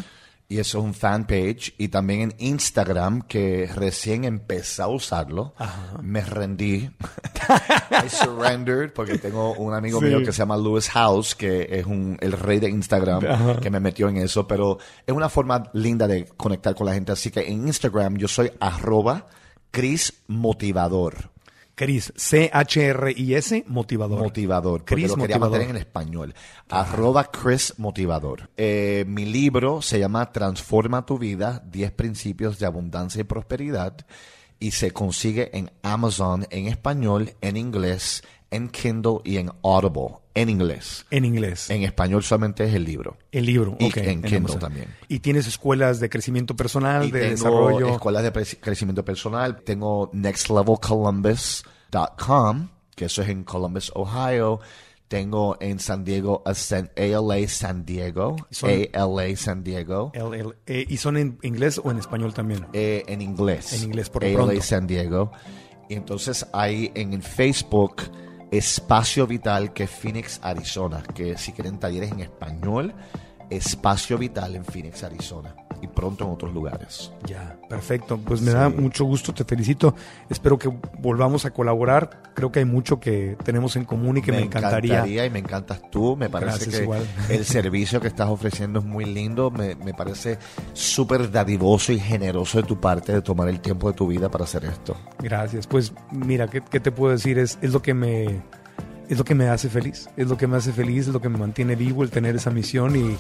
Y 0.49 0.59
eso 0.59 0.77
es 0.79 0.83
un 0.85 0.93
fanpage. 0.93 1.73
Y 1.77 1.89
también 1.89 2.21
en 2.21 2.33
Instagram, 2.37 3.23
que 3.23 3.69
recién 3.75 4.23
empecé 4.23 4.81
a 4.81 4.87
usarlo. 4.87 5.53
Me 6.01 6.21
rendí. 6.21 6.89
I 8.05 8.09
surrendered 8.09 8.93
porque 8.93 9.17
tengo 9.17 9.53
un 9.53 9.73
amigo 9.73 9.99
Sí. 9.99 10.05
mío 10.05 10.19
que 10.19 10.31
se 10.31 10.37
llama 10.39 10.55
Lewis 10.55 10.89
House, 10.89 11.35
que 11.35 11.67
es 11.69 11.85
un, 11.85 12.17
el 12.21 12.31
rey 12.31 12.59
de 12.59 12.69
Instagram, 12.69 13.59
que 13.59 13.69
me 13.69 13.79
metió 13.81 14.07
en 14.07 14.17
eso. 14.17 14.47
Pero 14.47 14.77
es 15.05 15.13
una 15.13 15.27
forma 15.29 15.69
linda 15.73 16.07
de 16.07 16.25
conectar 16.37 16.73
con 16.75 16.85
la 16.87 16.93
gente. 16.93 17.11
Así 17.11 17.29
que 17.29 17.41
en 17.41 17.67
Instagram 17.67 18.15
yo 18.17 18.27
soy 18.29 18.49
arroba 18.59 19.25
Chris 19.71 20.13
Motivador. 20.27 21.29
Cris, 21.78 22.11
C-H-R-I-S, 22.15 23.65
motivador. 23.67 24.19
Motivador, 24.23 24.80
porque 24.80 24.95
Chris 24.95 25.09
lo 25.09 25.15
quería 25.15 25.36
Motivador. 25.36 25.59
mantener 25.59 25.75
en 25.75 25.80
español. 25.80 26.34
Arroba 26.69 27.30
Chris 27.30 27.75
Motivador. 27.78 28.49
Eh, 28.57 29.05
mi 29.07 29.25
libro 29.25 29.84
se 29.84 29.99
llama 29.99 30.32
Transforma 30.32 31.05
tu 31.05 31.19
vida, 31.19 31.61
10 31.69 31.91
principios 31.91 32.57
de 32.57 32.65
abundancia 32.65 33.21
y 33.21 33.25
prosperidad. 33.25 33.95
Y 34.59 34.71
se 34.71 34.89
consigue 34.89 35.55
en 35.55 35.69
Amazon 35.84 36.47
en 36.49 36.65
español, 36.65 37.36
en 37.41 37.57
inglés, 37.57 38.23
en 38.51 38.69
Kindle 38.69 39.19
y 39.23 39.37
en 39.37 39.51
Audible, 39.63 40.17
en 40.33 40.49
inglés. 40.49 41.05
En 41.11 41.25
inglés. 41.25 41.69
En 41.69 41.83
español 41.83 42.23
solamente 42.23 42.63
es 42.65 42.73
el 42.73 42.83
libro. 42.85 43.17
el 43.31 43.45
libro. 43.45 43.75
y 43.79 43.85
ok, 43.87 43.97
en 43.97 44.21
Kindle 44.23 44.55
también. 44.55 44.87
Y 45.07 45.19
tienes 45.19 45.47
escuelas 45.47 45.99
de 45.99 46.09
crecimiento 46.09 46.55
personal, 46.55 47.05
Y 47.05 47.11
de 47.11 47.19
tengo 47.19 47.31
desarrollo. 47.31 47.89
escuelas 47.95 48.23
de 48.23 48.31
crecimiento 48.59 49.03
personal. 49.03 49.61
Tengo 49.63 50.09
nextlevelcolumbus.com, 50.13 52.69
que 52.95 53.05
eso 53.05 53.21
es 53.21 53.29
en 53.29 53.43
Columbus, 53.43 53.91
Ohio. 53.95 54.59
Tengo 55.07 55.55
en 55.61 55.79
San 55.79 56.03
Diego 56.03 56.43
Ascend- 56.45 56.91
ALA 56.97 57.47
San 57.47 57.85
Diego, 57.85 58.35
ALA 58.93 59.35
San 59.37 59.63
Diego, 59.63 60.11
eh, 60.65 60.85
¿Y 60.89 60.97
son 60.97 61.15
en 61.15 61.37
inglés 61.43 61.79
o 61.81 61.89
en 61.91 61.97
español 61.99 62.33
también? 62.33 62.65
eh, 62.73 63.03
en 63.07 63.21
inglés. 63.21 63.71
En 63.71 63.83
inglés, 63.85 64.09
por 64.09 64.25
ALA 64.25 64.33
pronto. 64.33 64.61
San 64.61 64.85
Diego. 64.85 65.31
Y 65.89 65.93
entonces 65.93 66.45
hay 66.51 66.91
en 66.95 67.21
Facebook 67.21 68.01
Espacio 68.51 69.27
Vital, 69.27 69.73
que 69.73 69.83
es 69.83 69.89
Phoenix, 69.89 70.39
Arizona. 70.41 71.03
Que 71.03 71.37
si 71.37 71.51
quieren 71.51 71.79
talleres 71.79 72.11
en 72.11 72.21
español, 72.21 72.93
Espacio 73.49 74.17
Vital 74.17 74.55
en 74.55 74.65
Phoenix, 74.65 75.03
Arizona. 75.03 75.66
Y 75.82 75.88
pronto 75.88 76.25
en 76.25 76.32
otros 76.32 76.53
lugares. 76.53 77.11
Ya, 77.25 77.57
perfecto. 77.69 78.17
Pues 78.17 78.41
me 78.41 78.51
da 78.51 78.69
mucho 78.69 79.05
gusto, 79.05 79.34
te 79.34 79.43
felicito. 79.43 79.95
Espero 80.30 80.57
que 80.57 80.69
volvamos 80.99 81.45
a 81.45 81.51
colaborar. 81.51 82.23
Creo 82.34 82.51
que 82.51 82.59
hay 82.59 82.65
mucho 82.65 82.99
que 82.99 83.38
tenemos 83.43 83.75
en 83.75 83.86
común 83.86 84.17
y 84.17 84.21
que 84.21 84.32
me, 84.32 84.41
encantaría. 84.41 85.25
y 85.25 85.30
me 85.30 85.39
encantas 85.39 85.82
tú. 85.91 86.15
Me 86.15 86.30
parece 86.30 86.51
Gracias, 86.51 86.75
que 86.75 86.84
igual. 86.84 87.07
el 87.30 87.45
servicio 87.45 88.01
que 88.01 88.07
estás 88.07 88.30
ofreciendo 88.30 88.80
es 88.80 88.86
muy 88.86 89.05
lindo. 89.05 89.51
Me, 89.51 89.75
me 89.75 89.93
parece 89.93 90.39
súper 90.73 91.32
dadivoso 91.32 91.91
y 91.91 91.99
generoso 91.99 92.61
de 92.61 92.67
tu 92.67 92.80
parte 92.80 93.13
de 93.13 93.21
tomar 93.21 93.49
el 93.49 93.59
tiempo 93.59 93.91
de 93.91 93.97
tu 93.97 94.07
vida 94.07 94.30
para 94.30 94.45
hacer 94.45 94.65
esto. 94.65 94.95
Gracias. 95.19 95.67
Pues 95.67 95.93
mira, 96.11 96.47
¿qué, 96.47 96.61
qué 96.61 96.80
te 96.80 96.91
puedo 96.91 97.11
decir? 97.11 97.38
Es, 97.38 97.59
es 97.61 97.71
lo 97.71 97.82
que 97.82 97.93
me 97.93 98.41
es 99.09 99.17
lo 99.17 99.23
que 99.23 99.36
me 99.36 99.47
hace 99.47 99.69
feliz. 99.69 100.09
Es 100.17 100.28
lo 100.28 100.38
que 100.38 100.47
me 100.47 100.57
hace 100.57 100.73
feliz, 100.73 101.07
es 101.07 101.13
lo 101.13 101.21
que 101.21 101.30
me 101.30 101.38
mantiene 101.38 101.75
vivo 101.75 102.03
el 102.03 102.09
tener 102.09 102.36
esa 102.36 102.49
misión 102.49 102.95
y, 102.95 103.17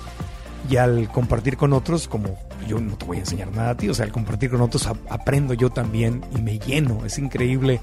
y 0.69 0.77
al 0.77 1.09
compartir 1.11 1.57
con 1.57 1.73
otros, 1.73 2.07
como 2.07 2.37
yo 2.67 2.79
no 2.79 2.97
te 2.97 3.05
voy 3.05 3.17
a 3.17 3.19
enseñar 3.21 3.51
nada 3.51 3.71
a 3.71 3.77
ti, 3.77 3.89
o 3.89 3.93
sea, 3.93 4.05
al 4.05 4.11
compartir 4.11 4.49
con 4.49 4.61
otros 4.61 4.87
ap- 4.87 4.97
aprendo 5.09 5.53
yo 5.53 5.69
también 5.69 6.21
y 6.35 6.41
me 6.41 6.59
lleno. 6.59 7.05
Es 7.05 7.17
increíble. 7.17 7.79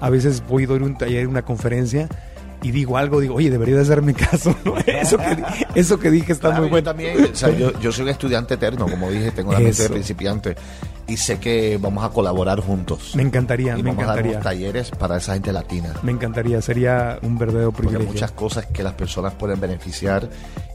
A 0.00 0.10
veces 0.10 0.42
voy 0.48 0.64
a 0.64 0.68
dar 0.68 0.82
un 0.82 0.96
taller, 0.96 1.26
una 1.28 1.42
conferencia 1.42 2.08
y 2.62 2.70
digo 2.70 2.96
algo, 2.96 3.20
digo, 3.20 3.34
oye, 3.34 3.50
deberías 3.50 3.88
darme 3.88 4.14
caso. 4.14 4.54
¿no? 4.64 4.76
Eso, 4.86 5.16
que, 5.18 5.36
eso 5.74 5.98
que 5.98 6.10
dije 6.10 6.32
está 6.32 6.48
Claro, 6.48 6.62
muy 6.62 6.68
yo 6.68 6.70
bueno. 6.72 6.84
también, 6.84 7.30
o 7.32 7.34
sea, 7.36 7.50
yo, 7.50 7.78
yo 7.80 7.90
soy 7.92 8.04
un 8.04 8.10
estudiante 8.10 8.54
eterno, 8.54 8.86
como 8.88 9.10
dije, 9.10 9.30
tengo 9.32 9.52
la 9.52 9.58
mente 9.58 9.76
de 9.78 9.84
Eso. 9.84 9.92
principiante 9.92 10.54
y 11.08 11.16
sé 11.16 11.38
que 11.40 11.78
vamos 11.80 12.04
a 12.04 12.10
colaborar 12.10 12.60
juntos. 12.60 13.12
Me 13.16 13.22
encantaría, 13.22 13.76
y 13.76 13.82
me 13.82 13.90
vamos 13.90 14.04
a 14.04 14.06
dar 14.08 14.18
encantaría. 14.20 14.40
talleres 14.40 14.90
para 14.92 15.16
esa 15.16 15.34
gente 15.34 15.52
latina. 15.52 15.92
Me 16.02 16.12
encantaría, 16.12 16.62
sería 16.62 17.18
un 17.22 17.36
verdadero 17.38 17.72
Porque 17.72 17.88
privilegio. 17.88 18.12
muchas 18.12 18.30
cosas 18.32 18.66
que 18.66 18.82
las 18.82 18.94
personas 18.94 19.34
pueden 19.34 19.58
beneficiar 19.60 20.28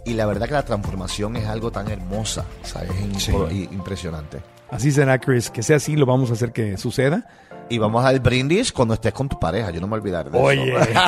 y 0.06 0.14
la 0.14 0.26
verdad 0.26 0.48
que 0.48 0.54
la 0.54 0.66
transformación 0.66 1.38
es 1.38 1.48
algo 1.48 1.72
tan 1.72 1.90
hermosa, 1.90 2.46
¿sabes? 2.64 2.92
Es 3.16 3.24
Sí. 3.24 3.32
impresionante. 3.72 4.40
Así 4.70 4.92
será, 4.92 5.18
Chris. 5.20 5.50
Que 5.50 5.64
sea 5.64 5.78
así, 5.78 5.96
lo 5.96 6.06
vamos 6.06 6.30
a 6.30 6.34
hacer 6.34 6.52
que 6.52 6.76
suceda. 6.78 7.26
Y 7.70 7.78
vamos 7.78 8.04
al 8.06 8.20
brindis 8.20 8.72
cuando 8.72 8.94
estés 8.94 9.14
con 9.14 9.28
tu 9.28 9.40
pareja, 9.40 9.72
yo 9.72 9.82
no 9.82 9.88
me 9.88 9.92
voy 9.92 9.98
a 9.98 10.02
olvidar 10.02 10.32
de 10.32 10.40
Oye, 10.40 10.76
eso. 10.76 11.00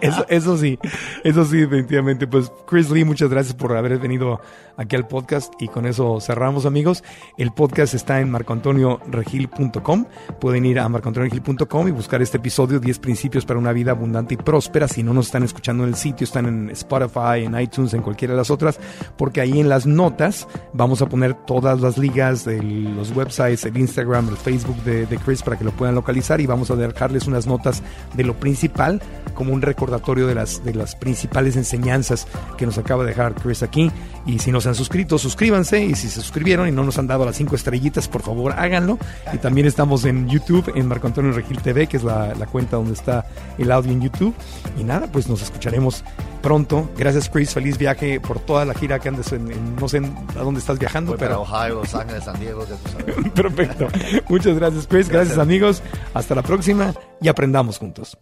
eso, 0.00 0.26
eso 0.28 0.58
sí, 0.58 0.78
eso 1.24 1.44
sí, 1.44 1.58
definitivamente. 1.58 2.26
Pues 2.26 2.52
Chris 2.66 2.90
Lee, 2.90 3.04
muchas 3.04 3.28
gracias 3.28 3.54
por 3.54 3.76
haber 3.76 3.98
venido 3.98 4.40
aquí 4.76 4.96
al 4.96 5.06
podcast 5.06 5.52
y 5.58 5.68
con 5.68 5.86
eso 5.86 6.20
cerramos, 6.20 6.64
amigos. 6.64 7.02
El 7.36 7.52
podcast 7.52 7.94
está 7.94 8.20
en 8.20 8.30
marcoantonioregil.com. 8.30 10.06
Pueden 10.40 10.64
ir 10.64 10.78
a 10.78 10.88
marcoantonioregil.com 10.88 11.88
y 11.88 11.90
buscar 11.90 12.22
este 12.22 12.38
episodio 12.38 12.78
10 12.78 12.98
principios 13.00 13.44
para 13.44 13.58
una 13.58 13.72
vida 13.72 13.90
abundante 13.90 14.34
y 14.34 14.36
próspera. 14.36 14.88
Si 14.88 15.02
no 15.02 15.12
nos 15.12 15.26
están 15.26 15.42
escuchando 15.42 15.82
en 15.82 15.90
el 15.90 15.96
sitio, 15.96 16.24
están 16.24 16.46
en 16.46 16.70
Spotify, 16.70 17.44
en 17.44 17.58
iTunes, 17.58 17.94
en 17.94 18.02
cualquiera 18.02 18.34
de 18.34 18.38
las 18.38 18.50
otras, 18.50 18.78
porque 19.16 19.40
ahí 19.40 19.58
en 19.58 19.68
las 19.68 19.86
notas 19.86 20.46
vamos 20.72 21.02
a 21.02 21.06
poner 21.06 21.34
todas 21.34 21.80
las 21.80 21.98
ligas 21.98 22.44
de 22.44 22.62
los 22.62 23.10
websites, 23.10 23.64
el 23.64 23.76
Instagram, 23.76 24.28
el 24.28 24.36
Facebook 24.36 24.76
de, 24.84 25.06
de 25.06 25.18
Chris 25.18 25.42
para 25.48 25.58
que 25.58 25.64
lo 25.64 25.72
puedan 25.72 25.94
localizar 25.94 26.42
y 26.42 26.46
vamos 26.46 26.70
a 26.70 26.76
dejarles 26.76 27.26
unas 27.26 27.46
notas 27.46 27.82
de 28.12 28.22
lo 28.22 28.38
principal 28.38 29.00
como 29.32 29.54
un 29.54 29.62
recordatorio 29.62 30.26
de 30.26 30.34
las, 30.34 30.62
de 30.62 30.74
las 30.74 30.94
principales 30.94 31.56
enseñanzas 31.56 32.26
que 32.58 32.66
nos 32.66 32.76
acaba 32.76 33.02
de 33.02 33.10
dejar 33.10 33.34
Chris 33.34 33.62
aquí. 33.62 33.90
Y 34.26 34.40
si 34.40 34.52
no 34.52 34.60
se 34.60 34.68
han 34.68 34.74
suscrito, 34.74 35.16
suscríbanse. 35.16 35.82
Y 35.82 35.94
si 35.94 36.08
se 36.10 36.20
suscribieron 36.20 36.68
y 36.68 36.72
no 36.72 36.84
nos 36.84 36.98
han 36.98 37.06
dado 37.06 37.24
las 37.24 37.36
cinco 37.36 37.56
estrellitas, 37.56 38.08
por 38.08 38.20
favor 38.20 38.52
háganlo. 38.58 38.98
Y 39.32 39.38
también 39.38 39.66
estamos 39.66 40.04
en 40.04 40.28
YouTube, 40.28 40.70
en 40.74 40.86
Marco 40.86 41.06
Antonio 41.06 41.32
Regil 41.32 41.62
TV, 41.62 41.86
que 41.86 41.96
es 41.96 42.04
la 42.04 42.34
cuenta 42.52 42.76
donde 42.76 42.92
está 42.92 43.24
el 43.56 43.72
audio 43.72 43.92
en 43.92 44.02
YouTube. 44.02 44.34
Y 44.78 44.84
nada, 44.84 45.06
pues 45.10 45.30
nos 45.30 45.40
escucharemos 45.40 46.04
pronto. 46.38 46.90
Gracias 46.96 47.28
Chris, 47.28 47.52
feliz 47.54 47.76
viaje 47.78 48.20
por 48.20 48.40
toda 48.40 48.64
la 48.64 48.74
gira 48.74 48.98
que 48.98 49.08
andes 49.08 49.32
en, 49.32 49.50
en- 49.50 49.76
no 49.76 49.88
sé 49.88 49.98
en- 49.98 50.16
a 50.36 50.42
dónde 50.42 50.60
estás 50.60 50.78
viajando, 50.78 51.12
Voy 51.12 51.18
para 51.18 51.30
pero 51.30 51.42
Ohio, 51.42 51.74
Los 51.76 51.94
Ángeles, 51.94 52.24
San 52.24 52.38
Diego, 52.40 52.66
ya 52.66 52.76
tú 52.76 52.88
sabes. 52.90 53.30
perfecto. 53.34 53.88
Muchas 54.28 54.54
gracias 54.56 54.86
Chris, 54.86 55.08
gracias 55.08 55.38
amigos. 55.38 55.82
Hasta 56.14 56.34
la 56.34 56.42
próxima 56.42 56.94
y 57.20 57.28
aprendamos 57.28 57.78
juntos. 57.78 58.16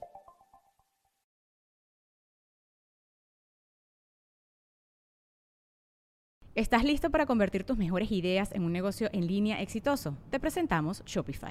¿Estás 6.55 6.85
listo 6.85 7.11
para 7.11 7.27
convertir 7.27 7.65
tus 7.65 7.77
mejores 7.77 8.11
ideas 8.11 8.51
en 8.53 8.63
un 8.65 8.73
negocio 8.73 9.11
en 9.13 9.27
línea 9.27 9.61
exitoso? 9.61 10.17
Te 10.31 10.41
presentamos 10.41 11.03
Shopify. 11.05 11.51